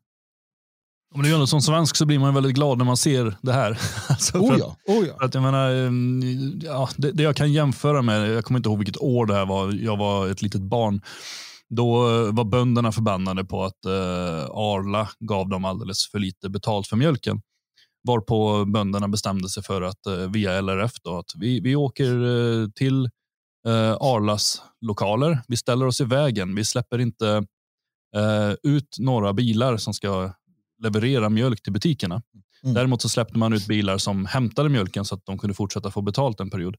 [1.16, 3.78] Om det är som svensk så blir man väldigt glad när man ser det här.
[4.08, 5.24] alltså oh ja, oh ja.
[5.24, 8.78] Att jag menar, mm, ja, det, det, jag kan jämföra med, jag kommer inte ihåg
[8.78, 11.00] vilket år det här var, jag var ett litet barn.
[11.68, 12.00] Då
[12.32, 17.40] var bönderna förbannade på att eh, Arla gav dem alldeles för lite betalt för mjölken.
[18.08, 22.68] Varpå bönderna bestämde sig för att eh, via LRF då, att vi, vi åker eh,
[22.74, 23.04] till
[23.66, 25.42] eh, Arlas lokaler.
[25.48, 26.54] Vi ställer oss i vägen.
[26.54, 27.46] Vi släpper inte
[28.62, 30.32] ut några bilar som ska
[30.82, 32.22] leverera mjölk till butikerna.
[32.62, 32.74] Mm.
[32.74, 36.02] Däremot så släppte man ut bilar som hämtade mjölken så att de kunde fortsätta få
[36.02, 36.76] betalt en period.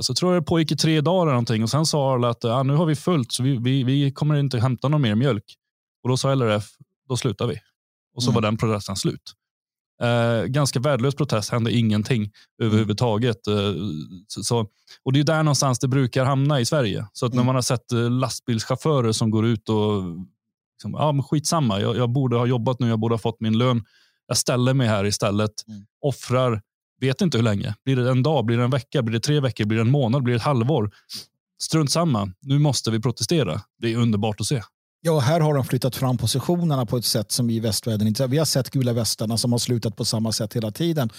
[0.00, 2.44] Så tror jag det pågick i tre dagar eller någonting och sen sa Arla att
[2.44, 5.44] ja, nu har vi fullt så vi, vi, vi kommer inte hämta någon mer mjölk.
[6.02, 6.68] Och då sa LRF,
[7.08, 7.58] då slutar vi.
[8.14, 8.34] Och så mm.
[8.34, 9.34] var den processen slut.
[10.02, 12.30] Eh, ganska värdelös protest, hände ingenting
[12.62, 13.46] överhuvudtaget.
[13.46, 13.74] Eh,
[14.28, 14.66] så,
[15.02, 17.06] och Det är där någonstans det brukar hamna i Sverige.
[17.12, 17.36] Så att mm.
[17.36, 20.02] när man har sett eh, lastbilschaufförer som går ut och
[20.74, 23.58] liksom, ja, men skitsamma, jag, jag borde ha jobbat nu, jag borde ha fått min
[23.58, 23.84] lön.
[24.26, 25.86] Jag ställer mig här istället, mm.
[26.00, 26.62] offrar,
[27.00, 27.74] vet inte hur länge.
[27.84, 29.90] Blir det en dag, blir det en vecka, blir det tre veckor, blir det en
[29.90, 30.90] månad, blir det ett halvår?
[31.62, 33.60] Strunt samma, nu måste vi protestera.
[33.78, 34.62] Det är underbart att se.
[35.06, 38.26] Ja, här har de flyttat fram positionerna på ett sätt som vi i västvärlden inte
[38.26, 41.10] Vi har sett gula västarna som har slutat på samma sätt hela tiden.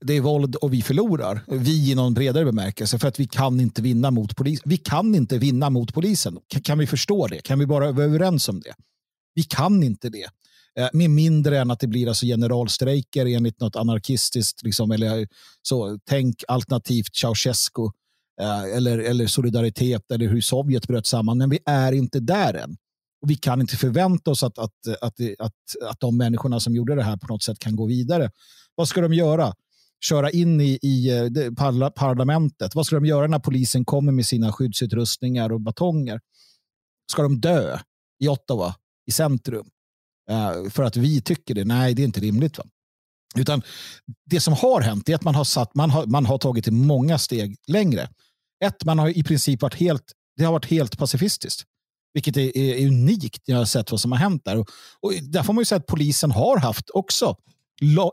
[0.00, 1.40] Det är våld och vi förlorar.
[1.46, 4.62] Vi i någon bredare bemärkelse för att vi kan inte vinna mot polisen.
[4.64, 6.38] Vi kan inte vinna mot polisen.
[6.64, 7.40] Kan vi förstå det?
[7.40, 8.74] Kan vi bara vara överens om det?
[9.34, 10.28] Vi kan inte det.
[10.78, 15.26] Eh, med mindre än att det blir alltså generalstrejker enligt något anarkistiskt, liksom, eller eh,
[15.62, 17.84] så, tänk alternativt Ceausescu
[18.40, 21.38] eh, eller, eller solidaritet eller hur Sovjet bröt samman.
[21.38, 22.76] Men vi är inte där än.
[23.22, 25.52] Och vi kan inte förvänta oss att, att, att, att,
[25.90, 28.30] att de människorna som gjorde det här på något sätt kan gå vidare.
[28.74, 29.54] Vad ska de göra?
[30.04, 31.10] Köra in i, i
[31.96, 32.74] parlamentet?
[32.74, 36.20] Vad ska de göra när polisen kommer med sina skyddsutrustningar och batonger?
[37.12, 37.78] Ska de dö
[38.18, 38.74] i Ottawa,
[39.06, 39.66] i centrum?
[40.30, 41.64] Uh, för att vi tycker det?
[41.64, 42.58] Nej, det är inte rimligt.
[42.58, 42.64] Va?
[43.36, 43.62] Utan
[44.30, 47.18] det som har hänt är att man har, satt, man har, man har tagit många
[47.18, 48.08] steg längre.
[48.64, 51.62] Ett, man har i princip varit helt, det har varit helt pacifistiskt.
[52.14, 54.58] Vilket är, är unikt när jag har sett vad som har hänt där.
[54.58, 54.68] Och,
[55.00, 57.36] och där får man ju säga att polisen har haft också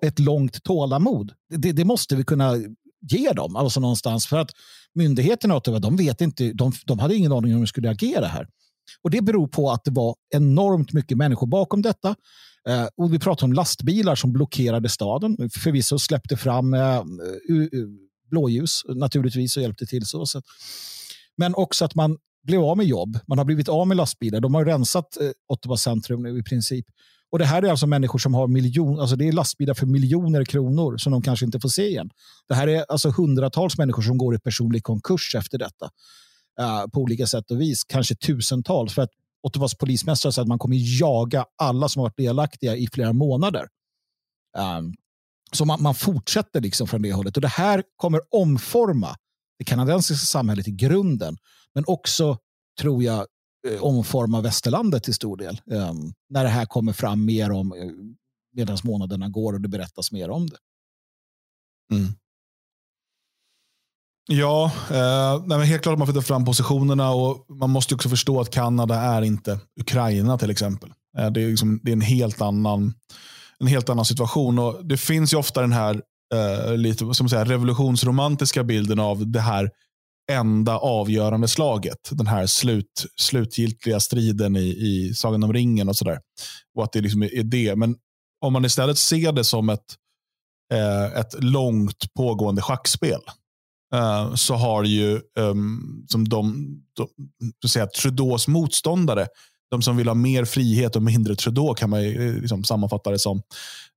[0.01, 1.33] ett långt tålamod.
[1.49, 2.55] Det, det måste vi kunna
[3.11, 4.27] ge dem alltså någonstans.
[4.27, 4.51] För att
[4.93, 8.47] myndigheterna de vet inte, de, de hade ingen aning om hur de skulle agera här.
[9.01, 12.15] Och Det beror på att det var enormt mycket människor bakom detta.
[12.69, 15.49] Eh, och Vi pratar om lastbilar som blockerade staden.
[15.63, 17.03] Förvisso släppte fram eh,
[18.29, 20.05] blåljus naturligtvis och hjälpte till.
[20.05, 20.25] så.
[21.37, 23.19] Men också att man blev av med jobb.
[23.27, 24.39] Man har blivit av med lastbilar.
[24.39, 26.85] De har rensat eh, Ottawa centrum nu i princip.
[27.31, 30.45] Och Det här är alltså människor som har miljon, alltså det är lastbilar för miljoner
[30.45, 32.09] kronor som de kanske inte får se igen.
[32.47, 35.89] Det här är alltså hundratals människor som går i personlig konkurs efter detta.
[36.59, 37.83] Uh, på olika sätt och vis.
[37.83, 38.93] Kanske tusentals.
[38.93, 39.11] För att
[39.43, 43.67] Ottawas polismästare säger att man kommer jaga alla som har varit delaktiga i flera månader.
[44.57, 44.93] Um,
[45.51, 47.37] så man, man, fortsätter liksom från det hållet.
[47.37, 49.15] Och Det här kommer omforma
[49.59, 51.37] det kanadensiska samhället i grunden.
[51.75, 52.37] Men också,
[52.79, 53.27] tror jag,
[53.67, 55.61] eh, omforma västerlandet till stor del.
[55.65, 57.89] Um, när det här kommer fram mer om eh,
[58.53, 60.57] medan månaderna går och det berättas mer om det.
[61.95, 62.13] Mm.
[64.27, 68.41] Ja, eh, nej, helt klart att man flyttar fram positionerna och man måste också förstå
[68.41, 70.89] att Kanada är inte Ukraina till exempel.
[71.17, 72.93] Eh, det, är liksom, det är en helt annan
[73.61, 74.59] en helt annan situation.
[74.59, 76.01] Och Det finns ju ofta den här
[76.33, 79.69] eh, lite som säga, revolutionsromantiska bilden av det här
[80.31, 82.09] enda avgörande slaget.
[82.11, 86.19] Den här slut, slutgiltiga striden i, i Sagan om ringen och sådär.
[86.75, 87.75] Och att det liksom är det.
[87.75, 87.95] Men
[88.41, 89.95] om man istället ser det som ett,
[90.73, 93.21] eh, ett långt pågående schackspel
[93.95, 96.65] uh, så har ju um, som de,
[96.97, 97.07] de,
[97.61, 99.27] de säga, Trudeaus motståndare,
[99.71, 103.11] de som vill ha mer frihet och mindre Trudeau kan man ju, eh, liksom sammanfatta
[103.11, 103.37] det som.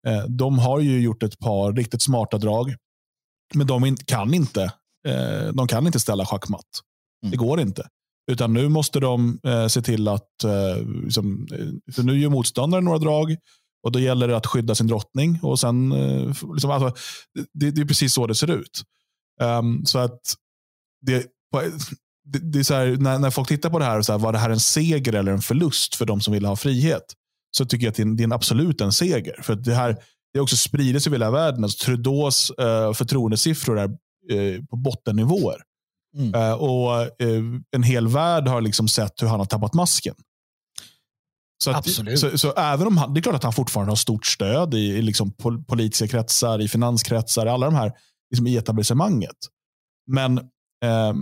[0.09, 2.75] Uh, de har ju gjort ett par riktigt smarta drag.
[3.55, 4.63] Men de kan inte,
[5.09, 6.67] uh, de kan inte ställa schackmatt.
[7.23, 7.31] Mm.
[7.31, 7.89] Det går inte.
[8.33, 9.39] Utan nu måste de
[9.69, 10.29] se till att,
[11.05, 11.47] liksom,
[11.95, 13.37] för nu gör motståndaren några drag
[13.83, 15.39] och då gäller det att skydda sin drottning.
[15.43, 15.89] Och sen,
[16.55, 16.93] liksom, alltså,
[17.55, 18.83] det, det är precis så det ser ut.
[19.41, 20.21] Um, så att
[21.07, 21.27] det,
[22.25, 24.33] det, är så här, när, när folk tittar på det här, och så här, var
[24.33, 27.05] det här en seger eller en förlust för de som vill ha frihet?
[27.57, 29.43] Så tycker jag att det är, en, det är en absolut en seger.
[29.43, 29.97] För det här
[30.35, 31.65] det också sprider sig över hela världen.
[31.65, 33.89] Alltså, Trudeaus uh, förtroendesiffror är
[34.33, 35.57] uh, på bottennivåer.
[36.17, 36.35] Mm.
[36.35, 37.09] Uh, och
[37.73, 40.15] En hel värld har liksom sett hur han har tappat masken.
[41.65, 44.27] Så, att, så, så, även om han, det är klart att han fortfarande har stort
[44.27, 45.33] stöd i, i liksom
[45.69, 47.93] politiska kretsar, i finanskretsar, i alla de här
[48.35, 49.37] liksom i etablissemanget.
[50.07, 50.39] Men
[50.85, 51.13] eh,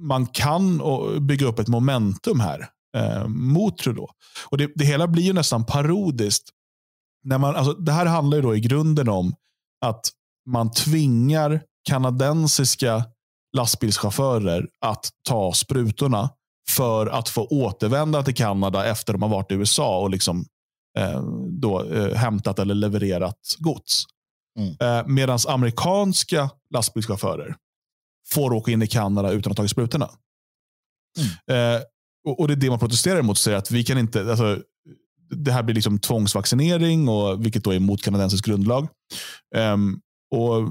[0.00, 0.82] man kan
[1.20, 4.08] bygga upp ett momentum här eh, mot Trudeau.
[4.50, 6.48] Och det, det hela blir ju nästan parodiskt.
[7.24, 9.34] När man, alltså, det här handlar ju då i grunden om
[9.80, 10.10] att
[10.46, 13.04] man tvingar kanadensiska
[13.56, 16.30] lastbilschaufförer att ta sprutorna
[16.70, 20.44] för att få återvända till Kanada efter att de har varit i USA och liksom,
[20.98, 24.04] eh, då, eh, hämtat eller levererat gods.
[24.56, 24.76] Mm.
[24.80, 27.56] Eh, Medan amerikanska lastbilschaufförer
[28.28, 30.10] får åka in i Kanada utan att ha tagit sprutorna.
[31.48, 31.74] Mm.
[31.74, 31.82] Eh,
[32.24, 33.38] och, och, Det är det man protesterar emot.
[33.38, 34.58] Säger att vi kan inte, alltså,
[35.30, 38.88] det här blir liksom tvångsvaccinering, och, vilket då är emot kanadensisk grundlag.
[39.56, 40.00] Um,
[40.30, 40.68] och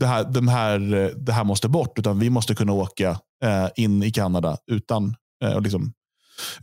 [0.00, 0.78] det här, de här,
[1.16, 5.14] det här måste bort, utan vi måste kunna åka eh, in i Kanada utan,
[5.44, 5.92] eh, liksom,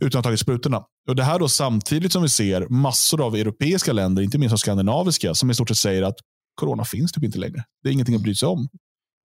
[0.00, 0.84] utan att ha tagit sprutorna.
[1.08, 4.58] Och det här då samtidigt som vi ser massor av europeiska länder, inte minst de
[4.58, 6.16] skandinaviska, som i stort sett säger att
[6.60, 7.64] corona finns typ inte längre.
[7.82, 8.68] Det är ingenting att bry sig om.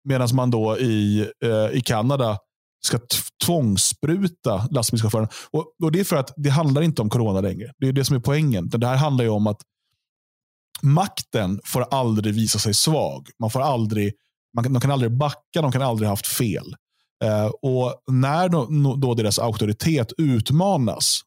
[0.03, 2.37] Medan man då i, eh, i Kanada
[2.85, 2.99] ska
[3.45, 5.27] tvångsspruta lastbilschauffören.
[5.51, 7.71] Och, och det är för att det handlar inte om corona längre.
[7.77, 8.69] Det är det som är poängen.
[8.69, 9.61] Det här handlar ju om att
[10.81, 13.29] makten får aldrig visa sig svag.
[13.39, 14.13] Man får aldrig,
[14.55, 16.75] man, de kan aldrig backa, de kan aldrig ha haft fel.
[17.23, 21.21] Eh, och när då, då deras auktoritet utmanas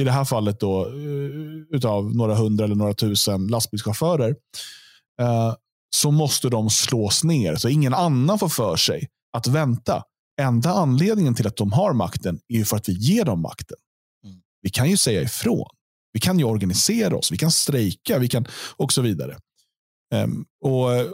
[0.00, 4.36] i det här fallet då, eh, utav några hundra eller några tusen lastbilschaufförer,
[5.20, 5.54] eh,
[5.96, 7.56] så måste de slås ner.
[7.56, 10.04] Så ingen annan får för sig att vänta.
[10.40, 13.76] Enda anledningen till att de har makten är för att vi ger dem makten.
[14.24, 14.40] Mm.
[14.62, 15.68] Vi kan ju säga ifrån.
[16.12, 18.46] Vi kan ju organisera oss, vi kan strejka vi kan,
[18.76, 19.36] och så vidare.
[20.14, 21.06] Um, och eh,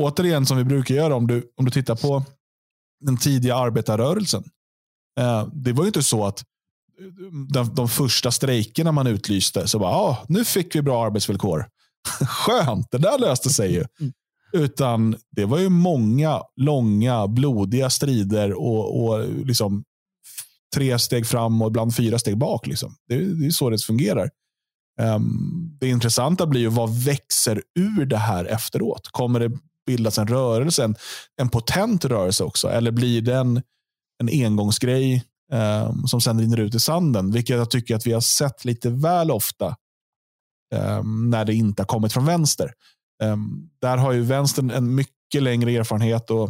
[0.00, 2.24] Återigen, som vi brukar göra, om du, om du tittar på
[3.00, 4.44] den tidiga arbetarrörelsen.
[5.20, 6.44] Uh, det var ju inte så att
[7.48, 11.68] de, de första strejkerna man utlyste, så bara, ah, nu fick vi bra arbetsvillkor.
[12.26, 13.84] Skönt, det där löste sig ju.
[14.00, 14.12] Mm.
[14.52, 19.84] Utan det var ju många långa, blodiga strider och, och liksom
[20.74, 22.66] tre steg fram och ibland fyra steg bak.
[22.66, 22.94] Liksom.
[23.08, 24.30] Det, det är så det fungerar.
[25.00, 29.08] Um, det intressanta blir ju vad växer ur det här efteråt?
[29.10, 30.96] Kommer det bildas en rörelse, en,
[31.40, 32.68] en potent rörelse också?
[32.68, 33.62] Eller blir det en,
[34.22, 37.32] en engångsgrej um, som sen rinner ut i sanden?
[37.32, 39.76] Vilket jag tycker att vi har sett lite väl ofta
[40.74, 42.72] um, när det inte har kommit från vänster.
[43.80, 46.48] där har ju vänstern en mycket längre erfarenhet och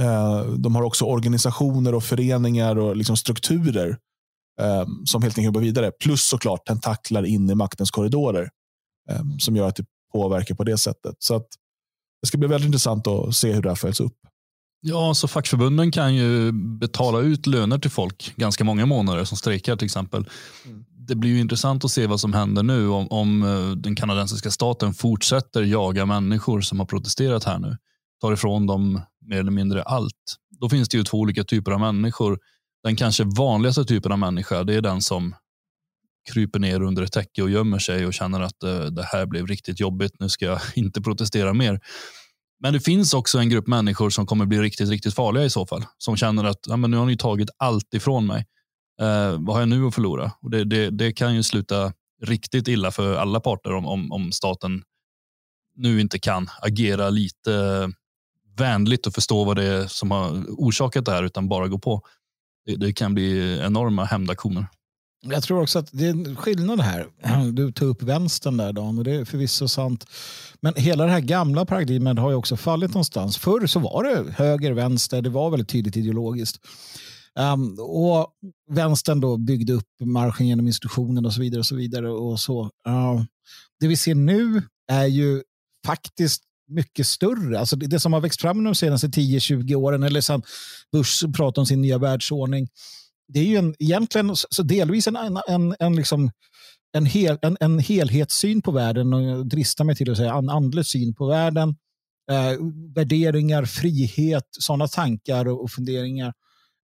[0.00, 3.98] uh, de har också organisationer och föreningar och liksom strukturer
[4.60, 5.90] um, som helt enkelt jobbar vidare.
[5.90, 8.50] Plus såklart tentaklar in i maktens korridorer
[9.10, 11.16] um, som gör att det påverkar på det sättet.
[11.18, 11.46] Så att
[12.22, 14.16] det ska bli väldigt intressant att se hur det här följs upp.
[14.80, 19.76] Ja, så fackförbunden kan ju betala ut löner till folk ganska många månader som strejkar
[19.76, 20.28] till exempel.
[20.64, 20.84] Mm.
[21.08, 24.50] Det blir ju intressant att se vad som händer nu om, om eh, den kanadensiska
[24.50, 27.76] staten fortsätter jaga människor som har protesterat här nu.
[28.20, 30.36] Tar ifrån dem mer eller mindre allt.
[30.60, 32.38] Då finns det ju två olika typer av människor
[32.84, 35.34] den kanske vanligaste typen av människa det är den som
[36.32, 39.46] kryper ner under ett täcke och gömmer sig och känner att eh, det här blev
[39.46, 40.12] riktigt jobbigt.
[40.20, 41.80] Nu ska jag inte protestera mer.
[42.60, 45.66] Men det finns också en grupp människor som kommer bli riktigt, riktigt farliga i så
[45.66, 45.84] fall.
[45.98, 48.46] Som känner att ja, men nu har ni tagit allt ifrån mig.
[49.00, 50.32] Eh, vad har jag nu att förlora?
[50.40, 51.92] Och det, det, det, kan ju sluta
[52.22, 54.82] riktigt illa för alla parter om, om, om staten
[55.76, 57.90] nu inte kan agera lite
[58.56, 62.02] vänligt och förstå vad det är som har orsakat det här utan bara gå på
[62.66, 64.66] det, det kan bli enorma hämndaktioner.
[65.22, 67.06] Jag tror också att det är en skillnad här.
[67.52, 70.06] Du tog upp vänstern där Dan och det är förvisso sant.
[70.60, 73.38] Men hela det här gamla paradigmet har ju också fallit någonstans.
[73.38, 76.60] Förr så var det höger, vänster, det var väldigt tydligt ideologiskt.
[77.38, 78.32] Um, och
[78.70, 81.58] vänstern då byggde upp marschen genom institutionen och så vidare.
[81.58, 82.62] och så vidare och så.
[82.62, 83.22] Uh,
[83.80, 84.62] det vi ser nu
[84.92, 85.42] är ju
[85.86, 87.58] faktiskt mycket större.
[87.58, 90.42] Alltså det, det som har växt fram de senaste 10-20 åren, eller sen
[90.92, 92.68] Bush pratade om sin nya världsordning,
[93.28, 95.16] det är ju en, egentligen så delvis en,
[95.48, 96.30] en, en, liksom,
[96.92, 100.50] en, hel, en, en helhetssyn på världen och jag dristar mig till att säga en
[100.50, 101.76] andlig syn på världen.
[102.30, 102.58] Eh,
[102.94, 106.32] värderingar, frihet, sådana tankar och, och funderingar.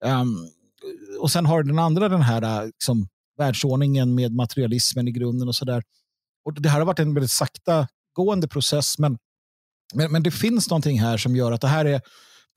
[0.06, 0.50] Um,
[1.20, 5.56] och sen har den andra den här äh, liksom, världsordningen med materialismen i grunden och
[5.56, 5.84] sådär.
[6.60, 9.18] Det här har varit en väldigt sakta gående process, men
[9.94, 12.02] men, men det finns någonting här som gör att det här är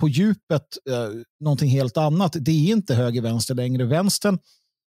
[0.01, 1.09] på djupet eh,
[1.41, 2.37] någonting helt annat.
[2.41, 3.85] Det är inte höger-vänster längre.
[3.85, 4.39] Vänstern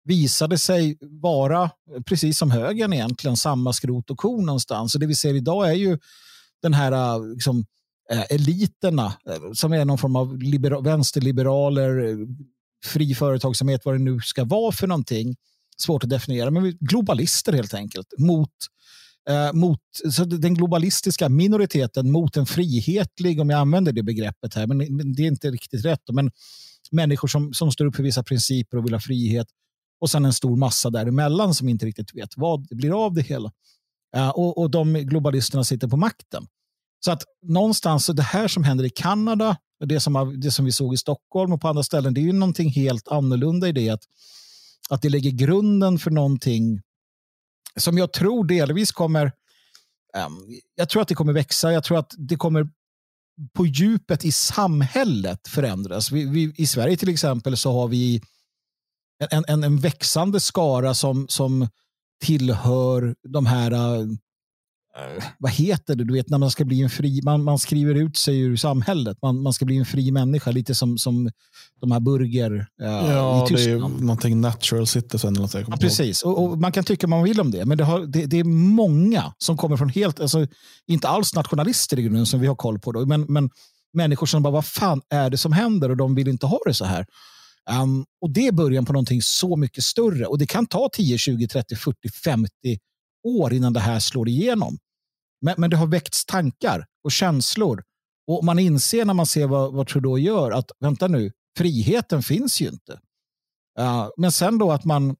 [0.03, 1.69] visade sig vara,
[2.05, 4.95] precis som högern egentligen, samma skrot och korn någonstans.
[4.95, 5.99] Och det vi ser idag är ju
[6.61, 7.65] den här äh, liksom,
[8.11, 12.17] eh, eliterna eh, som är någon form av vänsterliberaler, eh,
[12.85, 15.35] fri företagsamhet, vad det nu ska vara för någonting.
[15.77, 18.49] Svårt att definiera, men globalister helt enkelt mot
[19.29, 19.79] eh, mot
[20.11, 25.13] så den globalistiska minoriteten mot en frihetlig, om jag använder det begreppet här, men, men
[25.13, 26.01] det är inte riktigt rätt.
[26.11, 26.31] Men
[26.91, 29.47] människor som, som står upp för vissa principer och vill ha frihet
[30.01, 33.21] och sen en stor massa däremellan som inte riktigt vet vad det blir av det
[33.21, 33.51] hela.
[34.17, 36.47] Uh, och, och de globalisterna sitter på makten.
[37.05, 40.93] Så att någonstans, det här som händer i Kanada, det som, det som vi såg
[40.93, 44.03] i Stockholm och på andra ställen, det är ju någonting helt annorlunda i det att,
[44.89, 46.81] att det lägger grunden för någonting
[47.75, 49.25] som jag tror delvis kommer
[50.25, 51.73] um, jag tror att det kommer växa.
[51.73, 52.67] Jag tror att det kommer
[53.53, 56.11] på djupet i samhället förändras.
[56.11, 58.21] Vi, vi, I Sverige till exempel så har vi
[59.31, 61.67] en, en, en växande skara som, som
[62.21, 63.71] tillhör de här
[65.39, 68.17] vad heter det, du vet när man ska bli en fri, man, man skriver ut
[68.17, 71.31] sig ur samhället, man, man ska bli en fri människa, lite som, som
[71.81, 73.81] de här burger uh, ja, i Tyskland.
[73.81, 75.35] det är någonting natural citizen.
[75.35, 77.83] Eller något ja, precis, och, och, man kan tycka man vill om det, men det,
[77.83, 80.47] har, det, det, är många som kommer från helt, alltså,
[80.87, 83.49] inte alls nationalister i grunden som vi har koll på, då, men, men
[83.93, 86.73] människor som bara, vad fan är det som händer och de vill inte ha det
[86.73, 87.05] så här.
[87.81, 91.17] Um, och det är början på någonting så mycket större och det kan ta 10,
[91.17, 92.49] 20, 30, 40, 50
[93.23, 94.77] år innan det här slår igenom.
[95.41, 97.83] Men, men det har väckts tankar och känslor.
[98.27, 102.61] Och man inser när man ser vad, vad Trudeau gör att vänta nu, friheten finns
[102.61, 102.99] ju inte.
[103.79, 105.15] Uh, men sen då att man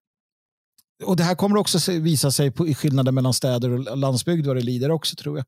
[1.03, 4.55] och Det här kommer också visa sig på, i skillnaden mellan städer och landsbygd vad
[4.55, 5.45] det lider också tror jag.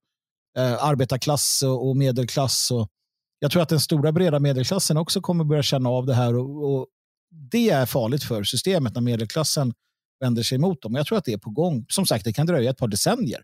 [0.64, 2.72] Uh, arbetarklass och, och medelklass.
[2.72, 2.88] Och,
[3.40, 6.36] jag tror att den stora breda medelklassen också kommer börja känna av det här.
[6.36, 6.88] Och, och
[7.52, 9.74] det är farligt för systemet när medelklassen
[10.20, 10.96] vänder sig emot dem.
[10.96, 11.86] Jag tror att det är på gång.
[11.90, 13.44] Som sagt, det kan dröja ett par decennier.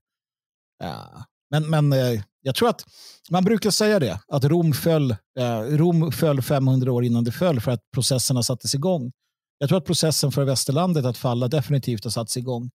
[0.79, 1.25] Ja.
[1.49, 2.85] Men, men eh, jag tror att
[3.29, 7.61] man brukar säga det, att Rom föll, eh, Rom föll 500 år innan det föll
[7.61, 9.11] för att processerna sattes igång.
[9.57, 12.69] Jag tror att processen för västerlandet att falla definitivt har satts igång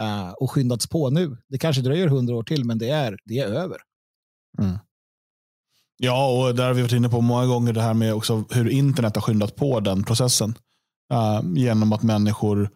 [0.00, 1.36] eh, och skyndats på nu.
[1.48, 3.76] Det kanske dröjer hundra år till, men det är, det är över.
[4.58, 4.78] Mm.
[5.96, 8.68] Ja, och där har vi varit inne på många gånger det här med också hur
[8.68, 10.54] internet har skyndat på den processen.
[11.12, 12.70] Uh, genom att människor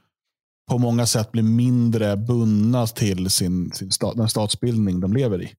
[0.73, 5.53] på många sätt blir mindre bundna till sin, sin stat, den statsbildning de lever i.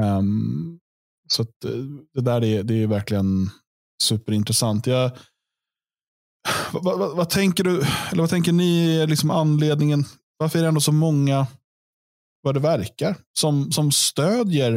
[0.00, 0.78] Um,
[1.28, 1.70] så att, eh,
[2.14, 3.50] det där är, det är verkligen
[4.02, 4.86] superintressant.
[4.86, 5.10] Jag,
[6.72, 10.04] vad, vad, vad, tänker du, eller vad tänker ni är liksom anledningen?
[10.36, 11.46] Varför är det ändå så många,
[12.42, 14.74] vad det verkar, som, som stödjer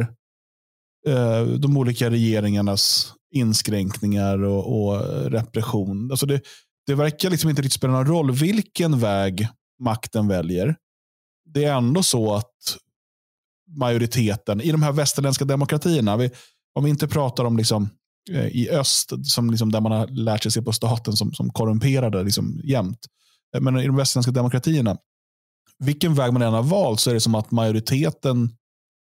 [1.06, 5.00] eh, de olika regeringarnas inskränkningar och, och
[5.30, 6.10] repression?
[6.10, 6.40] Alltså det,
[6.86, 9.48] det verkar liksom inte riktigt spela någon roll vilken väg
[9.78, 10.76] makten väljer.
[11.44, 12.76] Det är ändå så att
[13.76, 16.30] majoriteten i de här västerländska demokratierna, vi,
[16.74, 17.88] om vi inte pratar om liksom
[18.30, 21.50] Eh, i öst, som liksom där man har lärt sig se på staten som, som
[21.50, 22.98] korrumperade liksom jämt.
[23.56, 24.96] Eh, men i de västerländska demokratierna,
[25.78, 28.50] vilken väg man än har valt så är det som att majoriteten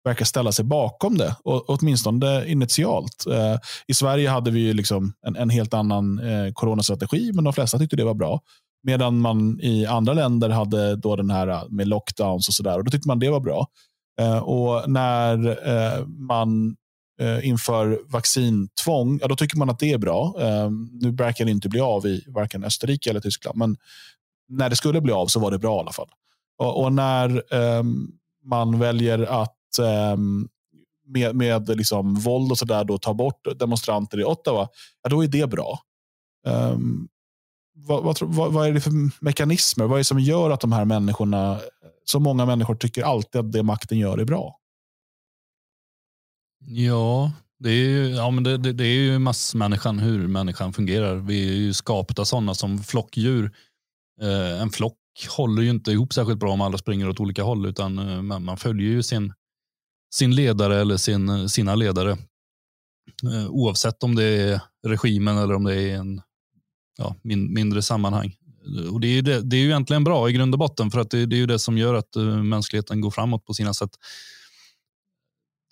[0.03, 3.25] verkar ställa sig bakom det, och, åtminstone initialt.
[3.31, 3.57] Eh,
[3.87, 7.95] I Sverige hade vi liksom en, en helt annan eh, coronastrategi, men de flesta tyckte
[7.95, 8.41] det var bra.
[8.83, 12.91] Medan man i andra länder hade då den här eh, med lockdowns och sådär, då
[12.91, 13.67] tyckte man det var bra.
[14.19, 16.75] Eh, och när eh, man
[17.21, 20.35] eh, inför vaccintvång, ja, då tycker man att det är bra.
[20.39, 23.77] Eh, nu verkar det inte bli av i varken Österrike eller Tyskland, men
[24.49, 26.09] när det skulle bli av så var det bra i alla fall.
[26.57, 27.83] Och, och när eh,
[28.45, 30.47] man väljer att ehm,
[31.07, 34.67] med, med liksom våld och sådär ta bort demonstranter i Ottawa,
[35.03, 35.79] ja, då är det bra.
[36.47, 37.07] Um,
[37.75, 39.85] vad, vad, vad, vad, är det för mekanismer?
[39.85, 41.59] Vad är det som gör att de här människorna,
[42.05, 44.59] så många människor tycker alltid att det makten gör är bra?
[46.65, 51.15] Ja, det är ju, ja, men det, det, det, är ju massmänniskan, hur människan fungerar.
[51.15, 53.51] Vi är ju skapta sådana som flockdjur.
[54.21, 54.97] Eh, en flock
[55.29, 58.43] håller ju inte ihop särskilt bra om alla springer åt olika håll, utan eh, man,
[58.43, 59.33] man, följer ju sin,
[60.15, 62.11] sin ledare eller sin, sina ledare.
[63.23, 66.21] Eh, oavsett om det är regimen eller om det är en
[66.97, 68.35] ja, min, mindre sammanhang.
[68.91, 71.09] Och det är, det, det är ju egentligen bra i grund och botten, för att
[71.09, 73.91] det, det är ju det som gör att uh, mänskligheten går framåt på sina sätt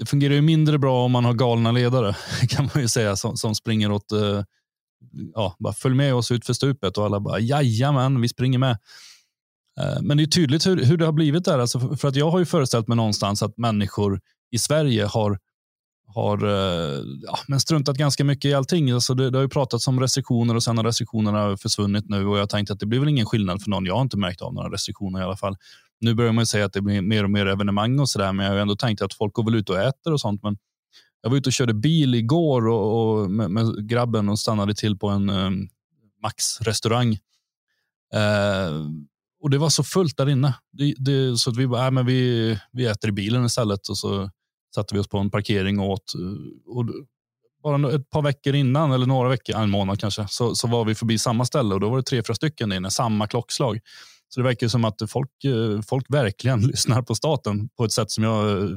[0.02, 2.16] det fungerar ju mindre bra om man har galna ledare
[2.50, 4.44] kan man ju säga som, som springer åt, eh,
[5.34, 8.78] ja, bara följ med oss ut för stupet och alla bara jajamän, vi springer med.
[9.80, 11.60] Eh, men det är tydligt hur, hur det har blivit där.
[11.60, 15.40] Alltså för att jag har ju föreställt mig någonstans att människor i Sverige har
[16.14, 18.92] har eh, ja, men struntat ganska mycket i allting.
[18.92, 22.38] Alltså det, det har ju pratats om restriktioner och sen har restriktionerna försvunnit nu och
[22.38, 23.86] jag tänkte att det blir väl ingen skillnad för någon.
[23.86, 25.58] Jag har inte märkt av några restriktioner i alla fall.
[26.00, 28.54] Nu börjar man säga att det blir mer och mer evenemang och sådär, men jag
[28.54, 30.44] har ändå tänkt att folk går väl ut och äter och sånt.
[30.44, 30.58] Men
[31.22, 34.98] jag var ute och körde bil igår och, och med, med, grabben och stannade till
[34.98, 35.70] på en um,
[36.24, 37.12] Max-restaurang.
[38.16, 38.90] Uh,
[39.42, 40.54] och det var så fullt där inne.
[40.72, 43.90] Det, det, så att vi bara, äh, men vi, vi äter i bilen istället.
[43.90, 44.30] Och så
[44.76, 46.14] satte vi oss på en parkering och åt.
[46.16, 46.86] Eh, och
[47.64, 50.96] bara ett par veckor innan, eller några veckor, en månad kanske, så, så var vi
[50.96, 53.80] förbi samma ställe och då var det tre, fyra stycken inne, samma klockslag.
[54.34, 58.12] Så det verkar som att folk, eh, folk verkligen lyssnar på staten på ett sätt
[58.12, 58.70] som jag eh,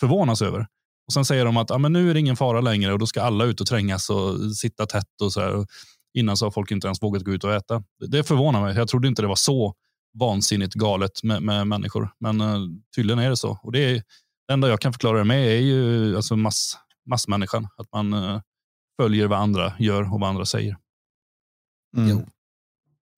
[0.00, 0.66] förvånas över.
[1.06, 3.06] Och Sen säger de att ah, men nu är det ingen fara längre och då
[3.06, 5.20] ska alla ut och trängas och sitta tätt.
[5.22, 5.66] och så här.
[6.14, 7.82] Innan så har folk inte ens vågat gå ut och äta.
[8.08, 8.76] Det förvånar mig.
[8.76, 9.74] Jag trodde inte det var så
[10.18, 12.10] vansinnigt galet med, med människor.
[12.20, 13.58] Men uh, tydligen är det så.
[13.62, 14.02] Och det, är,
[14.46, 16.76] det enda jag kan förklara det med är ju alltså mass,
[17.06, 17.68] massmänniskan.
[17.76, 18.40] Att man uh,
[19.00, 20.76] följer vad andra gör och vad andra säger.
[21.96, 22.08] Mm.
[22.08, 22.26] Jo.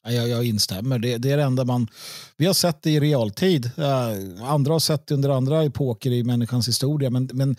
[0.06, 0.98] Jag, jag instämmer.
[0.98, 1.88] Det, det, är det enda man...
[2.36, 3.70] Vi har sett det i realtid.
[3.78, 7.10] Uh, andra har sett det under andra epoker i människans historia.
[7.10, 7.56] Men, men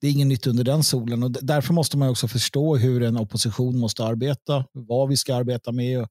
[0.00, 1.22] det är inget nytt under den solen.
[1.22, 4.64] Och därför måste man också förstå hur en opposition måste arbeta.
[4.72, 6.08] Vad vi ska arbeta med och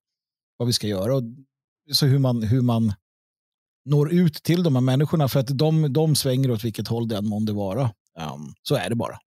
[0.58, 1.16] vad vi ska göra.
[1.16, 1.24] Och
[1.92, 2.94] så hur man, hur man
[3.86, 5.28] når ut till de här människorna.
[5.28, 7.82] För att de, de svänger åt vilket håll den månde vara.
[8.20, 9.20] Um, så är det bara.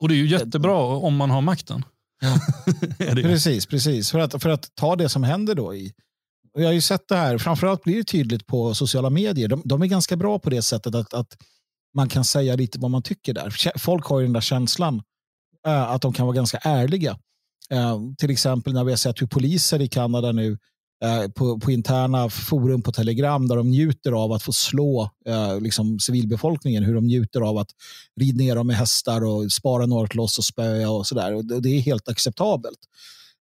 [0.00, 1.84] Och det är ju jättebra om man har makten.
[2.20, 2.40] Ja.
[3.14, 4.10] precis, precis.
[4.10, 5.92] För att, för att ta det som händer då i
[6.54, 9.48] och jag har ju sett det här, framförallt blir det tydligt på sociala medier.
[9.48, 11.36] De, de är ganska bra på det sättet att, att
[11.94, 13.78] man kan säga lite vad man tycker där.
[13.78, 15.02] Folk har ju den där känslan
[15.66, 17.18] äh, att de kan vara ganska ärliga.
[17.70, 20.58] Äh, till exempel när vi har sett hur poliser i Kanada nu
[21.04, 25.60] eh, på, på, interna forum på Telegram där de njuter av att få slå eh,
[25.60, 26.84] liksom civilbefolkningen.
[26.84, 27.70] Hur de njuter av att
[28.20, 31.34] rida ner dem med hästar och spara några till oss och spöa och sådär.
[31.34, 32.78] Och det är helt acceptabelt.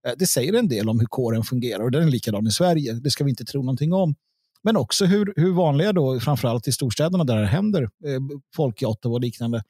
[0.07, 2.93] Eh, det säger en del om hur kåren fungerar och den är likadan i Sverige.
[2.93, 4.15] Det ska vi inte tro någonting om.
[4.63, 8.19] Men också hur, hur vanliga då, framförallt i storstäderna där det händer, eh,
[8.55, 9.63] folk i Ottawa och liknande,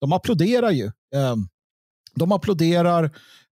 [0.00, 0.84] de applåderar ju.
[1.14, 1.36] Eh,
[2.14, 3.04] de applåderar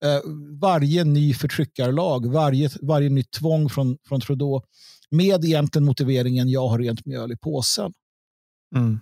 [0.05, 0.21] eh,
[0.61, 4.63] varje ny förtryckarlag, varje, varje nytt tvång från, från Trudeau
[5.11, 7.93] med egentligen motiveringen jag har rent mjöl i påsen.
[8.77, 9.01] Mm.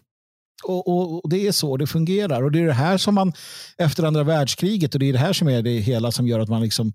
[0.64, 2.42] Och, och, och, Det är så det fungerar.
[2.42, 3.32] Och Det är det här som man
[3.78, 6.48] efter andra världskriget och det är det här som är det hela som gör att
[6.48, 6.92] man, liksom,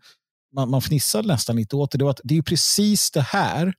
[0.56, 1.98] man, man fnissar nästan lite åt det.
[1.98, 3.74] Det, att det är precis det här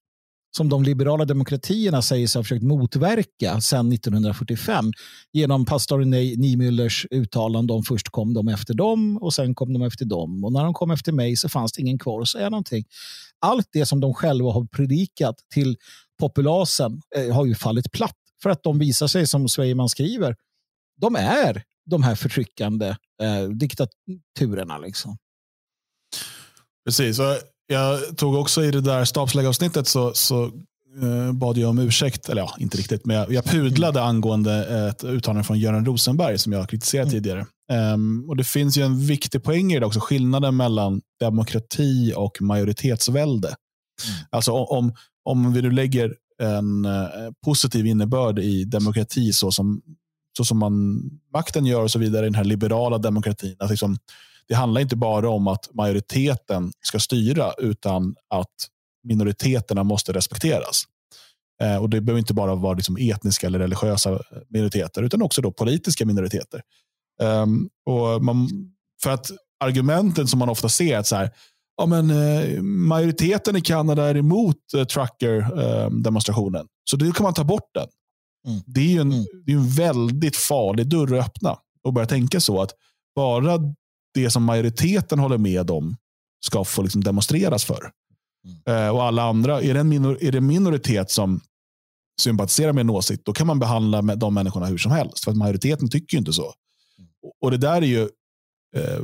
[0.57, 4.93] som de liberala demokratierna säger sig ha försökt motverka sedan 1945
[5.33, 6.05] genom pastor
[6.37, 10.45] Niemüllers uttalande om först kom de efter dem och sen kom de efter dem.
[10.45, 12.85] Och när de kom efter mig så fanns det ingen kvar att säga någonting.
[13.41, 15.77] Allt det som de själva har predikat till
[16.21, 20.37] populasen eh, har ju fallit platt för att de visar sig, som Sveiman skriver,
[21.01, 24.79] de är de här förtryckande eh, diktaturerna.
[24.79, 25.17] Liksom.
[26.85, 27.19] Precis,
[27.67, 30.45] jag tog också i det där stabsläggavsnittet så, så
[31.03, 35.05] eh, bad jag om ursäkt, eller ja, inte riktigt, men jag, jag pudlade angående ett
[35.05, 37.13] uttalande från Göran Rosenberg som jag kritiserat mm.
[37.13, 37.47] tidigare.
[37.73, 42.43] Um, och Det finns ju en viktig poäng i det också, skillnaden mellan demokrati och
[42.43, 43.49] majoritetsvälde.
[43.49, 44.27] Mm.
[44.31, 44.95] Alltså om,
[45.25, 49.83] om vi nu lägger en uh, positiv innebörd i demokrati så som,
[50.37, 51.03] så som man,
[51.33, 53.57] makten gör och så vidare i den här liberala demokratin.
[53.59, 53.97] Att liksom,
[54.49, 58.55] det handlar inte bara om att majoriteten ska styra utan att
[59.05, 60.83] minoriteterna måste respekteras.
[61.63, 65.53] Eh, och Det behöver inte bara vara liksom etniska eller religiösa minoriteter utan också då
[65.53, 66.63] politiska minoriteter.
[67.23, 68.49] Um, och man,
[69.03, 69.31] för att
[69.61, 71.31] argumenten som man ofta ser att så här,
[71.77, 76.61] ja, men, eh, majoriteten i Kanada är emot eh, trucker-demonstrationen.
[76.61, 77.89] Eh, så då kan man ta bort den.
[78.49, 78.63] Mm.
[78.67, 79.25] Det är ju en, mm.
[79.47, 82.71] det är en väldigt farlig dörr att öppna och börja tänka så att
[83.17, 83.59] bara
[84.15, 85.97] det som majoriteten håller med om
[86.47, 87.91] ska få liksom demonstreras för.
[88.45, 88.87] Mm.
[88.87, 91.41] Eh, och alla andra, är det, en minor, är det en minoritet som
[92.21, 95.25] sympatiserar med en åsikt, då kan man behandla med de människorna hur som helst.
[95.25, 96.53] För att majoriteten tycker ju inte så.
[96.99, 97.11] Mm.
[97.43, 98.03] Och det där är ju,
[98.77, 99.01] eh,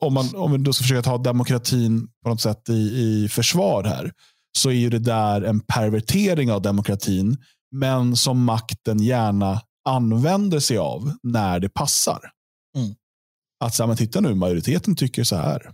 [0.00, 3.84] om, man, om vi då ska försöka ta demokratin på något sätt i, i försvar
[3.84, 4.12] här,
[4.58, 7.36] så är ju det där en pervertering av demokratin,
[7.70, 12.20] men som makten gärna använder sig av när det passar.
[12.76, 12.94] Mm.
[13.62, 15.72] Att så men titta nu, majoriteten tycker så här.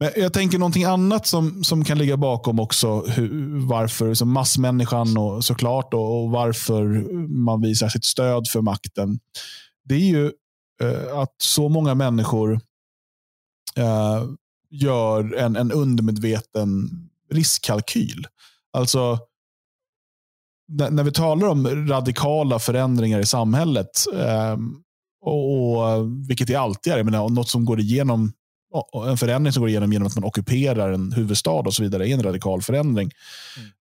[0.00, 5.16] Men jag tänker någonting annat som, som kan ligga bakom också hur, varför som massmänniskan
[5.16, 6.84] och såklart och, och varför
[7.28, 9.18] man visar sitt stöd för makten.
[9.84, 10.32] Det är ju
[10.82, 12.60] eh, att så många människor
[13.76, 14.24] eh,
[14.70, 16.90] gör en, en undermedveten
[17.30, 18.26] riskkalkyl.
[18.72, 19.18] Alltså
[20.68, 24.56] när vi talar om radikala förändringar i samhället eh,
[25.24, 26.96] och, och, vilket det alltid är.
[26.96, 28.32] Jag menar, något som går igenom
[29.08, 32.14] en förändring som går igenom genom att man ockuperar en huvudstad och så vidare är
[32.14, 33.10] en radikal förändring.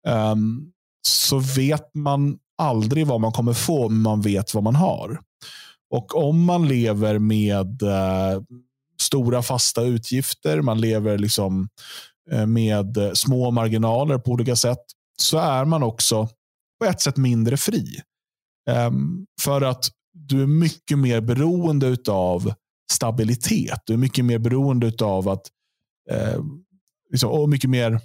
[0.05, 0.31] Mm.
[0.31, 0.71] Um,
[1.07, 5.19] så vet man aldrig vad man kommer få, men man vet vad man har.
[5.89, 8.43] Och om man lever med uh,
[9.01, 11.69] stora fasta utgifter, man lever liksom
[12.33, 14.83] uh, med uh, små marginaler på olika sätt,
[15.17, 16.29] så är man också
[16.79, 18.01] på ett sätt mindre fri.
[18.69, 19.89] Um, för att
[20.27, 22.53] du är mycket mer beroende av
[22.91, 23.79] stabilitet.
[23.85, 25.47] Du är mycket mer beroende av att
[26.11, 26.43] eh,
[27.11, 27.99] liksom, och mycket mer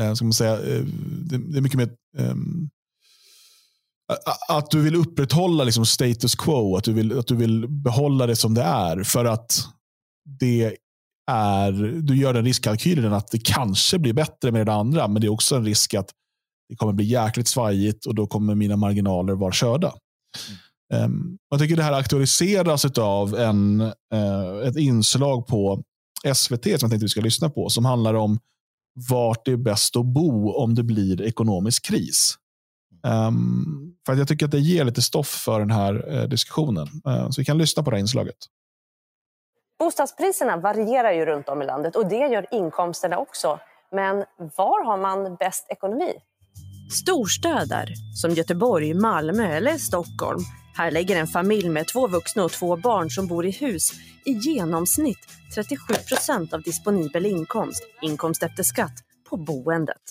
[0.00, 0.84] eh, ska man säga, eh,
[1.30, 2.34] det, det, är mycket mer eh,
[4.48, 8.36] att du vill upprätthålla liksom status quo, att du, vill, att du vill behålla det
[8.36, 9.02] som det är.
[9.02, 9.64] För att
[10.40, 10.76] det
[11.30, 11.72] är,
[12.02, 15.32] du gör den riskkalkylen att det kanske blir bättre med det andra, men det är
[15.32, 16.10] också en risk att
[16.68, 19.88] det kommer bli jäkligt svajigt och då kommer mina marginaler vara körda.
[20.48, 20.58] Mm.
[20.94, 23.80] Um, jag tycker det här aktualiseras av en,
[24.14, 25.82] uh, ett inslag på
[26.34, 28.38] SVT som jag tänkte vi ska lyssna på som handlar om
[29.10, 32.34] vart det är bäst att bo om det blir ekonomisk kris.
[33.06, 36.88] Um, för att Jag tycker att det ger lite stoff för den här uh, diskussionen.
[37.08, 38.36] Uh, så vi kan lyssna på det här inslaget.
[39.78, 43.58] Bostadspriserna varierar ju runt om i landet och det gör inkomsterna också.
[43.92, 44.24] Men
[44.56, 46.12] var har man bäst ekonomi?
[46.90, 50.40] Storstäder som Göteborg, Malmö eller Stockholm
[50.78, 53.90] här lägger en familj med två vuxna och två barn som bor i hus
[54.24, 55.18] i genomsnitt
[55.54, 58.92] 37 procent av disponibel inkomst, inkomst efter skatt,
[59.30, 60.02] på boendet.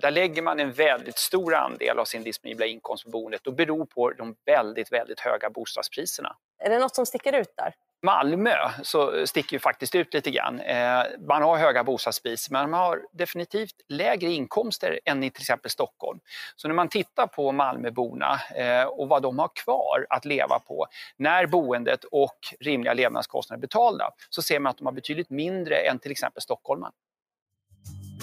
[0.00, 3.86] Där lägger man en väldigt stor andel av sin disponibla inkomst på boendet och beror
[3.86, 6.36] på de väldigt, väldigt höga bostadspriserna.
[6.64, 7.74] Är det något som sticker ut där?
[8.06, 10.60] Malmö så sticker ju faktiskt ut lite grann.
[10.60, 15.70] Eh, man har höga bostadspriser men man har definitivt lägre inkomster än i till exempel
[15.70, 16.20] Stockholm.
[16.56, 20.86] Så när man tittar på Malmöborna eh, och vad de har kvar att leva på
[21.16, 25.76] när boendet och rimliga levnadskostnader är betalda så ser man att de har betydligt mindre
[25.76, 26.92] än till exempel stockholmarna.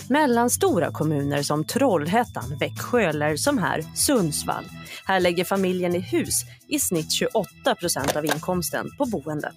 [0.10, 4.64] Mellanstora kommuner som Trollhättan, Växjö eller som här Sundsvall.
[5.06, 9.56] Här lägger familjen i hus i snitt 28 procent av inkomsten på boendet.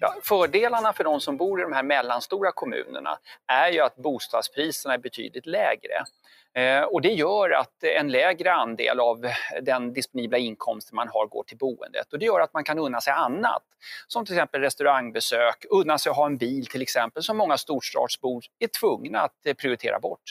[0.00, 4.94] Ja, fördelarna för de som bor i de här mellanstora kommunerna är ju att bostadspriserna
[4.94, 6.04] är betydligt lägre.
[6.56, 9.26] Eh, och det gör att en lägre andel av
[9.62, 12.12] den disponibla inkomsten man har går till boendet.
[12.12, 13.62] Och det gör att man kan unna sig annat,
[14.06, 18.44] som till exempel restaurangbesök, unna sig att ha en bil till exempel, som många storstadsbor
[18.58, 20.22] är tvungna att eh, prioritera bort.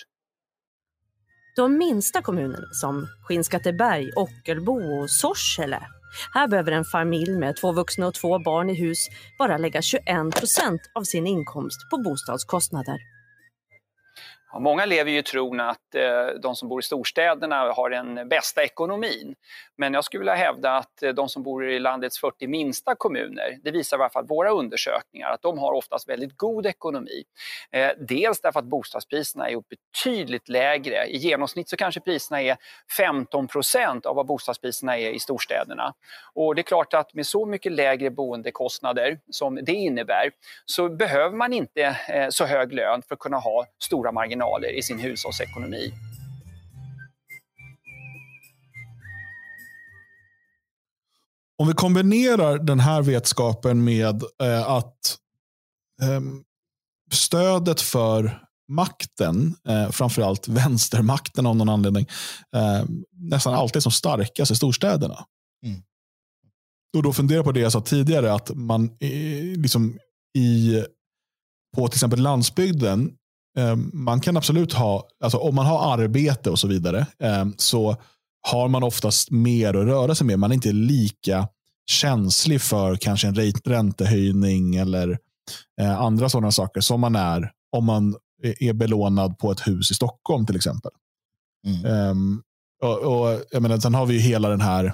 [1.55, 5.81] De minsta kommunerna som Skinnskatteberg, Ockelbo och Sorsele
[6.33, 9.07] här behöver en familj med två vuxna och två barn i hus
[9.39, 10.05] bara lägga 21
[10.35, 13.14] procent av sin inkomst på bostadskostnader.
[14.55, 18.29] Ja, många lever ju i tron att eh, de som bor i storstäderna har den
[18.29, 19.35] bästa ekonomin.
[19.77, 23.57] Men jag skulle vilja hävda att eh, de som bor i landets 40 minsta kommuner,
[23.63, 27.23] det visar i alla fall våra undersökningar, att de har oftast väldigt god ekonomi.
[27.71, 31.05] Eh, dels därför att bostadspriserna är betydligt lägre.
[31.05, 32.57] I genomsnitt så kanske priserna är
[32.97, 35.93] 15 procent av vad bostadspriserna är i storstäderna.
[36.33, 40.31] Och det är klart att med så mycket lägre boendekostnader som det innebär
[40.65, 44.44] så behöver man inte eh, så hög lön för att kunna ha stora marginaler
[44.77, 45.93] i sin hushållsekonomi.
[51.57, 55.17] Om vi kombinerar den här vetskapen med eh, att
[56.01, 56.21] eh,
[57.11, 62.07] stödet för makten, eh, framförallt vänstermakten av någon anledning,
[62.55, 65.25] eh, nästan alltid är som starkast i storstäderna.
[65.65, 65.81] Mm.
[66.97, 69.99] Och då funderar på det jag sa tidigare, att man eh, liksom
[70.37, 70.83] i,
[71.75, 73.17] på till exempel landsbygden,
[73.93, 77.97] man kan absolut ha, alltså om man har arbete och så vidare, eh, så
[78.41, 80.39] har man oftast mer att röra sig med.
[80.39, 81.47] Man är inte lika
[81.91, 83.35] känslig för kanske en
[83.65, 85.19] räntehöjning eller
[85.81, 88.15] eh, andra sådana saker som man är om man
[88.59, 90.91] är belånad på ett hus i Stockholm till exempel.
[91.67, 92.09] Mm.
[92.09, 92.43] Um,
[92.81, 94.93] och, och, jag menar, sen har vi ju hela den här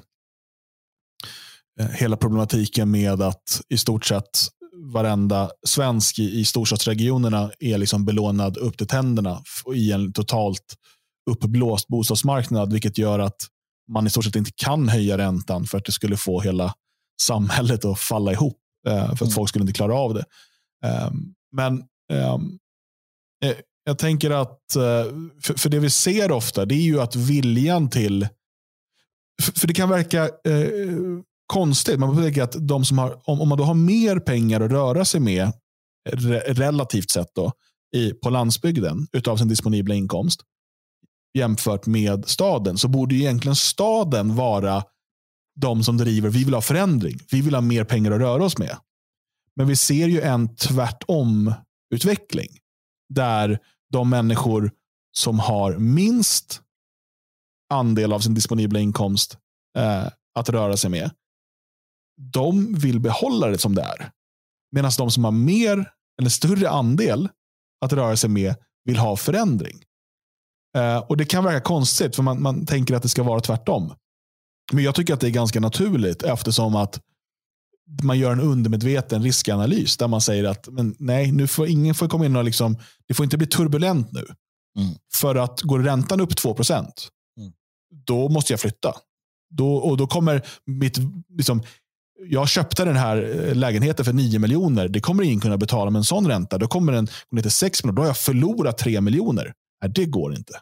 [1.80, 4.39] eh, hela problematiken med att i stort sett
[4.76, 9.41] varenda svensk i, i storstadsregionerna är liksom belånad upp till tänderna
[9.76, 10.76] i en totalt
[11.30, 13.38] uppblåst bostadsmarknad, vilket gör att
[13.91, 16.74] man i stort sett inte kan höja räntan för att det skulle få hela
[17.22, 18.57] samhället att falla ihop.
[18.88, 19.32] Eh, för att mm.
[19.32, 20.26] folk skulle inte klara av det.
[20.86, 22.59] Ehm, men ehm,
[23.45, 25.13] eh, jag tänker att, eh,
[25.57, 28.28] för det vi ser ofta, det är ju att viljan till,
[29.55, 30.30] för det kan verka
[31.52, 34.72] konstigt, man får tänka att de som har, om, man då har mer pengar att
[34.72, 35.52] röra sig med,
[36.47, 37.52] relativt sett då,
[37.95, 40.41] i, på landsbygden, utav sin disponibla inkomst,
[41.38, 44.84] jämfört med staden, så borde egentligen staden vara
[45.62, 47.20] de som driver, vi vill ha förändring.
[47.32, 48.78] Vi vill ha mer pengar att röra oss med.
[49.56, 52.49] Men vi ser ju en tvärtom-utveckling.
[53.10, 53.60] Där
[53.91, 54.72] de människor
[55.18, 56.62] som har minst
[57.74, 59.38] andel av sin disponibla inkomst
[59.78, 60.08] eh,
[60.39, 61.12] att röra sig med,
[62.34, 64.11] de vill behålla det som det är.
[64.72, 67.30] Medan de som har mer eller större andel
[67.86, 68.55] att röra sig med
[68.86, 69.84] vill ha förändring.
[70.78, 73.93] Eh, och Det kan verka konstigt, för man, man tänker att det ska vara tvärtom.
[74.72, 76.99] Men jag tycker att det är ganska naturligt eftersom att
[78.03, 82.07] man gör en undermedveten riskanalys där man säger att men nej, nu får ingen får
[82.07, 84.26] komma in och liksom, det får inte bli turbulent nu.
[84.80, 84.95] Mm.
[85.13, 86.91] För att går räntan upp 2 mm.
[88.05, 88.95] då måste jag flytta.
[89.49, 90.97] Då, och då kommer mitt,
[91.30, 91.63] liksom,
[92.30, 94.88] jag köpte den här eh, lägenheten för 9 miljoner.
[94.88, 96.57] Det kommer ingen kunna betala med en sån ränta.
[96.57, 97.95] Då kommer den gå ner till 6 miljoner.
[97.95, 99.53] Då har jag förlorat 3 miljoner.
[99.82, 100.53] Nej, det går inte.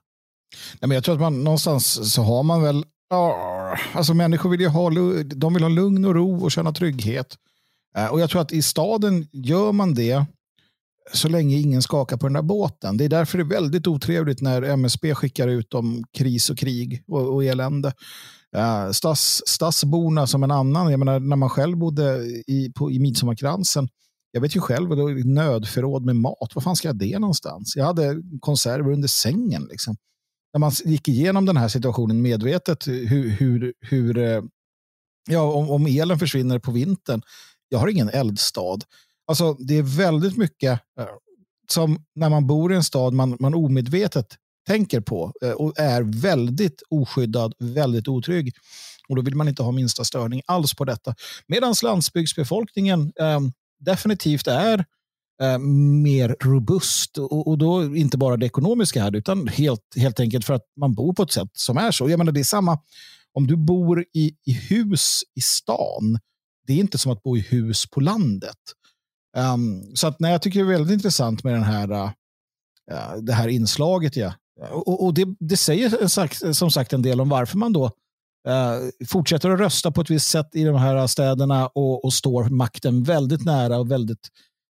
[0.82, 2.86] Nej, men jag tror att man någonstans så har man väl
[3.94, 4.90] alltså människor vill ju ha,
[5.24, 7.36] de vill ha lugn och ro och känna trygghet.
[7.98, 10.26] Eh, och jag tror att i staden gör man det
[11.14, 12.98] så länge ingen skakar på den där båten.
[12.98, 17.04] Det är därför det är väldigt otrevligt när MSB skickar ut om kris och krig
[17.08, 17.94] och, och elände.
[18.56, 22.92] Eh, uh, stads, stadsborna som en annan, jag menar när man själv bodde i, på,
[22.92, 23.90] i Midsommarkransen,
[24.32, 27.76] jag vet ju själv, då, nödförråd med mat, var fan ska jag det någonstans?
[27.76, 29.68] Jag hade konserver under sängen.
[29.70, 29.96] Liksom
[30.54, 34.42] när man gick igenom den här situationen medvetet, hur, hur, hur eh,
[35.30, 37.22] ja, om, om elen försvinner på vintern.
[37.70, 38.80] Jag har ingen eldstad.
[39.28, 41.08] Alltså, det är väldigt mycket eh,
[41.72, 44.28] som när man bor i en stad man, man omedvetet
[44.70, 48.54] tänker på eh, och är väldigt oskyddad, väldigt otrygg.
[49.08, 51.16] Och då vill man inte ha minsta störning alls på detta.
[51.48, 53.40] Medan landsbygdsbefolkningen eh,
[53.80, 54.86] definitivt är
[55.42, 55.58] eh,
[56.04, 57.18] mer robust.
[57.18, 60.94] Och, och, då inte bara det ekonomiska här, utan helt, helt enkelt för att man
[60.94, 62.10] bor på ett sätt som är så.
[62.10, 62.80] Jag menar, det är samma
[63.34, 66.20] om du bor i, i hus i stan.
[66.68, 68.58] Det är inte som att bo i hus på landet.
[69.38, 72.12] Um, så att, nej, jag tycker det är väldigt intressant med den här, uh,
[73.22, 74.16] det här inslaget.
[74.16, 74.34] jag
[74.72, 76.08] och, och det, det, säger
[76.54, 77.86] som sagt en del om varför man då
[78.48, 82.44] eh, fortsätter att rösta på ett visst sätt i de här städerna och, och står
[82.44, 84.28] makten väldigt nära och väldigt,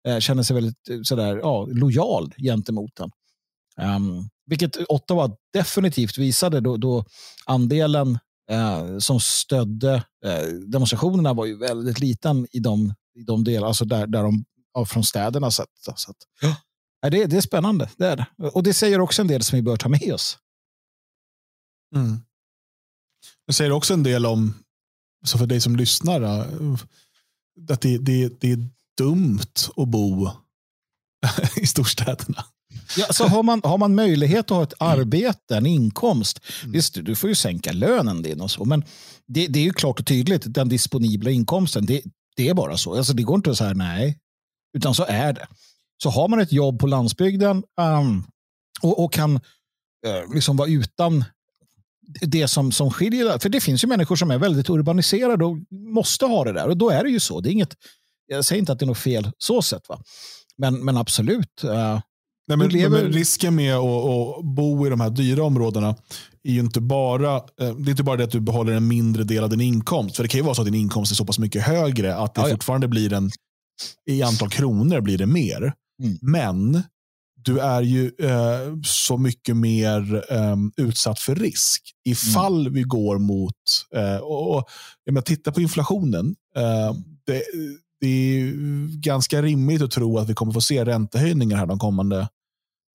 [0.09, 3.11] eh, känner sig väldigt eh, sådär, ja, lojal gentemot den.
[3.97, 7.05] Um, vilket Ottawa definitivt visade då, då
[7.47, 8.19] andelen
[8.51, 13.85] eh, som stödde eh, demonstrationerna var ju väldigt liten i de, i de delar, alltså
[13.85, 15.51] där, där de ja, från städerna.
[15.51, 15.69] Så, att,
[15.99, 16.57] så att, ja,
[17.11, 18.27] det, det är spännande, det är det.
[18.49, 20.39] Och det säger också en del som vi bör ta med oss.
[21.95, 22.21] Mm.
[23.47, 24.55] Det säger också en del om,
[25.25, 26.23] så för dig som lyssnar,
[27.71, 30.31] att det, det, det är dumt att bo
[31.57, 32.45] i storstäderna.
[32.97, 36.73] Ja, så har, man, har man möjlighet att ha ett arbete, en inkomst, mm.
[36.73, 38.85] visst du får ju sänka lönen din och så, men
[39.27, 42.03] det, det är ju klart och tydligt, den disponibla inkomsten, det,
[42.37, 42.97] det är bara så.
[42.97, 44.19] Alltså, det går inte att säga nej,
[44.77, 45.47] utan så är det.
[46.03, 48.25] Så har man ett jobb på landsbygden um,
[48.83, 51.25] och, och, kan uh, liksom vara utan
[52.21, 53.39] det som, som skiljer.
[53.39, 56.69] För det finns ju människor som är väldigt urbaniserade och måste ha det där.
[56.69, 57.41] Och då är det ju så.
[57.41, 57.75] Det är inget,
[58.27, 59.89] jag säger inte att det är något fel så sett.
[59.89, 60.03] Va?
[60.57, 61.65] Men, men absolut.
[61.65, 62.01] Uh,
[62.49, 63.03] Nej, men, lever...
[63.03, 65.97] men risken med att, att, bo i de här dyra områdena
[66.43, 69.25] är ju inte bara, eh, det är inte bara det att du behåller en mindre
[69.25, 70.17] del av din inkomst.
[70.17, 72.35] För det kan ju vara så att din inkomst är så pass mycket högre att
[72.35, 72.55] det ja, ja.
[72.55, 73.31] fortfarande blir en,
[74.11, 75.75] i antal kronor blir det mer.
[76.03, 76.19] Mm.
[76.23, 76.83] Men
[77.45, 82.73] du är ju eh, så mycket mer eh, utsatt för risk ifall mm.
[82.73, 83.55] vi går mot,
[83.95, 84.69] eh, och, och
[85.05, 86.37] jag menar, titta på inflationen.
[86.57, 86.95] Eh,
[87.27, 87.43] det,
[88.01, 88.53] det är
[89.01, 92.29] ganska rimligt att tro att vi kommer få se räntehöjningar här de kommande,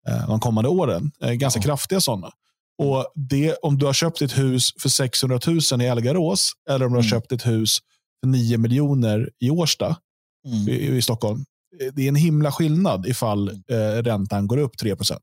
[0.07, 1.11] eh, de kommande åren.
[1.21, 1.63] Eh, ganska ja.
[1.63, 2.31] kraftiga sådana.
[2.77, 5.39] Och det, om du har köpt ett hus för 600
[5.71, 7.09] 000 i Elgarås eller om du har mm.
[7.09, 7.77] köpt ett hus
[8.19, 9.97] för 9 miljoner i Årsta
[10.45, 10.69] mm.
[10.69, 11.45] i, i, Stockholm.
[11.82, 13.61] Eh, det är en himla skillnad ifall mm.
[13.69, 15.17] eh, räntan går upp 3%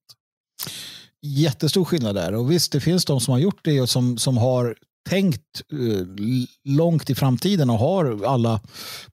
[1.22, 2.34] Jättestor skillnad där.
[2.34, 4.76] Och visst, det finns de som har gjort det och som, som har
[5.08, 6.06] tänkt uh,
[6.64, 8.60] långt i framtiden och har alla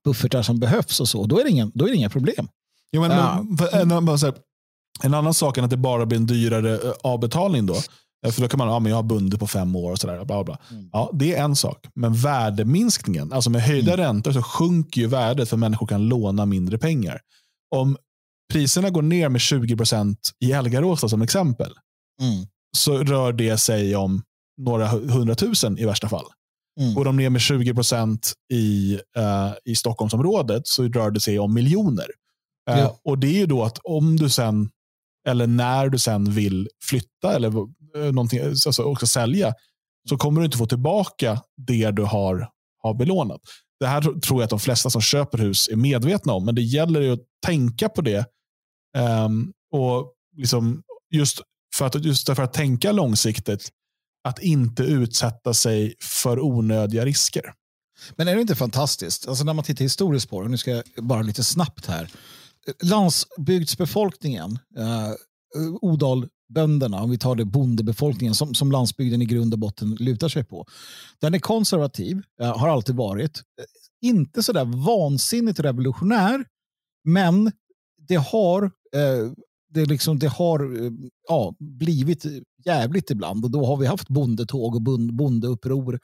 [0.04, 2.48] buffertar som behövs och så, då är det, ingen, då är inga problem.
[2.92, 3.46] Jo, men, ja.
[3.72, 4.08] en, en,
[5.04, 7.76] en, annan sak än att det bara blir en dyrare eh, avbetalning då.
[8.30, 10.26] För då kan man, ja men jag har bundit på fem år och sådär.
[10.26, 10.60] Bla bla.
[10.72, 10.90] Mm.
[10.92, 11.88] Ja, det är en sak.
[11.96, 14.06] Men värdeminskningen, alltså med höjda mm.
[14.06, 17.22] räntor så sjunker ju värdet för människor kan låna mindre pengar.
[17.76, 17.98] Om
[18.54, 21.72] priserna går ner med 20% i Elgarås som exempel,
[22.22, 22.48] mm.
[22.78, 24.24] så rör det sig om
[24.58, 26.26] några hundratusen i värsta fall.
[26.80, 26.94] Mm.
[26.94, 31.54] Går de ner med 20 procent i, uh, i Stockholmsområdet så rör det sig om
[31.54, 32.08] miljoner.
[32.70, 33.00] Uh, ja.
[33.04, 34.70] Och det är ju då att om du sen,
[35.28, 37.52] eller när du sen vill flytta eller
[37.96, 39.54] Eh, någonting, eh, alltså ska sälja,
[40.10, 42.50] så kommer du inte få tillbaka det du har,
[42.84, 43.42] har belånat.
[43.80, 46.62] Det här tror jag att de flesta som köper hus är medvetna om, men det
[46.62, 48.26] gäller ju att tänka på det.
[48.98, 51.42] Um, och liksom just
[51.76, 53.70] för att, just för att tänka långsiktigt
[54.24, 57.54] att inte utsätta sig för onödiga risker.
[58.16, 59.28] Men är det inte fantastiskt?
[59.28, 62.10] Alltså när man tittar historiskt på det, nu ska jag bara lite snabbt här.
[62.84, 65.12] Landsbygdsbefolkningen, eh,
[66.54, 70.44] bönderna, om vi tar det bondebefolkningen som, som landsbygden i grund och botten lutar sig
[70.44, 70.66] på.
[71.22, 73.38] Den är konservativ, eh, har alltid varit.
[73.38, 76.46] Eh, inte så där vansinnigt revolutionär,
[77.04, 77.52] men
[78.08, 78.64] det har
[78.96, 79.32] eh,
[79.74, 80.72] det, liksom, det har
[81.30, 82.26] ja, blivit
[82.66, 86.00] jävligt ibland och då har vi haft bondetåg och bondeuppror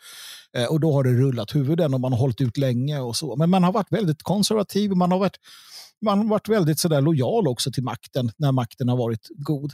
[0.70, 3.36] och då har det rullat huvuden och man har hållit ut länge och så.
[3.36, 5.36] Men man har varit väldigt konservativ och man har varit,
[6.06, 9.74] man har varit väldigt sådär lojal också till makten när makten har varit god.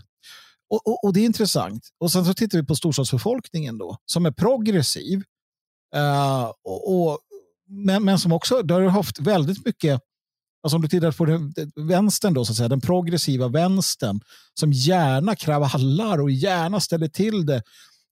[0.69, 1.90] Och, och, och det är intressant.
[1.99, 5.23] Och sen så tittar vi på storstadsbefolkningen då som är progressiv.
[5.95, 7.19] Uh, och, och,
[7.68, 10.02] men, men som också där har haft väldigt mycket
[10.64, 14.19] Alltså om du tittar på den, vänstern, då, så att säga, den progressiva vänstern
[14.60, 17.61] som gärna kravallar och gärna ställer till det.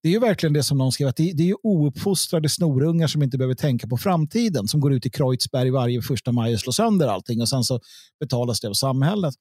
[0.04, 3.24] Det är ju verkligen det som någon skrev, att det, det är ouppfostrade snorungar som
[3.24, 6.72] inte behöver tänka på framtiden, som går ut i Kreuzberg varje första maj och slår
[6.72, 7.80] sönder allting och sen så
[8.20, 9.36] betalas det av samhället.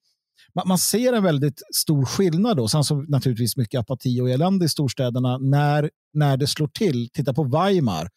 [0.55, 4.65] Man, man ser en väldigt stor skillnad då, sen så naturligtvis mycket apati och elände
[4.65, 7.09] i storstäderna när, när det slår till.
[7.13, 8.09] Titta på Weimar,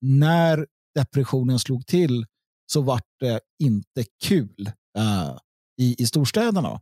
[0.00, 2.26] när depressionen slog till
[2.72, 5.38] så vart det inte kul uh,
[5.80, 6.80] i, i storstäderna.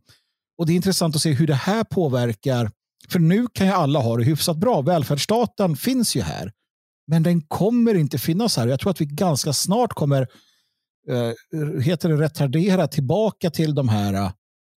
[0.57, 2.71] Och Det är intressant att se hur det här påverkar.
[3.09, 4.81] För nu kan ju alla ha det hyfsat bra.
[4.81, 6.51] Välfärdsstaten finns ju här.
[7.07, 8.67] Men den kommer inte finnas här.
[8.67, 10.27] Jag tror att vi ganska snart kommer
[11.11, 14.31] uh, heter det, retardera tillbaka till de här uh,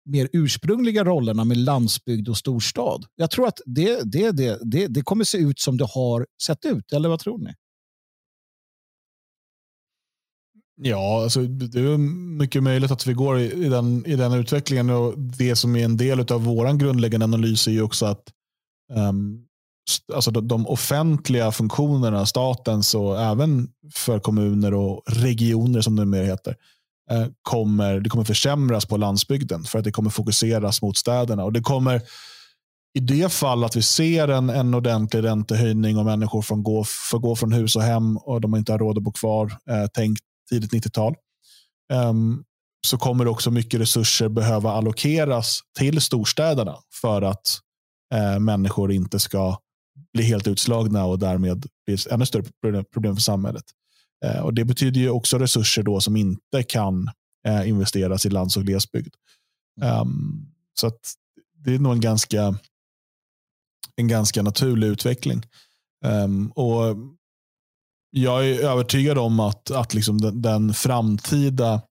[0.06, 3.04] mer ursprungliga rollerna med landsbygd och storstad.
[3.16, 6.64] Jag tror att det, det, det, det, det kommer se ut som det har sett
[6.64, 7.54] ut, eller vad tror ni?
[10.82, 11.98] Ja, alltså, det är
[12.38, 14.90] mycket möjligt att vi går i, i, den, i den utvecklingen.
[14.90, 18.32] och Det som är en del av vår grundläggande analys är ju också att
[18.92, 19.46] um,
[20.14, 26.24] alltså de, de offentliga funktionerna, statens och även för kommuner och regioner som det mer
[26.24, 26.56] heter,
[27.10, 31.44] Eh, kommer, det kommer försämras på landsbygden för att det kommer fokuseras mot städerna.
[31.44, 32.02] Och det kommer
[32.96, 37.18] i det fall att vi ser en, en ordentlig räntehöjning och människor får gå, får
[37.18, 40.18] gå från hus och hem och de inte har råd att bo kvar, eh, tänk
[40.50, 41.14] tidigt 90-tal,
[41.92, 42.44] um, ehm,
[42.86, 47.58] så kommer också mycket resurser behöva allokeras till storstäderna för att
[48.14, 49.58] eh, människor inte ska
[50.12, 53.64] bli helt utslagna och därmed bli ett ännu större problem för samhället.
[54.24, 57.10] Eh, och Det betyder ju också resurser då som inte kan
[57.46, 59.14] eh, investeras i lands och glesbygd.
[59.82, 61.00] Um, så att
[61.54, 62.58] det är nog en ganska,
[63.96, 65.42] en ganska naturlig utveckling.
[66.04, 66.96] Um, och
[68.10, 71.82] Jag är övertygad om att, att liksom den, den framtida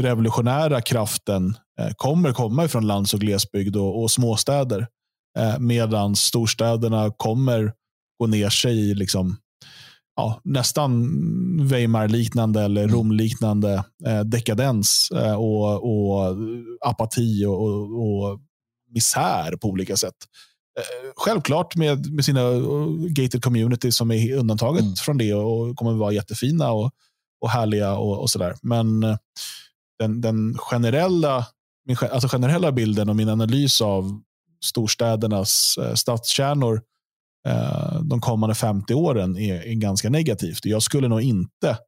[0.00, 4.86] revolutionära kraften eh, kommer komma från lands och glesbygd och, och småstäder.
[5.38, 7.72] Eh, medan storstäderna kommer
[8.18, 9.36] gå ner sig i liksom,
[10.20, 11.08] ja, nästan
[11.68, 12.94] Weimar-liknande eller mm.
[12.94, 16.36] Rom-liknande eh, dekadens eh, och, och
[16.80, 18.40] apati och, och,
[18.94, 20.14] misär på olika sätt.
[20.78, 24.94] Eh, självklart med, med sina uh, gated communities som är undantaget mm.
[24.94, 26.90] från det och kommer att vara jättefina och,
[27.40, 28.54] och härliga och, och sådär.
[28.62, 29.16] Men eh,
[29.98, 31.46] den, den generella,
[31.86, 34.20] min, alltså generella bilden och min analys av
[34.64, 36.80] storstädernas eh, stadskärnor eh,
[37.48, 40.64] Eh, de kommande 50 åren är, är ganska negativt.
[40.64, 41.78] Jag skulle nog inte,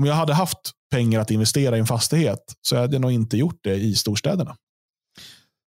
[0.00, 3.36] om jag hade haft pengar att investera i en fastighet så hade jag nog inte
[3.36, 4.56] gjort det i storstäderna.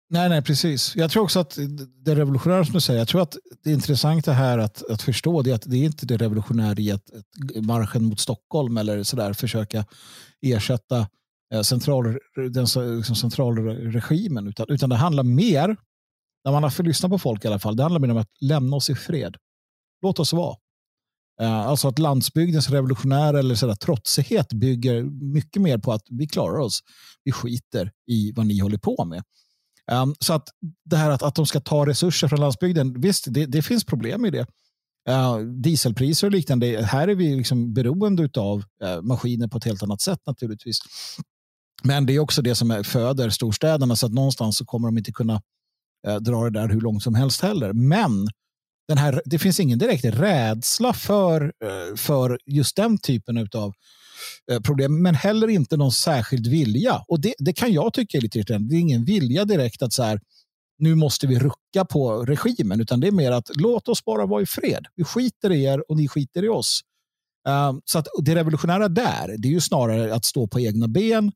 [0.10, 0.96] Nej, nej, precis.
[0.96, 1.58] Jag tror också att
[2.06, 5.52] det revolutionära som du säger, jag tror att det intressanta här att, att förstå det
[5.52, 9.34] är att det är inte det revolutionära i att, att marschen mot Stockholm eller sådär
[9.34, 9.86] försöka
[10.42, 11.08] ersätta
[11.54, 12.68] eh, central, den
[12.98, 15.78] liksom centralregimen, utan, utan det handlar mer
[16.45, 18.76] när man har lyssnat på folk i alla fall, det handlar mer om att lämna
[18.76, 19.36] oss i fred.
[20.02, 20.56] Låt oss vara.
[21.41, 25.03] Eh, alltså att landsbygdens revolutionär eller sådär, trotsighet bygger
[25.34, 26.80] mycket mer på att vi klarar oss.
[27.24, 29.24] Vi skiter i vad ni håller på med.
[29.91, 30.49] Um, så att
[30.86, 34.26] det här att, att de ska ta resurser från landsbygden, visst, det, det finns problem
[34.26, 34.48] i det.
[35.10, 39.64] Uh, dieselpriser och liknande, här är vi liksom beroende av uh, eh, maskiner på ett
[39.64, 40.78] helt annat sätt naturligtvis.
[41.84, 44.98] Men det är också det som är, föder storstäderna, så att någonstans så kommer de
[44.98, 45.41] inte kunna
[46.08, 47.74] eh, dra det där hur långt som helst heller.
[47.74, 48.28] Men
[48.88, 53.74] den här, det finns ingen direkt rädsla för, eh, för just den typen av
[54.52, 57.04] eh, problem, men heller inte någon särskild vilja.
[57.08, 58.70] Och det, det kan jag tycka är lite irriterande.
[58.70, 60.20] Det är ingen vilja direkt att så här,
[60.78, 64.42] nu måste vi rucka på regimen, utan det är mer att låt oss bara vara
[64.42, 64.86] i fred.
[64.96, 66.82] Vi skiter i er och ni skiter i oss.
[67.48, 71.32] Ehm, så att det revolutionära där, det är ju snarare att stå på egna ben,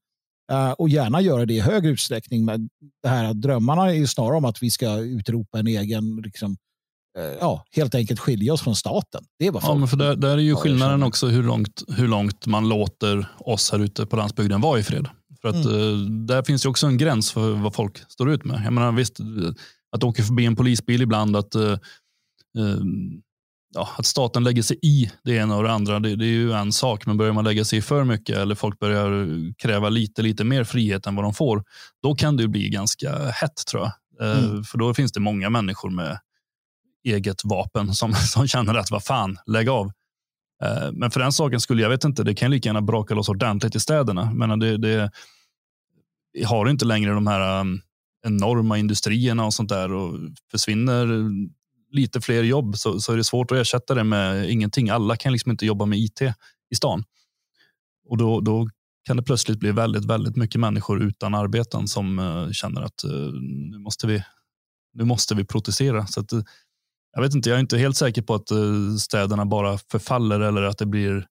[0.78, 2.46] och gärna göra det i högre utsträckning.
[2.46, 2.70] Men
[3.04, 6.58] det här drömmarna är ju snarare om att vi ska utropa en egen, liksom,
[7.20, 9.24] uh, ja, helt enkelt skilja oss från staten.
[9.40, 12.08] Det är vad ja, men för där, där är ju skillnaden också hur långt, hur
[12.08, 15.08] långt man låter oss här ute på landsbygden vara i fred.
[15.42, 15.78] För att mm.
[15.78, 18.62] uh, där finns ju också en gräns för vad folk står ut med.
[18.66, 19.20] Jag menar visst,
[19.92, 21.56] att åka förbi en polisbil ibland, att
[23.78, 26.54] ja, att staten lägger sig i det ena och det andra, det, det, är ju
[26.54, 27.06] en sak.
[27.06, 29.28] Men börjar man lägga sig i för mycket eller folk börjar
[29.58, 31.64] kräva lite, lite mer frihet än vad de får,
[32.04, 33.92] då kan det bli ganska hett tror jag.
[34.32, 34.64] Eh, mm.
[34.64, 36.20] För då finns det många människor med
[37.04, 39.92] eget vapen som, som känner att vad fan, lägg av.
[40.64, 43.30] Eh, men för den saken skulle jag vet inte, det kan lika gärna braka loss
[43.30, 44.32] ordentligt i städerna.
[44.34, 45.12] Men det, det
[46.46, 47.82] har inte längre de här um,
[48.26, 50.20] enorma industrierna och sånt där och
[50.52, 51.08] försvinner
[51.98, 54.90] lite fler jobb så, så är det svårt att ersätta det med ingenting.
[54.90, 56.22] Alla kan liksom inte jobba med IT
[56.70, 57.04] i stan.
[58.10, 58.70] Och då, då
[59.06, 63.34] kan det plötsligt bli väldigt, väldigt mycket människor utan arbeten som uh, känner att uh,
[63.72, 64.24] nu, måste vi,
[64.94, 66.08] nu måste vi protestera.
[66.08, 66.42] Så att, uh,
[67.14, 68.50] jag vet inte, jag är inte helt säker på att
[69.00, 71.28] städerna bara förfaller eller att det blir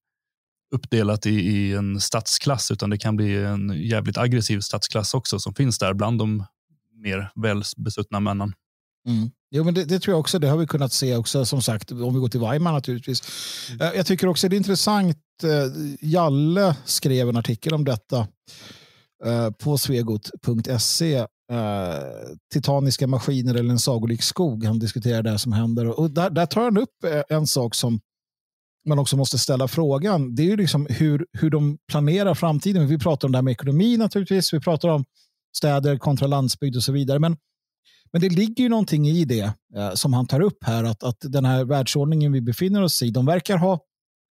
[0.74, 5.54] uppdelat i, i, en stadsklass, utan det kan bli en jävligt aggressiv stadsklass också som
[5.54, 6.44] finns där bland de
[7.02, 8.52] mer välbesuttna männen.
[9.08, 9.30] Mm.
[9.50, 10.38] Jo, men det, det, tror jag också.
[10.38, 13.22] Det har vi kunnat se också, som sagt, om vi går till Weimar naturligtvis.
[13.70, 13.96] Mm.
[13.96, 15.16] Jag tycker också det är intressant.
[15.42, 15.48] Eh,
[16.00, 18.28] Jalle skrev en artikel om detta
[19.24, 21.26] eh, på svegot.se.
[22.52, 24.64] Titaniska maskiner eller en sagolik skog.
[24.64, 26.00] Han diskuterar det som händer.
[26.00, 28.00] Och där, där tar han upp en sak som
[28.86, 32.86] man också måste ställa frågan, det är ju liksom hur, hur de planerar framtiden.
[32.86, 35.04] Vi pratar om det här med ekonomi naturligtvis, vi pratar om
[35.56, 37.18] städer kontra landsbygd och så vidare.
[37.18, 37.36] Men,
[38.16, 41.16] men det ligger ju någonting i det eh, som han tar upp här, att, att
[41.20, 43.80] den här världsordningen vi befinner oss i, de verkar ha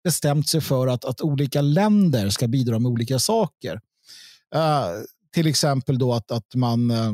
[0.05, 3.75] bestämt sig för att, att olika länder ska bidra med olika saker.
[4.55, 5.03] Uh,
[5.35, 7.13] till exempel då att, att, man, uh,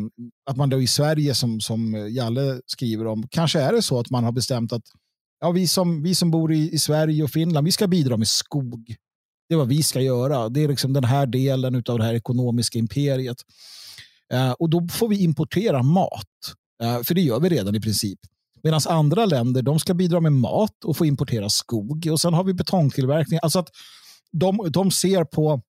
[0.50, 4.10] att man då i Sverige, som, som Jalle skriver om, kanske är det så att
[4.10, 4.84] man har bestämt att
[5.40, 8.28] ja, vi, som, vi som bor i, i Sverige och Finland, vi ska bidra med
[8.28, 8.96] skog.
[9.48, 10.48] Det är vad vi ska göra.
[10.48, 13.42] Det är liksom den här delen av det här ekonomiska imperiet.
[14.32, 16.24] Eh, och då får vi importera mat.
[16.82, 18.18] Eh, för det gör vi redan i princip.
[18.62, 22.08] Medan andra länder de ska bidra med mat och få importera skog.
[22.12, 23.38] Och sen har vi betongtillverkning.
[23.42, 23.68] Alltså att
[24.32, 25.62] de, de ser på,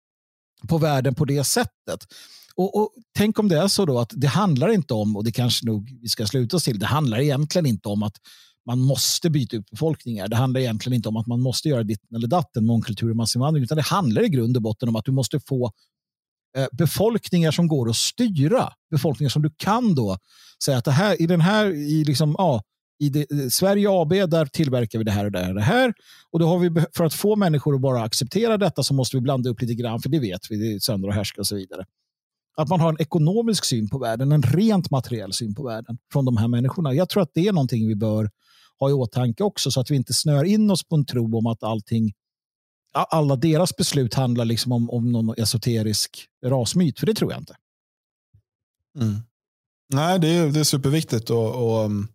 [0.68, 2.06] på världen på det sättet.
[2.56, 5.32] Och, och, Tänk om det är så då att det handlar inte om, och det
[5.32, 8.16] kanske nog vi ska sluta oss till, det handlar egentligen inte om att
[8.66, 10.28] man måste byta ut befolkningar.
[10.28, 13.64] Det handlar egentligen inte om att man måste göra ditt eller datten, mångkultur och massinvandring,
[13.64, 15.70] utan det handlar i grund och botten om att du måste få
[16.56, 18.72] Eh, befolkningar som går att styra.
[18.90, 20.18] Befolkningar som du kan då
[20.64, 22.62] säga att det här, i den här, i liksom, ja,
[22.98, 25.62] i det, eh, Sverige AB, där tillverkar vi det här och det här och det
[25.62, 25.92] här.
[26.32, 29.20] Och då har vi, för att få människor att bara acceptera detta så måste vi
[29.20, 31.56] blanda upp lite grann, för det vet vi, det är sönder och härska och så
[31.56, 31.84] vidare.
[32.56, 36.24] Att man har en ekonomisk syn på världen, en rent materiell syn på världen från
[36.24, 36.94] de här människorna.
[36.94, 38.30] Jag tror att det är någonting vi bör
[38.80, 41.46] ha i åtanke också, så att vi inte snör in oss på en tro om
[41.46, 42.12] att allting
[43.02, 47.56] alla deras beslut handlar liksom om, om någon esoterisk rasmyt, för det tror jag inte.
[49.00, 49.20] Mm.
[49.92, 51.30] Nej, det är, det är superviktigt.
[51.30, 52.08] Och, och mm,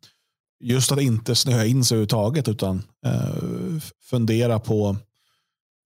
[0.64, 4.98] just att inte snöa in sig överhuvudtaget utan eh, fundera på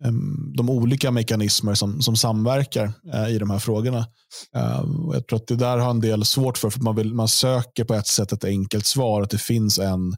[0.03, 0.11] eh,
[0.57, 4.07] de olika mekanismer som, som samverkar eh, i de här frågorna.
[4.55, 7.27] Eh, jag tror att det där har en del svårt för, för man, vill, man
[7.27, 10.15] söker på ett sätt ett enkelt svar, att det finns en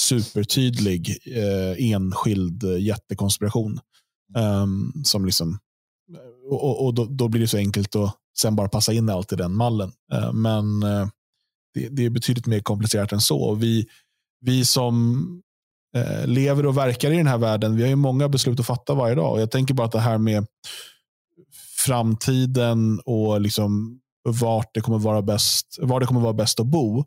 [0.00, 3.80] supertydlig eh, enskild eh, jättekonspiration.
[4.36, 5.58] Um, som liksom,
[6.50, 9.36] och, och då, då, blir det så enkelt att sen bara passa in allt i
[9.36, 9.92] den mallen.
[10.14, 11.08] Uh, men eh,
[11.74, 13.54] det, det, är betydligt mer komplicerat än så.
[13.54, 13.86] Vi,
[14.40, 15.24] vi som
[15.96, 18.94] uh, lever och verkar i den här världen, vi har ju många beslut att fatta
[18.94, 19.32] varje dag.
[19.32, 20.46] Och jag tänker bara att det här med
[21.76, 27.04] framtiden och liksom vart det kommer vara bäst, var det kommer vara bäst att bo.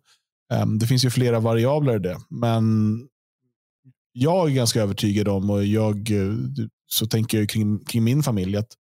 [0.53, 2.17] Um, det finns ju flera variabler i det.
[2.29, 2.97] Men
[4.13, 6.33] jag är ganska övertygad om, och jag eh,
[6.93, 8.73] så tänker jag kring, kring min familj, att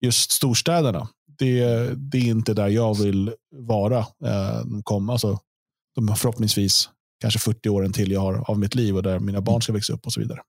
[0.00, 1.08] just storstäderna,
[1.38, 1.64] det,
[1.96, 3.98] det är inte där jag vill vara.
[3.98, 5.38] Eh, kom, alltså,
[5.94, 9.62] de förhoppningsvis kanske 40 åren till jag har av mitt liv och där mina barn
[9.62, 10.40] ska växa upp och så vidare.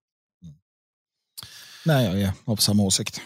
[1.85, 3.21] Nej, jag är av samma åsikt.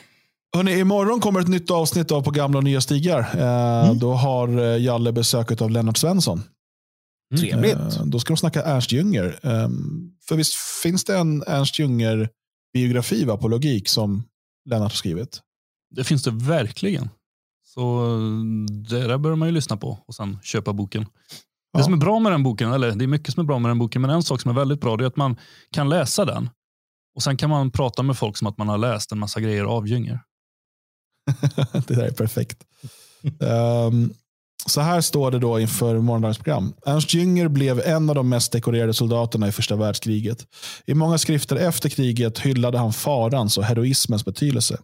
[0.56, 3.20] Hörrni, imorgon kommer ett nytt avsnitt av På gamla och nya stigar.
[3.20, 3.99] Eh, mm.
[3.99, 6.44] Då har eh, Jalle besök av Lennart Svensson.
[7.34, 7.41] Mm.
[7.41, 7.98] Trevligt.
[7.98, 9.40] Eh, då ska de snacka Ernst Jünger.
[9.44, 9.70] Eh,
[10.28, 10.53] för visst
[10.84, 11.80] finns det en Ernst
[12.73, 14.23] Jünger-biografi på logik som
[14.65, 15.41] Lennart har skrivit?
[15.95, 17.10] Det finns det verkligen.
[17.64, 18.18] Så
[18.89, 21.06] det där bör man ju lyssna på och sen köpa boken.
[21.72, 21.77] Ja.
[21.80, 23.69] Det som är bra med den boken, eller det är mycket som är bra med
[23.69, 25.38] den boken, men en sak som är väldigt bra är att man
[25.72, 26.49] kan läsa den
[27.15, 29.64] och sen kan man prata med folk som att man har läst en massa grejer
[29.64, 30.19] av Jünger.
[31.88, 32.64] det där är perfekt.
[33.39, 34.14] um,
[34.65, 36.73] så här står det då inför morgondagens program.
[36.85, 40.45] Ernst Jünger blev en av de mest dekorerade soldaterna i första världskriget.
[40.85, 44.77] I många skrifter efter kriget hyllade han farans och heroismens betydelse.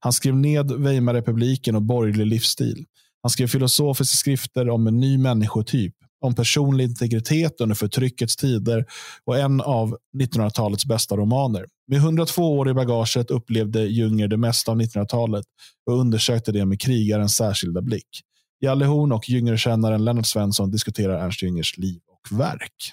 [0.00, 2.84] Han skrev ned Weimarrepubliken och borgerlig livsstil.
[3.22, 8.84] Han skrev filosofiska skrifter om en ny människotyp, om personlig integritet under förtryckets tider
[9.24, 11.66] och en av 1900-talets bästa romaner.
[11.88, 15.44] Med 102 år i bagaget upplevde Junger det mesta av 1900-talet
[15.86, 18.22] och undersökte det med krigarens särskilda blick.
[18.60, 22.92] Jalle Horn och Jüngerkännaren Lennart Svensson diskuterar Ernst Jüngers liv och verk.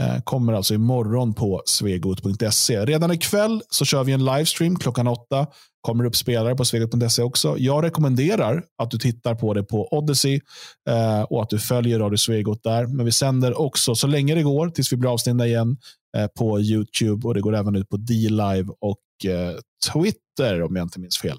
[0.00, 2.84] Eh, kommer alltså imorgon på svegot.se.
[2.84, 5.46] Redan ikväll så kör vi en livestream klockan åtta.
[5.80, 7.58] Kommer upp spelare på svegot.se också.
[7.58, 10.40] Jag rekommenderar att du tittar på det på Odyssey
[10.88, 12.86] eh, och att du följer Radio Svegot där.
[12.86, 15.76] Men vi sänder också så länge det går tills vi blir avstängda igen
[16.16, 18.98] eh, på YouTube och det går även ut på D-Live och
[19.92, 21.38] Twitter om jag inte minns fel.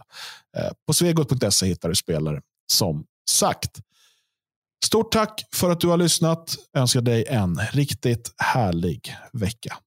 [0.87, 3.79] På svegot.se hittar du spelare som sagt.
[4.85, 6.55] Stort tack för att du har lyssnat.
[6.71, 9.77] Jag önskar dig en riktigt härlig vecka.